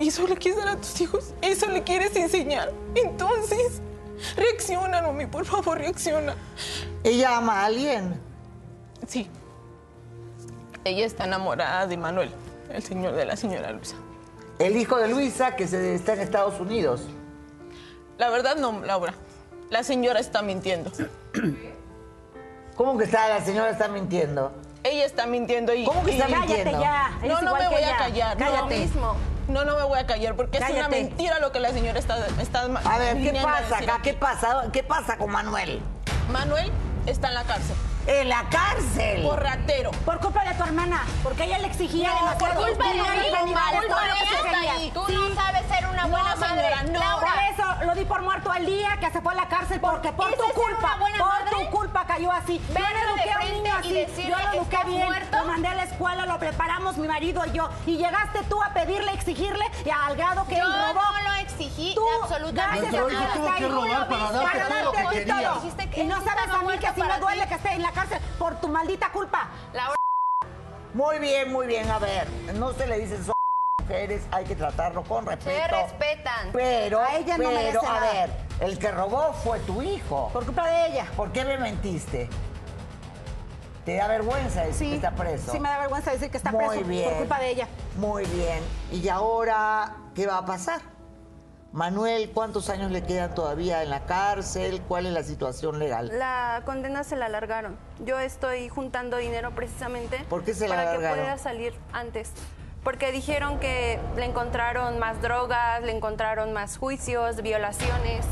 ¿Y 0.00 0.08
eso 0.08 0.26
le 0.26 0.36
quieres 0.36 0.64
dar 0.64 0.76
a 0.76 0.76
tus 0.76 1.00
hijos? 1.00 1.34
¿Eso 1.42 1.66
le 1.66 1.82
quieres 1.82 2.14
enseñar? 2.16 2.72
Entonces, 2.94 3.80
reacciona, 4.36 5.00
Nomi, 5.00 5.26
por 5.26 5.44
favor, 5.44 5.78
reacciona. 5.78 6.36
¿Ella 7.04 7.36
ama 7.36 7.62
a 7.62 7.66
alguien? 7.66 8.27
Sí. 9.08 9.28
Ella 10.84 11.06
está 11.06 11.24
enamorada 11.24 11.86
de 11.86 11.96
Manuel, 11.96 12.30
el 12.70 12.82
señor 12.82 13.14
de 13.14 13.24
la 13.24 13.36
señora 13.36 13.72
Luisa. 13.72 13.96
El 14.58 14.76
hijo 14.76 14.96
de 14.96 15.08
Luisa, 15.08 15.56
que 15.56 15.66
se, 15.66 15.94
está 15.94 16.12
en 16.12 16.20
Estados 16.20 16.60
Unidos. 16.60 17.02
La 18.18 18.28
verdad 18.30 18.56
no, 18.56 18.80
Laura. 18.84 19.14
La 19.70 19.82
señora 19.82 20.20
está 20.20 20.42
mintiendo. 20.42 20.90
¿Cómo 22.76 22.96
que 22.96 23.04
está? 23.04 23.28
La 23.28 23.44
señora 23.44 23.70
está 23.70 23.88
mintiendo. 23.88 24.52
ella 24.84 25.04
está 25.04 25.26
mintiendo 25.26 25.74
y... 25.74 25.84
¿Cómo 25.84 26.04
que 26.04 26.12
está 26.12 26.28
y- 26.28 26.34
mintiendo? 26.34 26.72
Cállate 26.72 27.22
ya. 27.22 27.28
No, 27.28 27.42
no 27.42 27.54
me 27.54 27.68
voy 27.68 27.82
a 27.82 27.96
callar. 27.96 28.38
no. 28.38 28.44
Cállate. 28.46 28.78
mismo. 28.78 29.16
No, 29.48 29.64
no 29.64 29.76
me 29.76 29.82
voy 29.84 29.98
a 29.98 30.06
callar 30.06 30.36
porque 30.36 30.58
es 30.58 30.64
una 30.64 30.82
Cállate. 30.82 31.02
mentira 31.02 31.38
lo 31.38 31.52
que 31.52 31.60
la 31.60 31.70
señora 31.70 31.98
está, 31.98 32.26
está 32.40 32.62
A 32.64 32.98
ver, 32.98 33.16
¿qué 33.16 33.40
pasa 33.42 33.78
acá? 33.78 34.00
¿Qué 34.02 34.12
pasa? 34.14 34.64
¿Qué 34.72 34.82
pasa 34.82 35.16
con 35.16 35.30
Manuel? 35.30 35.80
Manuel 36.30 36.70
está 37.06 37.28
en 37.28 37.34
la 37.34 37.44
cárcel 37.44 37.74
En 38.08 38.28
la 38.28 38.44
cárcel. 38.48 39.22
por 39.22 39.42
ratero. 39.42 39.90
Por 40.04 40.18
culpa 40.20 40.42
de 40.44 40.54
tu 40.54 40.64
hermana, 40.64 41.04
porque 41.22 41.44
ella 41.44 41.58
le 41.58 41.66
exigía 41.66 42.08
No, 42.10 42.38
por 42.38 42.48
demasiado. 42.48 42.66
mi 42.66 42.72
por 42.72 42.72
culpa 42.72 42.84
todo 42.84 44.06
lo 44.06 44.14
de 44.14 44.20
que 44.20 44.26
se 44.26 44.34
esta 44.34 44.50
quería. 44.50 44.72
ahí. 44.72 44.90
Tú 44.92 45.04
Sí. 45.06 45.14
no 45.14 45.34
sabes 45.34 45.62
ser 45.68 45.86
una 45.86 46.06
buena 46.06 46.36
madre. 46.36 46.68
no. 46.90 46.98
Laura, 47.00 47.26
Por 47.28 47.42
eso 47.54 47.84
lo 47.86 47.94
di 47.94 48.04
por 48.06 48.22
muerto 48.22 48.50
al 48.50 48.64
día 48.64 48.96
que 48.98 49.10
se 49.10 49.20
fue 49.20 49.32
a 49.32 49.36
la 49.36 49.48
cárcel 49.48 49.78
porque 49.80 50.10
por 50.12 50.32
¿Eso 50.32 50.42
tu 50.42 50.52
culpa, 50.54 50.96
por 50.98 51.10
madre? 51.18 51.50
tu 51.50 51.70
culpa 51.70 52.04
cayó 52.06 52.32
así. 52.32 52.58
Yo 52.68 52.80
no 52.80 53.10
eduqué 53.20 53.30
a 53.32 53.40
un 53.44 53.52
niño 53.52 53.74
así, 53.78 53.92
decirle, 53.92 54.30
yo 54.30 54.36
lo 54.38 54.52
eduqué 54.54 54.76
¿estás 54.76 54.86
bien, 54.86 55.06
muerto? 55.06 55.36
lo 55.38 55.44
mandé 55.44 55.68
a 55.68 55.74
la 55.74 55.82
escuela, 55.84 56.26
lo 56.26 56.38
preparamos 56.38 56.96
mi 56.96 57.06
marido 57.08 57.42
y 57.46 57.52
yo 57.52 57.68
y 57.86 57.96
llegaste 57.98 58.42
tú 58.48 58.62
a 58.62 58.72
pedirle, 58.72 59.12
exigirle 59.12 59.64
y 59.84 59.90
al 59.90 60.16
grado 60.16 60.46
que 60.46 60.56
yo 60.56 60.64
él 60.64 60.72
robó. 60.72 61.02
Exigí 61.60 61.94
Tú, 61.94 62.04
absolutamente 62.22 62.80
gracias 62.90 62.94
a 62.94 63.00
Nuestro 63.00 63.10
hijo 63.10 63.20
Dios, 63.20 63.34
tuvo 63.34 63.54
que 63.56 63.68
robar 63.68 64.08
para 64.08 64.28
para 64.28 64.42
darte 64.42 64.60
todo 64.68 64.84
lo 64.84 64.92
que 64.92 65.18
quería. 65.18 66.02
Y 66.02 66.06
no 66.06 66.22
sabes 66.24 66.48
a 66.50 66.62
mí 66.62 66.78
que 66.78 66.86
sí 66.86 66.92
me 67.00 67.00
para 67.08 67.18
duele 67.18 67.42
ti. 67.42 67.48
que 67.48 67.54
esté 67.54 67.72
en 67.72 67.82
la 67.82 67.92
cárcel 67.92 68.18
por 68.38 68.60
tu 68.60 68.68
maldita 68.68 69.10
culpa. 69.12 69.48
Laura, 69.72 69.96
Muy 70.94 71.18
bien, 71.18 71.52
muy 71.52 71.66
bien. 71.66 71.90
A 71.90 71.98
ver, 71.98 72.28
no 72.54 72.72
se 72.72 72.86
le 72.86 72.98
dicen 72.98 73.24
so 73.24 73.32
mujeres, 73.82 74.22
hay 74.30 74.44
que 74.44 74.54
tratarlo 74.54 75.02
con 75.02 75.24
respeto. 75.26 75.50
se 75.76 75.82
respetan. 75.82 76.50
Pero, 76.52 77.00
A 77.00 77.16
ella 77.16 77.38
no 77.38 77.48
pero, 77.48 77.80
a 77.80 77.84
nada. 77.94 78.12
ver, 78.12 78.30
el 78.60 78.78
que 78.78 78.90
robó 78.90 79.32
fue 79.32 79.58
tu 79.60 79.80
hijo. 79.82 80.28
Por 80.32 80.44
culpa 80.44 80.66
de 80.68 80.86
ella. 80.88 81.06
¿Por 81.16 81.32
qué 81.32 81.44
me 81.44 81.56
mentiste? 81.58 82.28
¿Te 83.86 83.96
da 83.96 84.06
vergüenza 84.06 84.64
decir 84.64 84.74
Sí, 84.74 84.88
que 84.90 84.96
está 84.96 85.10
preso? 85.12 85.50
sí 85.50 85.58
me 85.58 85.70
da 85.70 85.78
vergüenza 85.78 86.10
decir 86.10 86.30
que 86.30 86.36
está 86.36 86.50
Muy 86.52 86.66
preso 86.68 86.84
bien. 86.84 87.08
por 87.08 87.18
culpa 87.20 87.38
de 87.40 87.48
ella. 87.50 87.68
Muy 87.96 88.24
bien. 88.26 88.60
¿Y 88.92 89.08
ahora 89.08 89.94
qué 90.14 90.26
va 90.26 90.36
a 90.38 90.44
pasar? 90.44 90.82
Manuel, 91.72 92.30
¿cuántos 92.30 92.70
años 92.70 92.90
le 92.90 93.02
quedan 93.02 93.34
todavía 93.34 93.82
en 93.82 93.90
la 93.90 94.06
cárcel? 94.06 94.80
¿Cuál 94.88 95.04
es 95.04 95.12
la 95.12 95.22
situación 95.22 95.78
legal? 95.78 96.10
La 96.18 96.62
condena 96.64 97.04
se 97.04 97.14
la 97.14 97.26
alargaron. 97.26 97.76
Yo 98.04 98.18
estoy 98.18 98.70
juntando 98.70 99.18
dinero 99.18 99.50
precisamente 99.54 100.24
¿Por 100.30 100.44
qué 100.44 100.54
se 100.54 100.66
la 100.66 100.76
para 100.76 100.90
alargaron? 100.92 101.16
que 101.18 101.22
pueda 101.24 101.38
salir 101.38 101.74
antes. 101.92 102.30
Porque 102.82 103.12
dijeron 103.12 103.58
que 103.60 104.00
le 104.16 104.24
encontraron 104.24 104.98
más 104.98 105.20
drogas, 105.20 105.82
le 105.82 105.92
encontraron 105.94 106.54
más 106.54 106.78
juicios, 106.78 107.42
violaciones, 107.42 108.24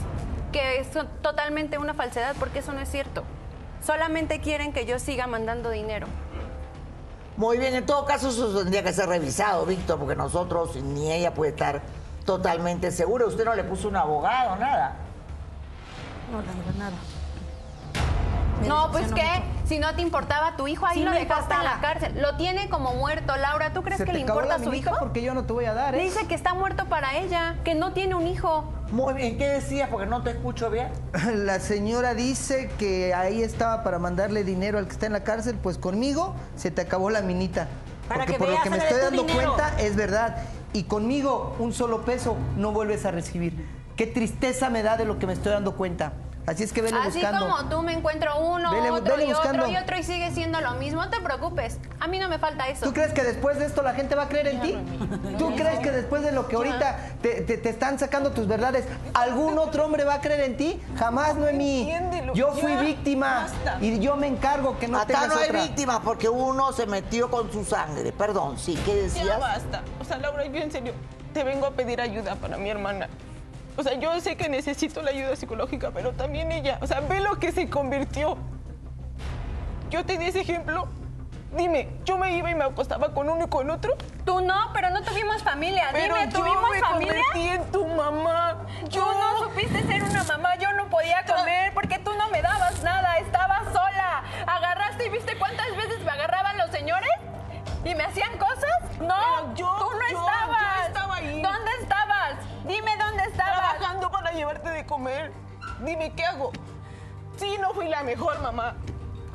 que 0.51 0.79
es 0.79 0.89
totalmente 1.21 1.77
una 1.77 1.93
falsedad 1.93 2.35
porque 2.39 2.61
eso 2.61 2.73
no 2.73 2.81
es 2.81 2.89
cierto. 2.89 3.23
Solamente 3.85 4.41
quieren 4.41 4.73
que 4.73 4.87
yo 4.87 4.99
siga 4.99 5.27
mandando 5.27 5.69
dinero. 5.69 6.07
Muy 7.37 7.59
bien, 7.59 7.75
en 7.75 7.85
todo 7.85 8.07
caso 8.07 8.31
eso 8.31 8.57
tendría 8.61 8.83
que 8.83 8.95
ser 8.95 9.11
revisado, 9.11 9.67
Víctor, 9.67 9.99
porque 9.99 10.17
nosotros 10.17 10.75
ni 10.77 11.13
ella 11.13 11.35
puede 11.35 11.51
estar 11.51 11.83
totalmente 12.27 12.91
segura. 12.91 13.25
Usted 13.27 13.45
no 13.45 13.55
le 13.55 13.65
puso 13.65 13.89
un 13.89 13.97
abogado, 13.97 14.57
nada. 14.57 14.97
No, 16.31 16.39
la 16.43 16.53
verdad, 16.53 16.75
nada. 16.77 16.97
No, 18.67 18.91
pues 18.91 19.13
qué, 19.13 19.23
mucho. 19.23 19.67
si 19.69 19.79
no 19.79 19.95
te 19.95 20.01
importaba 20.01 20.57
tu 20.57 20.67
hijo, 20.67 20.87
ahí 20.87 20.99
Sí 20.99 21.05
lo 21.05 21.13
dejaste 21.13 21.55
en 21.55 21.63
la 21.65 21.79
cárcel. 21.81 22.19
Lo 22.21 22.37
tiene 22.37 22.71
como 22.71 22.95
muerto, 22.95 23.37
Laura. 23.37 23.73
¿Tú 23.75 23.83
crees 23.83 23.99
Se 23.99 24.05
que 24.07 24.15
le 24.15 24.21
importa 24.21 24.55
a 24.55 24.59
su 24.59 24.73
hijo? 24.73 24.93
porque 24.99 25.23
yo 25.23 25.35
no 25.35 25.45
te 25.45 25.53
voy 25.53 25.67
a 25.67 25.75
dar, 25.75 25.93
Le 25.95 26.01
¿eh? 26.01 26.05
dice 26.05 26.27
que 26.27 26.35
está 26.35 26.55
muerto 26.55 26.87
para 26.87 27.17
ella, 27.19 27.57
que 27.65 27.75
no 27.75 27.93
tiene 27.93 28.15
un 28.15 28.27
hijo. 28.27 28.65
Muy 28.91 29.13
bien, 29.15 29.37
¿qué 29.37 29.47
decías? 29.49 29.89
Porque 29.91 30.07
no 30.07 30.23
te 30.23 30.31
escucho 30.31 30.71
bien. 30.71 30.89
La 31.35 31.61
señora 31.61 32.15
dice 32.15 32.71
que 32.79 33.13
ahí 33.13 33.43
estaba 33.43 33.83
para 33.83 33.99
mandarle 33.99 34.43
dinero 34.43 34.79
al 34.79 34.87
que 34.87 34.93
está 34.93 35.05
en 35.07 35.13
la 35.13 35.23
cárcel, 35.23 35.59
pues 35.63 35.77
conmigo 35.77 36.35
se 36.57 36.71
te 36.71 36.81
acabó 36.81 37.11
la 37.11 37.21
minita. 37.21 37.69
Para 38.09 38.21
Porque 38.21 38.33
que 38.35 38.39
por 38.39 38.49
lo 38.49 38.63
que 38.63 38.71
me 38.71 38.79
estoy 38.79 39.01
dando 39.01 39.23
dinero. 39.23 39.55
cuenta 39.55 39.79
es 39.83 39.97
verdad. 39.97 40.37
Y 40.77 40.83
conmigo 40.83 41.57
un 41.59 41.73
solo 41.73 42.03
peso 42.05 42.37
no 42.59 42.71
vuelves 42.71 43.07
a 43.07 43.11
recibir. 43.11 43.65
Qué 43.97 44.07
tristeza 44.07 44.69
me 44.69 44.83
da 44.83 44.99
de 44.99 45.07
lo 45.07 45.19
que 45.19 45.27
me 45.27 45.33
estoy 45.33 45.53
dando 45.53 45.75
cuenta. 45.75 46.13
Así 46.47 46.63
es 46.63 46.73
que 46.73 46.81
vele 46.81 46.97
Así 46.99 47.19
buscando. 47.19 47.41
como 47.49 47.69
tú 47.69 47.83
me 47.83 47.93
encuentro 47.93 48.39
uno, 48.39 48.71
Vele- 48.71 48.91
otro 48.93 49.17
vele 49.17 49.25
y 49.25 49.33
buscando. 49.33 49.65
otro 49.65 49.73
y 49.75 49.77
otro 49.77 49.99
y 49.99 50.03
sigue 50.05 50.31
siendo 50.31 50.61
lo 50.61 50.75
mismo. 50.75 51.03
No 51.05 51.11
te 51.11 51.21
preocupes. 51.21 51.79
A 51.99 52.07
mí 52.07 52.21
no 52.21 52.29
me 52.29 52.39
falta 52.39 52.69
eso. 52.69 52.87
¿Tú 52.87 52.93
crees 52.93 53.13
que 53.13 53.25
después 53.25 53.59
de 53.59 53.67
esto 53.67 53.83
la 53.83 53.95
gente 53.95 54.15
va 54.15 54.23
a 54.25 54.29
creer 54.29 54.47
en 54.49 54.61
ti? 54.61 54.79
¿Tú 55.39 55.57
crees 55.57 55.81
que 55.81 55.91
después 55.91 56.23
de 56.23 56.31
lo 56.31 56.47
que 56.47 56.55
ahorita 56.55 56.99
te, 57.21 57.41
te- 57.43 57.59
te 57.59 57.69
están 57.69 57.99
sacando 57.99 58.31
tus 58.31 58.47
verdades, 58.47 58.85
algún 59.15 59.59
otro 59.59 59.85
hombre 59.87 60.05
va 60.05 60.15
a 60.15 60.21
creer 60.21 60.41
en 60.43 60.57
ti? 60.57 60.81
Jamás, 60.97 61.35
Noemí. 61.35 61.81
Entiéndelo, 61.91 62.33
Yo 62.35 62.53
fui 62.53 62.73
ya, 62.75 62.81
víctima 62.81 63.49
y 63.81 63.99
yo 63.99 64.15
me 64.17 64.29
encargo 64.29 64.79
que 64.79 64.87
no 64.87 64.99
Acá 64.99 65.07
tengas 65.07 65.29
no 65.29 65.37
hay 65.41 65.49
otra. 65.49 65.63
víctimas 65.65 66.01
porque 66.05 66.29
uno 66.29 66.73
se 66.73 66.87
metió 66.87 67.29
con 67.29 67.51
su 67.51 67.65
sangre. 67.65 68.13
Perdón, 68.13 68.57
sí, 68.57 68.79
¿qué 68.85 68.95
Ya 68.97 69.03
decías? 69.03 69.41
basta. 69.41 69.83
O 70.01 70.05
sea, 70.05 70.19
Laura, 70.19 70.47
yo 70.47 70.61
en 70.61 70.71
serio 70.71 70.93
te 71.35 71.43
vengo 71.43 71.67
a 71.67 71.73
pedir 71.73 72.01
ayuda 72.01 72.37
para 72.37 72.57
mi 72.57 72.71
hermana. 72.71 73.09
O 73.77 73.83
sea, 73.83 73.95
yo 73.95 74.19
sé 74.21 74.37
que 74.37 74.49
necesito 74.49 75.03
la 75.03 75.11
ayuda 75.11 75.37
psicológica, 75.37 75.91
pero 75.93 76.13
también 76.13 76.51
ella. 76.53 76.79
O 76.81 76.87
sea, 76.87 77.01
ve 77.01 77.21
lo 77.21 77.39
que 77.39 77.53
se 77.53 77.69
convirtió. 77.69 78.39
Yo 79.91 80.05
te 80.05 80.19
di 80.19 80.27
ese 80.27 80.41
ejemplo. 80.41 80.89
Dime, 81.57 81.89
yo 82.05 82.19
me 82.19 82.37
iba 82.37 82.51
y 82.51 82.55
me 82.55 82.65
acostaba 82.65 83.15
con 83.15 83.31
uno 83.31 83.45
y 83.45 83.49
con 83.49 83.71
otro. 83.71 83.95
Tú 84.25 84.41
no, 84.41 84.71
pero 84.75 84.91
no 84.91 85.03
tuvimos 85.03 85.43
familia. 85.43 85.89
Pero 85.93 86.17
Dime, 86.17 86.31
yo 86.33 86.39
¿tuvimos 86.41 86.71
me 86.71 86.81
familia? 86.81 87.15
convertí 87.33 87.49
en 87.49 87.73
tu 87.73 87.87
mamá. 87.87 88.57
Tú 88.91 88.99
no 89.01 89.39
supiste 89.45 89.83
ser 89.87 90.03
una 90.03 90.25
mamá, 90.25 90.57
yo 90.57 90.73
no 90.73 90.89
podía 90.89 91.25
comer 91.25 91.73
porque 91.73 91.99
tú 92.01 92.11
no 92.19 92.29
me 92.31 92.43
dabas 92.43 92.83
nada, 92.83 93.17
estaba 93.19 93.63
sola. 93.73 94.23
Agarraste 94.47 95.07
y 95.07 95.09
viste 95.11 95.39
cuántas 95.39 95.67
veces 95.77 96.01
me 96.05 96.11
agarraban 96.11 96.59
los 96.59 96.71
señores 96.71 97.09
y 97.85 97.95
me 97.95 98.05
hacían 98.05 98.37
cosas. 98.39 99.01
No, 99.01 99.55
yo- 99.55 99.77
tú 99.79 99.85
no 99.91 100.11
yo- 100.11 100.19
estabas. 100.19 100.77
yo 100.81 100.87
estaba 100.89 101.17
ahí. 101.17 101.43
¿Dónde 101.43 101.71
estabas? 101.81 102.35
Dime 102.67 102.97
dónde 102.97 103.23
estabas. 103.25 103.77
Trabajando 103.79 104.11
para 104.11 104.33
llevarte 104.33 104.69
de 104.71 104.87
comer. 104.87 105.33
Dime, 105.85 106.13
¿qué 106.15 106.25
hago? 106.25 106.53
Sí, 107.37 107.57
no 107.61 107.73
fui 107.75 107.89
la 107.89 108.03
mejor 108.03 108.41
mamá, 108.41 108.75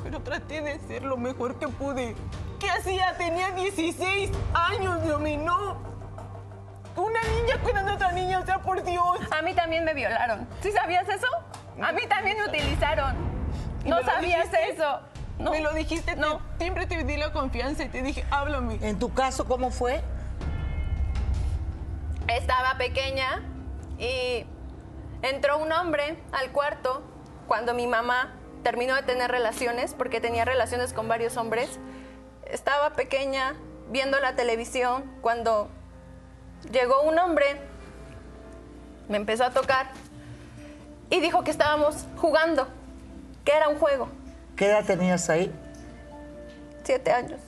pero 0.02 0.20
traté 0.20 0.60
de 0.60 0.78
ser 0.80 1.02
lo 1.04 1.16
mejor 1.16 1.56
que 1.58 1.68
pude. 1.68 2.16
¿Qué 2.58 2.68
hacía? 2.70 3.16
Tenía 3.16 3.50
16 3.52 4.30
años, 4.54 5.04
dominó. 5.06 5.76
Una 6.96 7.20
niña 7.22 7.56
cuidando 7.62 7.92
a 7.92 7.94
otra 7.94 8.12
niña, 8.12 8.38
o 8.40 8.44
sea, 8.44 8.60
por 8.60 8.82
Dios. 8.82 9.18
A 9.30 9.42
mí 9.42 9.54
también 9.54 9.84
me 9.84 9.94
violaron. 9.94 10.46
¿Sí 10.60 10.70
sabías 10.72 11.08
eso? 11.08 11.26
A 11.82 11.92
mí 11.92 12.02
también 12.08 12.36
me 12.38 12.46
utilizaron. 12.46 13.14
¿Y 13.84 13.88
No 13.88 14.02
sabías 14.02 14.50
dijiste? 14.50 14.70
eso. 14.72 15.00
No. 15.38 15.50
Me 15.52 15.60
lo 15.60 15.72
dijiste, 15.72 16.14
No. 16.16 16.36
te- 16.38 16.64
siempre 16.64 16.86
te 16.86 17.02
di 17.04 17.16
la 17.16 17.32
confianza 17.32 17.84
y 17.84 17.88
te 17.88 18.02
dije, 18.02 18.24
háblame. 18.30 18.78
En 18.82 18.98
tu 18.98 19.12
caso, 19.14 19.46
¿cómo 19.46 19.70
fue? 19.70 20.04
Estaba 22.28 22.76
pequeña 22.78 23.42
y 23.98 24.44
entró 25.22 25.58
un 25.58 25.72
hombre 25.72 26.16
al 26.32 26.50
cuarto 26.52 27.02
cuando 27.46 27.74
mi 27.74 27.86
mamá 27.86 28.34
terminó 28.62 28.94
de 28.94 29.02
tener 29.02 29.30
relaciones, 29.30 29.94
porque 29.94 30.20
tenía 30.20 30.44
relaciones 30.44 30.92
con 30.92 31.08
varios 31.08 31.36
hombres. 31.36 31.78
Estaba 32.46 32.92
pequeña 32.94 33.54
viendo 33.90 34.18
la 34.20 34.34
televisión 34.36 35.04
cuando 35.20 35.68
llegó 36.70 37.02
un 37.02 37.18
hombre, 37.18 37.60
me 39.08 39.16
empezó 39.16 39.44
a 39.44 39.50
tocar 39.50 39.90
y 41.10 41.20
dijo 41.20 41.44
que 41.44 41.50
estábamos 41.50 42.06
jugando, 42.16 42.68
que 43.44 43.52
era 43.52 43.68
un 43.68 43.78
juego. 43.78 44.08
¿Qué 44.56 44.66
edad 44.66 44.84
tenías 44.84 45.28
ahí? 45.28 45.52
Siete 46.84 47.12
años. 47.12 47.40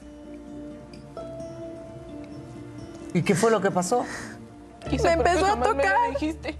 ¿Y 3.14 3.22
qué 3.22 3.34
fue 3.34 3.50
lo 3.50 3.60
que 3.60 3.70
pasó? 3.70 4.04
¿Y 4.90 4.98
Me 5.02 5.12
empezó 5.12 5.44
a 5.46 5.48
jamás 5.50 5.74
me 5.74 5.82
lo 5.84 5.90
tocar. 5.90 6.10
dijiste? 6.10 6.56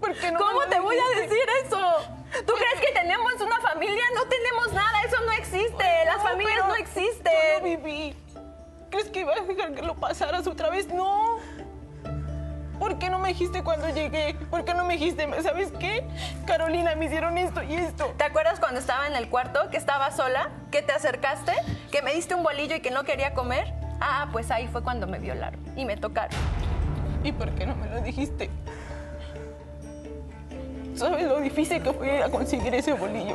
¿Por 0.00 0.14
qué 0.14 0.30
no 0.32 0.38
me 0.38 0.44
¿Cómo 0.44 0.60
te 0.68 0.80
voy 0.80 0.96
a 0.96 1.20
decir 1.20 1.38
eso? 1.64 1.96
¿Tú 2.46 2.52
crees 2.54 2.80
que 2.86 2.92
tenemos 2.92 3.32
una 3.40 3.60
familia? 3.60 4.02
No 4.14 4.24
tenemos 4.26 4.72
nada, 4.72 5.02
eso 5.06 5.16
no 5.24 5.32
existe. 5.32 5.84
Las 6.04 6.18
No, 6.18 6.22
familias 6.22 6.54
pero 6.56 6.66
no 6.68 6.76
Yo 6.76 6.82
existen. 6.82 7.32
lo 7.58 7.64
viví. 7.64 8.14
¿Crees 8.90 9.08
que 9.08 9.20
iba 9.20 9.32
a 9.32 9.40
dejar 9.40 9.74
que 9.74 9.82
lo 9.82 9.94
pasaras 9.94 10.46
otra 10.46 10.70
vez? 10.70 10.88
No. 10.88 11.38
¿Por 12.78 12.98
qué 12.98 13.08
no 13.08 13.18
me 13.18 13.28
dijiste 13.28 13.64
cuando 13.64 13.88
llegué? 13.88 14.34
¿Por 14.50 14.64
qué 14.66 14.74
no 14.74 14.84
me 14.84 14.94
dijiste, 14.98 15.26
sabes 15.42 15.72
qué? 15.80 16.06
Carolina, 16.46 16.94
me 16.94 17.06
hicieron 17.06 17.38
esto 17.38 17.62
y 17.62 17.74
esto. 17.74 18.12
¿Te 18.18 18.24
acuerdas 18.24 18.60
cuando 18.60 18.80
estaba 18.80 19.06
en 19.06 19.16
el 19.16 19.30
cuarto, 19.30 19.70
que 19.70 19.78
estaba 19.78 20.10
sola, 20.12 20.50
que 20.70 20.82
te 20.82 20.92
acercaste, 20.92 21.52
que 21.90 22.02
me 22.02 22.12
diste 22.12 22.34
un 22.34 22.42
bolillo 22.42 22.76
y 22.76 22.80
que 22.80 22.90
no 22.90 23.04
quería 23.04 23.32
comer? 23.32 23.72
Ah, 24.00 24.28
pues 24.30 24.50
ahí 24.50 24.68
fue 24.68 24.82
cuando 24.82 25.06
me 25.06 25.18
violaron 25.18 25.58
y 25.74 25.86
me 25.86 25.96
tocaron. 25.96 26.38
¿Y 27.26 27.32
por 27.32 27.50
qué 27.56 27.66
no 27.66 27.74
me 27.74 27.88
lo 27.88 28.00
dijiste? 28.02 28.48
¿Sabes 30.94 31.26
lo 31.26 31.40
difícil 31.40 31.82
que 31.82 31.92
fue 31.92 32.18
ir 32.18 32.22
a 32.22 32.30
conseguir 32.30 32.72
ese 32.72 32.92
bolillo? 32.92 33.34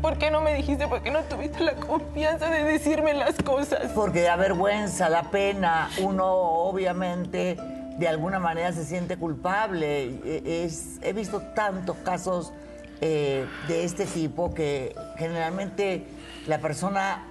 ¿Por 0.00 0.16
qué 0.16 0.30
no 0.30 0.40
me 0.40 0.54
dijiste? 0.54 0.86
¿Por 0.86 1.02
qué 1.02 1.10
no 1.10 1.22
tuviste 1.24 1.58
la 1.58 1.74
confianza 1.74 2.48
de 2.50 2.62
decirme 2.62 3.14
las 3.14 3.34
cosas? 3.42 3.90
Porque 3.96 4.22
da 4.22 4.36
vergüenza, 4.36 5.10
da 5.10 5.24
pena. 5.24 5.90
Uno 6.00 6.32
obviamente 6.32 7.56
de 7.98 8.08
alguna 8.08 8.38
manera 8.38 8.70
se 8.72 8.84
siente 8.84 9.16
culpable. 9.16 10.04
E- 10.24 10.70
he 11.02 11.12
visto 11.12 11.40
tantos 11.56 11.96
casos 11.98 12.52
eh, 13.00 13.44
de 13.66 13.82
este 13.82 14.06
tipo 14.06 14.54
que 14.54 14.94
generalmente 15.16 16.06
la 16.46 16.58
persona 16.58 17.26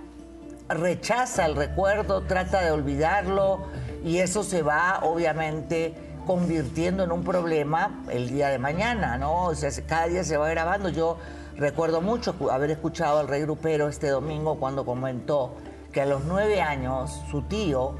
rechaza 0.68 1.46
el 1.46 1.56
recuerdo, 1.56 2.24
trata 2.24 2.62
de 2.62 2.72
olvidarlo 2.72 3.68
y 4.04 4.18
eso 4.18 4.44
se 4.44 4.62
va 4.62 5.00
obviamente 5.04 5.94
convirtiendo 6.26 7.04
en 7.04 7.12
un 7.12 7.24
problema 7.24 8.04
el 8.10 8.30
día 8.30 8.50
de 8.50 8.60
mañana, 8.60 9.18
¿no? 9.18 9.46
O 9.46 9.56
sea, 9.56 9.70
cada 9.88 10.08
día 10.08 10.24
se 10.24 10.38
va 10.38 10.50
grabando. 10.50 10.90
Yo 10.90 11.18
recuerdo 11.58 12.02
mucho 12.02 12.36
haber 12.52 12.72
escuchado 12.72 13.20
al 13.20 13.28
rey 13.28 13.42
grupero 13.42 13.88
este 13.88 14.10
domingo 14.10 14.60
cuando 14.60 14.86
comentó 14.86 15.56
que 15.92 16.02
a 16.02 16.06
los 16.06 16.24
nueve 16.24 16.62
años 16.62 17.22
su 17.30 17.42
tío, 17.44 17.96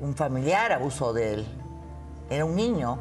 un 0.00 0.14
familiar, 0.14 0.72
abusó 0.72 1.12
de 1.12 1.34
él. 1.34 1.46
Era 2.28 2.44
un 2.44 2.56
niño 2.56 2.98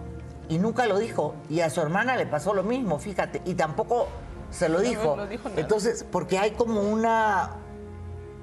y 0.47 0.57
nunca 0.57 0.85
lo 0.85 0.97
dijo. 0.97 1.35
Y 1.49 1.61
a 1.61 1.69
su 1.69 1.81
hermana 1.81 2.15
le 2.15 2.25
pasó 2.25 2.53
lo 2.53 2.63
mismo, 2.63 2.99
fíjate, 2.99 3.41
y 3.45 3.55
tampoco 3.55 4.07
se 4.51 4.69
lo 4.69 4.79
dijo. 4.79 5.17
Entonces, 5.57 6.05
porque 6.09 6.37
hay 6.39 6.51
como 6.51 6.81
una 6.81 7.51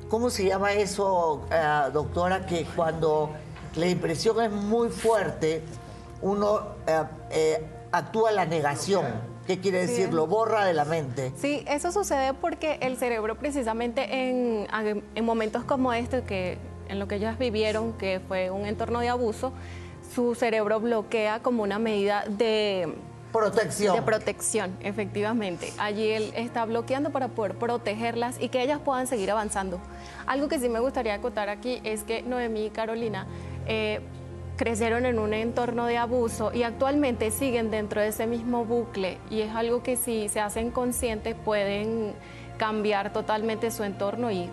¿Cómo 0.09 0.31
se 0.31 0.45
llama 0.45 0.73
eso, 0.73 1.43
eh, 1.51 1.91
doctora? 1.93 2.47
Que 2.47 2.65
cuando 2.65 3.31
la 3.77 3.87
impresión 3.87 4.41
es 4.43 4.51
muy 4.51 4.89
fuerte, 4.89 5.63
uno 6.23 6.61
eh, 6.87 7.03
eh, 7.31 7.67
actúa 7.93 8.33
la 8.33 8.47
negación. 8.47 9.05
¿Qué 9.47 9.61
quiere 9.61 9.87
decir? 9.87 10.13
Lo 10.13 10.27
borra 10.27 10.65
de 10.65 10.75
la 10.75 10.85
mente. 10.85 11.33
Sí, 11.37 11.63
eso 11.69 11.93
sucede 11.93 12.35
porque 12.35 12.79
el 12.81 12.97
cerebro 12.97 13.37
precisamente 13.37 14.29
en, 14.29 14.67
en 15.15 15.25
momentos 15.25 15.63
como 15.63 15.93
este, 15.93 16.23
que 16.23 16.59
en 16.89 16.99
lo 16.99 17.07
que 17.07 17.17
ellas 17.17 17.39
vivieron, 17.39 17.93
que 17.93 18.21
fue 18.27 18.51
un 18.51 18.67
entorno 18.67 18.99
de 18.99 19.09
abuso, 19.09 19.53
su 20.13 20.35
cerebro 20.35 20.81
bloquea 20.81 21.43
como 21.43 21.63
una 21.63 21.79
medida 21.79 22.25
de 22.29 22.93
Protección. 23.33 23.95
de 23.97 24.03
protección, 24.03 24.77
efectivamente. 24.81 25.73
Allí 25.79 26.09
él 26.09 26.33
está 26.37 26.65
bloqueando 26.65 27.11
para 27.11 27.29
poder 27.29 27.55
protegerlas 27.55 28.41
y 28.41 28.49
que 28.49 28.63
ellas 28.63 28.81
puedan 28.83 29.07
seguir 29.07 29.31
avanzando. 29.31 29.79
Algo 30.27 30.49
que 30.49 30.59
sí 30.59 30.69
me 30.69 30.81
gustaría 30.81 31.15
acotar 31.15 31.49
aquí 31.51 31.81
es 31.85 32.03
que 32.03 32.23
Noemí 32.23 32.67
y 32.67 32.71
Carolina 32.71 33.27
eh, 33.67 34.01
crecieron 34.57 35.07
en 35.07 35.19
un 35.19 35.35
entorno 35.35 35.87
de 35.87 35.99
abuso 35.99 36.53
y 36.53 36.63
actualmente 36.63 37.31
siguen 37.31 37.71
dentro 37.71 38.01
de 38.01 38.09
ese 38.09 38.27
mismo 38.27 38.65
bucle 38.65 39.19
y 39.31 39.43
es 39.43 39.55
algo 39.55 39.83
que 39.83 39.97
si 39.97 40.29
se 40.29 40.41
hacen 40.41 40.71
conscientes 40.71 41.35
pueden 41.35 42.15
cambiar 42.57 43.13
totalmente 43.13 43.71
su 43.71 43.85
entorno 43.85 44.31
y 44.31 44.51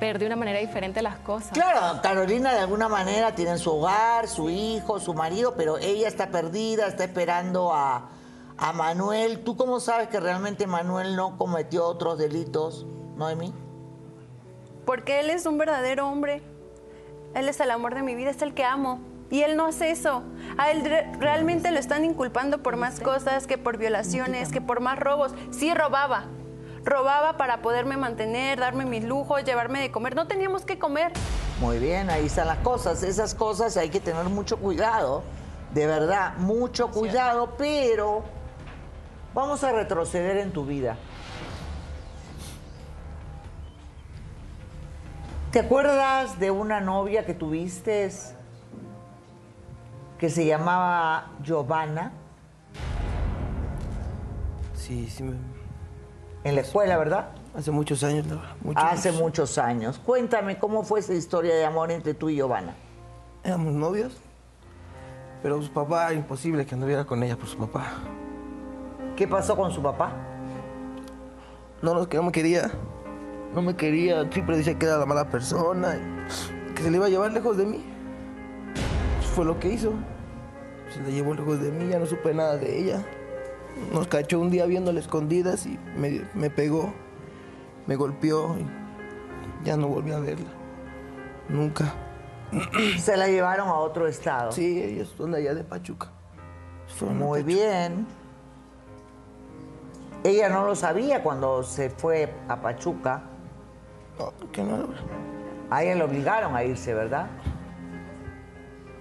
ver 0.00 0.18
de 0.18 0.26
una 0.26 0.36
manera 0.36 0.58
diferente 0.60 1.02
las 1.02 1.16
cosas. 1.18 1.50
Claro, 1.52 2.00
Carolina 2.02 2.52
de 2.52 2.60
alguna 2.60 2.88
manera 2.88 3.34
tiene 3.34 3.58
su 3.58 3.72
hogar, 3.72 4.28
su 4.28 4.50
hijo, 4.50 5.00
su 5.00 5.14
marido, 5.14 5.54
pero 5.56 5.78
ella 5.78 6.06
está 6.06 6.30
perdida, 6.30 6.86
está 6.86 7.04
esperando 7.04 7.72
a, 7.72 8.10
a 8.56 8.72
Manuel. 8.72 9.42
¿Tú 9.44 9.56
cómo 9.56 9.80
sabes 9.80 10.08
que 10.08 10.20
realmente 10.20 10.66
Manuel 10.66 11.16
no 11.16 11.36
cometió 11.36 11.86
otros 11.86 12.18
delitos, 12.18 12.86
Noemí? 13.16 13.52
Porque 14.84 15.20
él 15.20 15.30
es 15.30 15.46
un 15.46 15.58
verdadero 15.58 16.08
hombre. 16.08 16.42
Él 17.38 17.48
es 17.48 17.60
el 17.60 17.70
amor 17.70 17.94
de 17.94 18.02
mi 18.02 18.14
vida, 18.16 18.30
es 18.30 18.42
el 18.42 18.52
que 18.52 18.64
amo. 18.64 18.98
Y 19.30 19.42
él 19.42 19.56
no 19.56 19.66
hace 19.66 19.90
eso. 19.90 20.22
A 20.56 20.70
él 20.70 20.84
re- 20.84 21.06
realmente 21.20 21.70
lo 21.70 21.78
están 21.78 22.04
inculpando 22.04 22.62
por 22.62 22.76
más 22.76 22.98
cosas 22.98 23.46
que 23.46 23.58
por 23.58 23.76
violaciones, 23.76 24.50
que 24.50 24.60
por 24.60 24.80
más 24.80 24.98
robos. 24.98 25.32
Sí 25.50 25.72
robaba. 25.72 26.24
Robaba 26.84 27.36
para 27.36 27.60
poderme 27.60 27.96
mantener, 27.96 28.58
darme 28.58 28.86
mis 28.86 29.04
lujos, 29.04 29.44
llevarme 29.44 29.80
de 29.80 29.90
comer. 29.92 30.16
No 30.16 30.26
teníamos 30.26 30.64
que 30.64 30.78
comer. 30.78 31.12
Muy 31.60 31.78
bien, 31.78 32.08
ahí 32.10 32.26
están 32.26 32.46
las 32.48 32.58
cosas. 32.58 33.02
Esas 33.02 33.34
cosas 33.34 33.76
hay 33.76 33.90
que 33.90 34.00
tener 34.00 34.24
mucho 34.24 34.56
cuidado, 34.56 35.22
de 35.74 35.86
verdad, 35.86 36.34
mucho 36.38 36.90
cuidado, 36.90 37.54
pero 37.58 38.24
vamos 39.34 39.62
a 39.62 39.72
retroceder 39.72 40.38
en 40.38 40.52
tu 40.52 40.64
vida. 40.64 40.96
¿Te 45.52 45.60
acuerdas 45.60 46.38
de 46.38 46.50
una 46.50 46.80
novia 46.80 47.24
que 47.24 47.32
tuviste 47.34 48.10
que 50.18 50.28
se 50.28 50.44
llamaba 50.46 51.30
Giovanna 51.42 52.12
Sí, 54.74 55.08
sí, 55.08 55.22
me- 55.22 55.36
en 56.44 56.54
la 56.54 56.60
escuela, 56.62 56.96
verdad? 56.96 57.28
hace 57.56 57.70
muchos 57.70 58.02
años, 58.04 58.26
Laura, 58.26 58.54
muchos, 58.62 58.82
Hace 58.84 59.10
muchos. 59.10 59.22
muchos 59.22 59.58
años. 59.58 59.98
Cuéntame 60.04 60.58
cómo 60.58 60.82
fue 60.82 61.00
esa 61.00 61.12
historia 61.14 61.54
de 61.54 61.64
amor 61.64 61.90
entre 61.90 62.14
tú 62.14 62.28
y 62.30 62.36
Giovanna. 62.36 62.74
Éramos 63.42 63.72
novios, 63.74 64.16
pero 65.42 65.60
su 65.62 65.70
papá, 65.72 66.12
imposible 66.14 66.64
que 66.66 66.74
anduviera 66.74 67.04
con 67.04 67.22
ella 67.22 67.36
por 67.36 67.48
su 67.48 67.58
papá. 67.58 67.84
¿Qué 69.16 69.26
pasó 69.26 69.56
con 69.56 69.72
su 69.72 69.82
papá? 69.82 70.12
No, 71.82 71.94
no, 71.94 72.08
que 72.08 72.16
no 72.16 72.24
me 72.24 72.32
quería. 72.32 72.70
No 73.54 73.62
me 73.62 73.74
quería, 73.74 74.30
siempre 74.30 74.56
decía 74.56 74.78
que 74.78 74.86
era 74.86 74.98
la 74.98 75.06
mala 75.06 75.28
persona, 75.30 75.98
que 76.74 76.82
se 76.82 76.90
le 76.90 76.96
iba 76.96 77.06
a 77.06 77.08
llevar 77.08 77.32
lejos 77.32 77.56
de 77.56 77.66
mí. 77.66 77.84
Fue 79.34 79.44
lo 79.44 79.58
que 79.58 79.68
hizo. 79.68 79.92
Se 80.92 81.00
la 81.02 81.08
llevó 81.08 81.34
lejos 81.34 81.60
de 81.60 81.70
mí, 81.70 81.88
ya 81.90 81.98
no 81.98 82.06
supe 82.06 82.34
nada 82.34 82.56
de 82.56 82.78
ella. 82.78 83.04
Nos 83.92 84.06
cachó 84.08 84.40
un 84.40 84.50
día 84.50 84.66
viéndola 84.66 85.00
escondidas 85.00 85.66
y 85.66 85.78
me, 85.96 86.22
me 86.34 86.50
pegó, 86.50 86.92
me 87.86 87.96
golpeó 87.96 88.56
y 88.58 89.64
ya 89.66 89.76
no 89.76 89.88
volví 89.88 90.12
a 90.12 90.18
verla. 90.18 90.48
Nunca. 91.48 91.94
Se 92.98 93.16
la 93.16 93.28
llevaron 93.28 93.68
a 93.68 93.74
otro 93.74 94.06
estado. 94.06 94.52
Sí, 94.52 94.82
ellos 94.82 95.14
son 95.16 95.32
de 95.32 95.38
allá 95.38 95.54
de 95.54 95.64
Pachuca. 95.64 96.08
A 97.00 97.04
Muy 97.04 97.42
Pachuca. 97.42 97.46
bien. 97.46 98.06
Ella 100.24 100.48
no 100.48 100.66
lo 100.66 100.74
sabía 100.74 101.22
cuando 101.22 101.62
se 101.62 101.90
fue 101.90 102.32
a 102.48 102.56
Pachuca. 102.60 103.22
No, 104.18 104.32
que 104.52 104.62
no, 104.62 104.76
Laura. 104.76 104.98
A 105.70 105.82
ella 105.82 105.94
le 105.96 106.04
obligaron 106.04 106.56
a 106.56 106.64
irse, 106.64 106.94
¿verdad? 106.94 107.26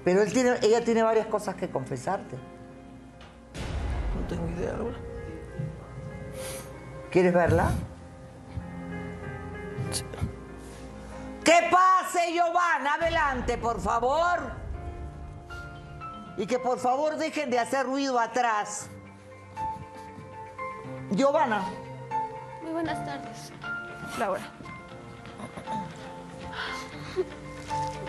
Pero 0.04 0.22
él 0.22 0.32
tiene, 0.32 0.56
ella 0.62 0.84
tiene 0.84 1.04
varias 1.04 1.28
cosas 1.28 1.56
que 1.56 1.70
confesarte. 1.70 2.38
No 4.16 4.28
tengo 4.28 4.48
idea, 4.50 4.74
Laura. 4.74 4.98
¿Quieres 7.12 7.34
verla? 7.34 7.72
Que 11.44 11.70
pase, 11.72 12.34
Giovanna, 12.34 12.96
adelante, 12.96 13.58
por 13.58 13.80
favor. 13.80 14.52
Y 16.36 16.46
que 16.46 16.60
por 16.60 16.78
favor 16.78 17.16
dejen 17.18 17.50
de 17.50 17.58
hacer 17.58 17.86
ruido 17.86 18.20
atrás. 18.20 18.90
Giovanna, 21.12 21.64
Muy 22.62 22.74
buenas 22.74 23.04
tardes, 23.06 23.54
Laura. 24.20 24.42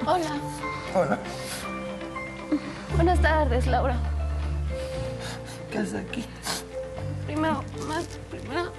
Hola. 0.07 0.41
Hola. 0.95 1.19
Buenas 2.95 3.21
tardes, 3.21 3.67
Laura. 3.67 3.97
¿Qué 5.71 5.79
haces 5.79 5.95
aquí? 5.95 6.25
Primero, 7.27 7.63
más, 7.87 8.07
primero 8.31 8.73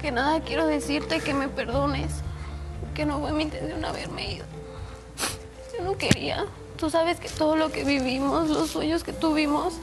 que 0.00 0.10
nada 0.10 0.40
quiero 0.40 0.66
decirte 0.66 1.20
que 1.20 1.32
me 1.34 1.48
perdones, 1.48 2.22
que 2.94 3.06
no 3.06 3.20
fue 3.20 3.32
mi 3.32 3.44
intención 3.44 3.84
haberme 3.84 4.34
ido. 4.34 4.46
Yo 5.76 5.84
no 5.84 5.96
quería. 5.96 6.44
Tú 6.76 6.90
sabes 6.90 7.18
que 7.18 7.28
todo 7.28 7.56
lo 7.56 7.72
que 7.72 7.84
vivimos, 7.84 8.50
los 8.50 8.70
sueños 8.70 9.02
que 9.02 9.12
tuvimos, 9.12 9.74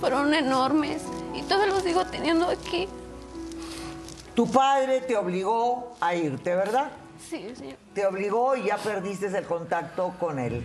fueron 0.00 0.34
enormes 0.34 1.02
y 1.34 1.42
todavía 1.42 1.72
los 1.72 1.84
sigo 1.84 2.04
teniendo 2.06 2.48
aquí. 2.48 2.88
tu 4.34 4.50
padre 4.50 5.00
te 5.02 5.16
obligó 5.16 5.94
a 6.00 6.14
irte, 6.16 6.54
¿verdad? 6.56 6.90
Sí, 7.28 7.54
señor. 7.54 7.76
Te 7.94 8.06
obligó 8.06 8.56
y 8.56 8.64
ya 8.64 8.76
perdiste 8.76 9.26
el 9.26 9.44
contacto 9.44 10.14
con 10.18 10.38
él. 10.38 10.64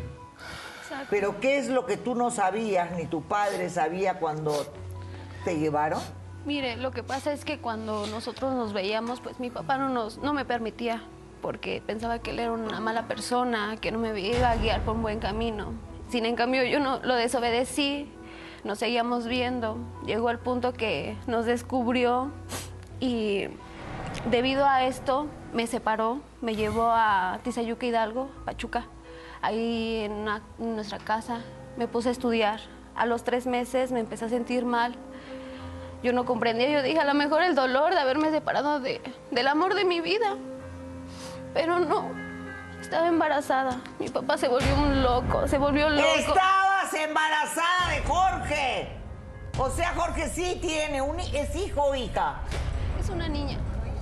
Exacto. 0.82 1.08
Pero 1.10 1.40
¿qué 1.40 1.58
es 1.58 1.70
lo 1.70 1.86
que 1.86 1.98
tú 1.98 2.16
no 2.16 2.32
sabías 2.32 2.92
ni 2.92 3.06
tu 3.06 3.22
padre 3.22 3.70
sabía 3.70 4.20
cuando 4.20 4.54
te 5.44 5.58
llevaron? 5.58 6.02
Mire, 6.46 6.78
lo 6.78 6.92
que 6.92 7.04
pasa 7.04 7.34
es 7.34 7.44
que 7.44 7.60
cuando 7.60 8.08
nosotros 8.08 8.54
nos 8.54 8.72
veíamos, 8.72 9.20
pues 9.20 9.40
mi 9.40 9.50
papá 9.50 9.78
no 9.78 9.90
nos, 9.90 10.18
no 10.20 10.34
me 10.34 10.46
permitía, 10.46 11.04
porque 11.42 11.84
pensaba 11.86 12.20
que 12.20 12.32
él 12.32 12.40
era 12.40 12.54
una 12.54 12.80
mala 12.80 13.08
persona, 13.08 13.76
que 13.82 13.92
no 13.92 14.00
me 14.00 14.18
iba 14.18 14.50
a 14.50 14.56
guiar 14.56 14.82
por 14.82 14.96
un 14.96 15.02
buen 15.02 15.20
camino. 15.20 15.74
Sin 16.10 16.26
en 16.26 16.38
cambio, 16.38 16.64
yo 16.64 16.80
no 16.80 17.00
lo 17.00 17.16
desobedecí, 17.16 18.10
nos 18.64 18.80
seguíamos 18.80 19.28
viendo. 19.28 19.78
Llegó 20.06 20.30
el 20.30 20.40
punto 20.40 20.72
que 20.72 21.18
nos 21.28 21.46
descubrió 21.46 22.32
y 23.02 23.48
debido 24.30 24.66
a 24.66 24.86
esto 24.86 25.28
me 25.54 25.68
separó, 25.68 26.20
me 26.42 26.56
llevó 26.56 26.90
a 26.92 27.40
Tizayuca 27.44 27.86
Hidalgo, 27.86 28.30
Pachuca, 28.46 28.86
ahí 29.42 30.02
en, 30.06 30.12
una- 30.14 30.42
en 30.60 30.76
nuestra 30.76 30.98
casa. 31.00 31.40
Me 31.78 31.88
puse 31.88 32.10
a 32.10 32.12
estudiar. 32.12 32.60
A 32.96 33.06
los 33.06 33.24
tres 33.24 33.46
meses 33.46 33.92
me 33.92 34.00
empecé 34.00 34.26
a 34.26 34.30
sentir 34.30 34.66
mal. 34.66 34.96
Yo 36.04 36.14
no 36.14 36.26
comprendía, 36.26 36.70
yo 36.70 36.82
dije, 36.82 37.00
a 37.00 37.06
lo 37.06 37.14
mejor 37.14 37.42
el 37.44 37.56
dolor 37.56 37.94
de 37.94 38.00
haberme 38.00 38.32
separado 38.32 38.80
de, 38.80 39.02
del 39.32 39.48
amor 39.48 39.74
de 39.76 39.86
mi 39.86 40.02
vida. 40.02 40.36
Pero 41.54 41.80
no, 41.80 42.10
estaba 42.82 43.08
embarazada. 43.08 43.80
Mi 44.00 44.10
papá 44.10 44.38
se 44.38 44.48
volvió 44.48 44.76
un 44.76 45.02
loco, 45.04 45.48
se 45.48 45.58
volvió 45.58 45.90
loco. 45.90 46.08
Estabas 46.18 46.94
embarazada 46.94 47.90
de 47.92 48.04
Jorge. 48.04 48.90
O 49.60 49.70
sea, 49.70 49.94
Jorge 49.96 50.30
sí 50.30 50.58
tiene 50.62 51.02
un 51.02 51.20
es 51.20 51.56
hijo 51.56 51.82
o 51.84 51.96
hija. 51.96 52.42
Es 53.00 53.10
una 53.10 53.28
niña. 53.28 53.58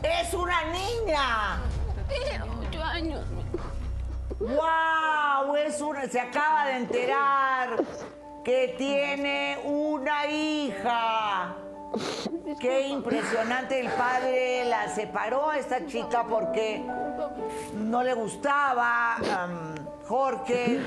Es 0.05 0.33
una 0.35 0.63
niña. 0.65 1.59
Tiene 2.07 2.43
ocho 2.43 2.83
años. 2.83 3.25
¡Wow! 4.39 5.55
Es 5.55 5.81
una, 5.81 6.07
se 6.07 6.19
acaba 6.19 6.67
de 6.67 6.77
enterar 6.77 7.83
que 8.43 8.75
tiene 8.77 9.57
una 9.63 10.27
hija. 10.27 11.55
Qué 12.59 12.87
impresionante. 12.87 13.79
El 13.79 13.89
padre 13.89 14.65
la 14.65 14.89
separó 14.89 15.49
a 15.49 15.57
esta 15.57 15.87
chica 15.87 16.23
porque 16.29 16.83
no 17.73 18.03
le 18.03 18.13
gustaba 18.13 19.17
Jorge 20.07 20.81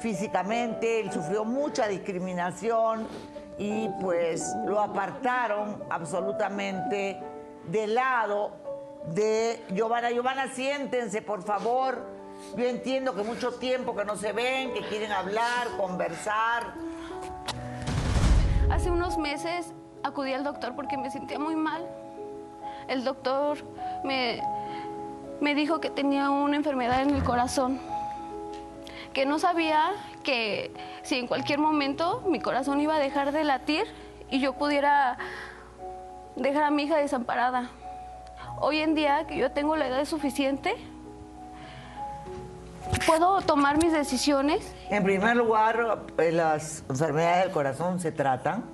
físicamente. 0.00 1.00
Él 1.00 1.10
sufrió 1.10 1.46
mucha 1.46 1.88
discriminación 1.88 3.06
y 3.56 3.88
pues 4.00 4.54
lo 4.66 4.80
apartaron 4.80 5.82
absolutamente 5.88 7.18
de 7.64 7.86
lado 7.86 8.52
de 9.14 9.64
Giovanna. 9.70 10.10
Giovanna, 10.10 10.48
siéntense, 10.48 11.22
por 11.22 11.42
favor. 11.42 12.20
Yo 12.56 12.64
entiendo 12.64 13.14
que 13.14 13.22
mucho 13.22 13.52
tiempo 13.52 13.94
que 13.94 14.04
no 14.04 14.16
se 14.16 14.32
ven, 14.32 14.72
que 14.72 14.80
quieren 14.82 15.12
hablar, 15.12 15.68
conversar. 15.76 16.74
Hace 18.70 18.90
unos 18.90 19.18
meses 19.18 19.72
acudí 20.02 20.32
al 20.32 20.44
doctor 20.44 20.74
porque 20.74 20.96
me 20.96 21.10
sentía 21.10 21.38
muy 21.38 21.54
mal. 21.54 21.86
El 22.88 23.04
doctor 23.04 23.58
me, 24.04 24.42
me 25.40 25.54
dijo 25.54 25.80
que 25.80 25.90
tenía 25.90 26.30
una 26.30 26.56
enfermedad 26.56 27.02
en 27.02 27.10
el 27.10 27.22
corazón, 27.22 27.80
que 29.12 29.26
no 29.26 29.38
sabía 29.38 29.92
que 30.22 30.72
si 31.02 31.16
en 31.16 31.26
cualquier 31.26 31.58
momento 31.58 32.22
mi 32.26 32.40
corazón 32.40 32.80
iba 32.80 32.96
a 32.96 32.98
dejar 32.98 33.32
de 33.32 33.44
latir 33.44 33.84
y 34.30 34.40
yo 34.40 34.54
pudiera 34.54 35.18
dejar 36.36 36.64
a 36.64 36.70
mi 36.70 36.84
hija 36.84 36.96
desamparada. 36.96 37.70
Hoy 38.60 38.78
en 38.78 38.94
día 38.94 39.26
que 39.26 39.36
yo 39.36 39.50
tengo 39.52 39.76
la 39.76 39.88
edad 39.88 40.04
suficiente, 40.04 40.74
puedo 43.06 43.40
tomar 43.42 43.78
mis 43.78 43.92
decisiones 43.92 44.74
En 44.90 45.04
primer 45.04 45.36
lugar, 45.36 46.02
eh, 46.18 46.32
las 46.32 46.84
enfermedades 46.88 47.44
del 47.44 47.52
corazón 47.52 48.00
se 48.00 48.12
tratan. 48.12 48.64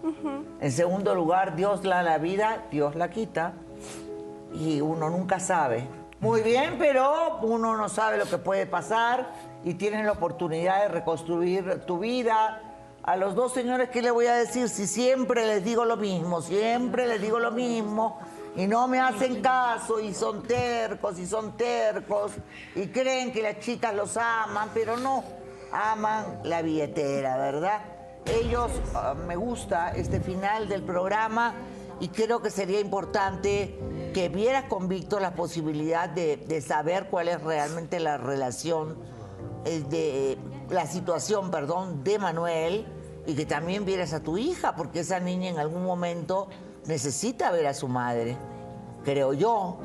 En 0.60 0.72
segundo 0.72 1.14
lugar, 1.14 1.54
Dios 1.56 1.82
da 1.82 2.02
la 2.02 2.18
vida, 2.18 2.64
Dios 2.70 2.94
la 2.94 3.10
quita. 3.10 3.52
Y 4.54 4.80
uno 4.80 5.10
nunca 5.10 5.38
sabe. 5.38 5.86
Muy 6.20 6.40
bien, 6.40 6.76
pero 6.78 7.38
uno 7.42 7.76
no 7.76 7.88
sabe 7.90 8.16
lo 8.16 8.24
que 8.24 8.38
puede 8.38 8.64
pasar 8.64 9.26
y 9.64 9.74
tienen 9.74 10.06
la 10.06 10.12
oportunidad 10.12 10.82
de 10.82 10.88
reconstruir 10.88 11.82
tu 11.86 11.98
vida. 11.98 12.62
A 13.06 13.16
los 13.16 13.36
dos 13.36 13.52
señores, 13.52 13.88
¿qué 13.90 14.02
le 14.02 14.10
voy 14.10 14.26
a 14.26 14.34
decir? 14.34 14.68
Si 14.68 14.88
siempre 14.88 15.46
les 15.46 15.62
digo 15.62 15.84
lo 15.84 15.96
mismo, 15.96 16.42
siempre 16.42 17.06
les 17.06 17.22
digo 17.22 17.38
lo 17.38 17.52
mismo 17.52 18.18
y 18.56 18.66
no 18.66 18.88
me 18.88 18.98
hacen 18.98 19.40
caso 19.40 20.00
y 20.00 20.12
son 20.12 20.42
tercos 20.42 21.16
y 21.20 21.24
son 21.24 21.56
tercos 21.56 22.32
y 22.74 22.88
creen 22.88 23.32
que 23.32 23.42
las 23.42 23.60
chicas 23.60 23.94
los 23.94 24.16
aman, 24.16 24.70
pero 24.74 24.96
no, 24.96 25.22
aman 25.70 26.40
la 26.42 26.62
billetera, 26.62 27.36
¿verdad? 27.36 27.80
Ellos, 28.24 28.72
ah, 28.96 29.14
me 29.14 29.36
gusta 29.36 29.94
este 29.94 30.18
final 30.18 30.68
del 30.68 30.82
programa 30.82 31.54
y 32.00 32.08
creo 32.08 32.42
que 32.42 32.50
sería 32.50 32.80
importante 32.80 33.78
que 34.14 34.28
vieras 34.28 34.64
con 34.64 34.88
Víctor 34.88 35.22
la 35.22 35.36
posibilidad 35.36 36.08
de, 36.08 36.60
saber 36.60 37.06
cuál 37.08 37.28
es 37.28 37.40
realmente 37.40 38.00
la 38.00 38.16
relación, 38.16 38.98
eh, 39.64 39.84
de 39.88 40.38
la 40.70 40.86
situación, 40.88 41.52
perdón, 41.52 42.02
de 42.02 42.18
Manuel 42.18 42.95
y 43.26 43.34
que 43.34 43.46
también 43.46 43.84
vieras 43.84 44.12
a 44.12 44.20
tu 44.20 44.38
hija, 44.38 44.76
porque 44.76 45.00
esa 45.00 45.20
niña 45.20 45.50
en 45.50 45.58
algún 45.58 45.84
momento 45.84 46.48
necesita 46.86 47.50
ver 47.50 47.66
a 47.66 47.74
su 47.74 47.88
madre, 47.88 48.36
creo 49.04 49.32
yo, 49.32 49.78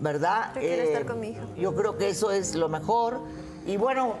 ¿verdad? 0.00 0.52
Yo 0.54 0.60
quiero 0.60 0.82
Eh, 0.82 0.86
estar 0.86 1.06
con 1.06 1.20
mi 1.20 1.28
hija. 1.28 1.42
Yo 1.56 1.74
creo 1.74 1.96
que 1.96 2.08
eso 2.08 2.30
es 2.30 2.54
lo 2.54 2.68
mejor. 2.68 3.20
Y 3.66 3.76
bueno, 3.76 4.14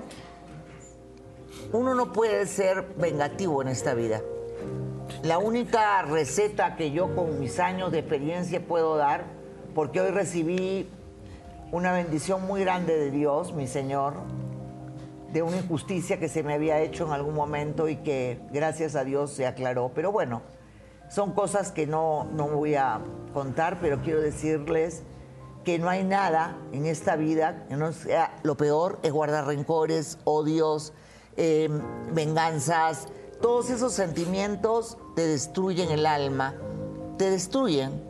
uno 1.72 1.94
no 1.94 2.12
puede 2.12 2.46
ser 2.46 2.94
vengativo 2.96 3.62
en 3.62 3.68
esta 3.68 3.94
vida. 3.94 4.20
La 5.22 5.38
única 5.38 6.02
receta 6.02 6.76
que 6.76 6.90
yo 6.92 7.14
con 7.14 7.40
mis 7.40 7.58
años 7.58 7.92
de 7.92 7.98
experiencia 8.00 8.64
puedo 8.64 8.96
dar, 8.96 9.24
porque 9.74 10.00
hoy 10.00 10.10
recibí 10.10 10.88
una 11.72 11.92
bendición 11.92 12.46
muy 12.46 12.60
grande 12.60 12.96
de 12.96 13.10
Dios, 13.10 13.52
mi 13.52 13.66
Señor, 13.66 14.14
de 15.32 15.42
una 15.42 15.58
injusticia 15.58 16.18
que 16.18 16.28
se 16.28 16.42
me 16.42 16.54
había 16.54 16.80
hecho 16.80 17.06
en 17.06 17.12
algún 17.12 17.34
momento 17.34 17.88
y 17.88 17.96
que 17.96 18.40
gracias 18.52 18.94
a 18.94 19.04
Dios 19.04 19.32
se 19.32 19.46
aclaró. 19.46 19.90
Pero 19.94 20.12
bueno, 20.12 20.42
son 21.08 21.32
cosas 21.32 21.72
que 21.72 21.86
no, 21.86 22.24
no 22.32 22.48
voy 22.48 22.74
a 22.74 23.00
contar, 23.32 23.78
pero 23.80 24.00
quiero 24.02 24.20
decirles 24.20 25.02
que 25.64 25.78
no 25.78 25.88
hay 25.88 26.04
nada 26.04 26.56
en 26.72 26.86
esta 26.86 27.16
vida 27.16 27.66
que 27.68 27.76
no 27.76 27.92
sea 27.92 28.36
lo 28.44 28.56
peor 28.56 29.00
es 29.02 29.12
guardar 29.12 29.46
rencores, 29.46 30.18
odios, 30.22 30.92
eh, 31.36 31.68
venganzas. 32.12 33.08
Todos 33.40 33.70
esos 33.70 33.92
sentimientos 33.92 34.96
te 35.16 35.26
destruyen 35.26 35.90
el 35.90 36.06
alma, 36.06 36.54
te 37.18 37.30
destruyen. 37.30 38.00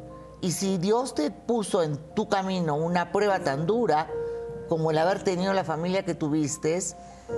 Y 0.42 0.52
si 0.52 0.76
Dios 0.76 1.14
te 1.14 1.30
puso 1.30 1.82
en 1.82 1.96
tu 2.14 2.28
camino 2.28 2.76
una 2.76 3.10
prueba 3.10 3.40
tan 3.40 3.66
dura 3.66 4.08
como 4.68 4.90
el 4.90 4.98
haber 4.98 5.22
tenido 5.22 5.52
la 5.52 5.64
familia 5.64 6.04
que 6.04 6.14
tuviste, 6.14 6.80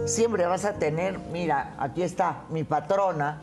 siempre 0.06 0.46
vas 0.46 0.64
a 0.64 0.74
tener, 0.74 1.18
mira, 1.18 1.74
aquí 1.78 2.02
está 2.02 2.44
mi 2.50 2.64
patrona, 2.64 3.42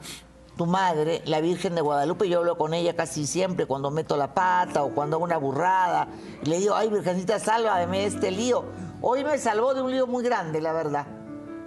tu 0.58 0.66
madre, 0.66 1.22
la 1.26 1.42
Virgen 1.42 1.76
de 1.76 1.82
Guadalupe, 1.82 2.30
yo 2.30 2.40
hablo 2.40 2.58
con 2.58 2.74
ella 2.74 2.96
casi 2.96 3.28
siempre 3.28 3.66
cuando 3.66 3.92
meto 3.92 4.16
la 4.16 4.34
pata 4.34 4.84
o 4.84 4.90
cuando 4.90 5.18
hago 5.18 5.26
una 5.26 5.38
burrada. 5.38 6.08
Y 6.44 6.50
le 6.50 6.60
digo, 6.60 6.76
ay, 6.76 6.90
Virgencita, 6.90 7.40
sálvame 7.40 8.00
de 8.00 8.06
este 8.06 8.32
lío. 8.32 8.64
Hoy 9.02 9.24
me 9.24 9.38
salvó 9.38 9.74
de 9.74 9.82
un 9.82 9.92
lío 9.92 10.08
muy 10.08 10.24
grande, 10.24 10.62
la 10.62 10.72
verdad. 10.72 11.08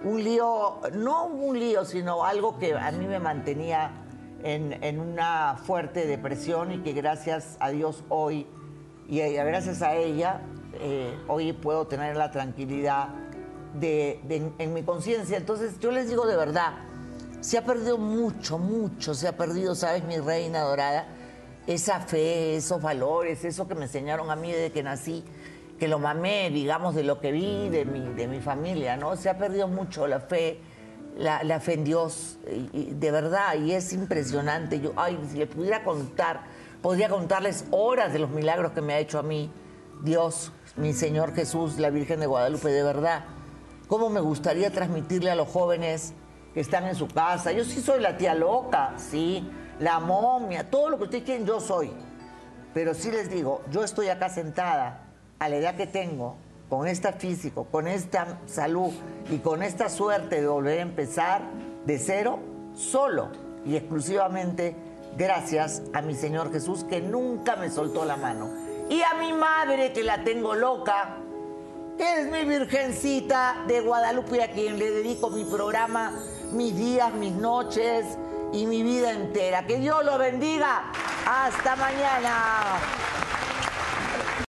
Un 0.04 0.24
lío, 0.24 0.80
no 0.94 1.26
un 1.26 1.58
lío, 1.58 1.84
sino 1.84 2.24
algo 2.24 2.58
que 2.58 2.74
a 2.74 2.90
mí 2.92 3.06
me 3.06 3.18
mantenía 3.18 3.90
en, 4.42 4.82
en 4.82 5.00
una 5.00 5.56
fuerte 5.62 6.06
depresión 6.06 6.72
y 6.72 6.78
que 6.78 6.92
gracias 6.92 7.56
a 7.60 7.70
Dios 7.70 8.04
hoy 8.08 8.46
y 9.08 9.18
gracias 9.20 9.82
a 9.82 9.94
ella 9.96 10.42
eh, 10.74 11.16
hoy 11.28 11.52
puedo 11.52 11.86
tener 11.86 12.16
la 12.16 12.30
tranquilidad 12.30 13.08
de, 13.74 14.20
de- 14.24 14.52
en 14.58 14.74
mi 14.74 14.82
conciencia. 14.82 15.36
Entonces 15.36 15.78
yo 15.80 15.90
les 15.90 16.08
digo 16.08 16.26
de 16.26 16.36
verdad, 16.36 16.74
se 17.40 17.58
ha 17.58 17.64
perdido 17.64 17.98
mucho, 17.98 18.58
mucho, 18.58 19.14
se 19.14 19.28
ha 19.28 19.36
perdido, 19.36 19.74
¿sabes, 19.74 20.04
mi 20.04 20.18
reina 20.18 20.60
dorada? 20.60 21.06
Esa 21.66 22.00
fe, 22.00 22.56
esos 22.56 22.80
valores, 22.80 23.44
eso 23.44 23.68
que 23.68 23.74
me 23.74 23.84
enseñaron 23.84 24.30
a 24.30 24.36
mí 24.36 24.50
desde 24.50 24.72
que 24.72 24.82
nací, 24.82 25.22
que 25.78 25.86
lo 25.86 25.98
mamé, 25.98 26.50
digamos, 26.50 26.94
de 26.94 27.04
lo 27.04 27.20
que 27.20 27.30
vi 27.30 27.68
de 27.68 27.84
mi, 27.84 28.00
de 28.14 28.26
mi 28.26 28.40
familia, 28.40 28.96
¿no? 28.96 29.16
Se 29.16 29.28
ha 29.28 29.38
perdido 29.38 29.68
mucho 29.68 30.06
la 30.08 30.18
fe, 30.20 30.60
la, 31.16 31.44
la 31.44 31.60
fe 31.60 31.74
en 31.74 31.84
Dios, 31.84 32.38
de 32.44 33.10
verdad, 33.10 33.54
y 33.56 33.72
es 33.72 33.92
impresionante. 33.92 34.80
Yo, 34.80 34.92
ay, 34.96 35.18
si 35.30 35.36
le 35.38 35.46
pudiera 35.46 35.84
contar, 35.84 36.40
podría 36.82 37.08
contarles 37.08 37.66
horas 37.70 38.12
de 38.12 38.18
los 38.18 38.30
milagros 38.30 38.72
que 38.72 38.80
me 38.80 38.94
ha 38.94 38.98
hecho 38.98 39.18
a 39.18 39.22
mí 39.22 39.50
Dios, 40.02 40.50
mi 40.78 40.92
Señor 40.92 41.34
Jesús, 41.34 41.78
la 41.78 41.90
Virgen 41.90 42.20
de 42.20 42.26
Guadalupe, 42.26 42.68
de 42.68 42.82
verdad. 42.82 43.24
¿Cómo 43.88 44.10
me 44.10 44.20
gustaría 44.20 44.70
transmitirle 44.70 45.30
a 45.30 45.34
los 45.34 45.48
jóvenes 45.48 46.12
que 46.54 46.60
están 46.60 46.86
en 46.86 46.94
su 46.94 47.08
casa? 47.08 47.52
Yo 47.52 47.64
sí 47.64 47.80
soy 47.80 48.00
la 48.00 48.16
tía 48.16 48.34
loca, 48.34 48.94
sí, 48.96 49.50
la 49.80 49.98
momia, 49.98 50.70
todo 50.70 50.90
lo 50.90 50.98
que 50.98 51.04
ustedes 51.04 51.24
quieren, 51.24 51.46
yo 51.46 51.60
soy. 51.60 51.90
Pero 52.74 52.94
sí 52.94 53.10
les 53.10 53.28
digo, 53.30 53.62
yo 53.70 53.82
estoy 53.82 54.08
acá 54.08 54.28
sentada 54.28 55.06
a 55.38 55.48
la 55.48 55.56
edad 55.56 55.74
que 55.74 55.86
tengo, 55.86 56.36
con 56.68 56.86
este 56.86 57.12
físico, 57.12 57.64
con 57.64 57.88
esta 57.88 58.38
salud 58.46 58.92
y 59.30 59.38
con 59.38 59.62
esta 59.62 59.88
suerte 59.88 60.40
de 60.40 60.46
volver 60.46 60.78
a 60.78 60.82
empezar 60.82 61.42
de 61.86 61.98
cero, 61.98 62.38
solo 62.76 63.30
y 63.64 63.74
exclusivamente 63.74 64.76
gracias 65.16 65.82
a 65.94 66.02
mi 66.02 66.14
Señor 66.14 66.52
Jesús 66.52 66.84
que 66.84 67.00
nunca 67.00 67.56
me 67.56 67.70
soltó 67.70 68.04
la 68.04 68.16
mano. 68.16 68.67
Y 68.88 69.02
a 69.02 69.14
mi 69.14 69.32
madre 69.32 69.92
que 69.92 70.02
la 70.02 70.24
tengo 70.24 70.54
loca, 70.54 71.18
que 71.98 72.20
es 72.20 72.30
mi 72.30 72.44
virgencita 72.44 73.64
de 73.66 73.80
Guadalupe 73.80 74.42
a 74.42 74.50
quien 74.50 74.78
le 74.78 74.90
dedico 74.90 75.28
mi 75.28 75.44
programa, 75.44 76.12
mis 76.52 76.74
días, 76.74 77.12
mis 77.12 77.32
noches 77.32 78.06
y 78.52 78.66
mi 78.66 78.82
vida 78.82 79.12
entera. 79.12 79.66
Que 79.66 79.78
Dios 79.78 80.04
lo 80.04 80.16
bendiga. 80.16 80.90
Hasta 81.26 81.76
mañana. 81.76 82.78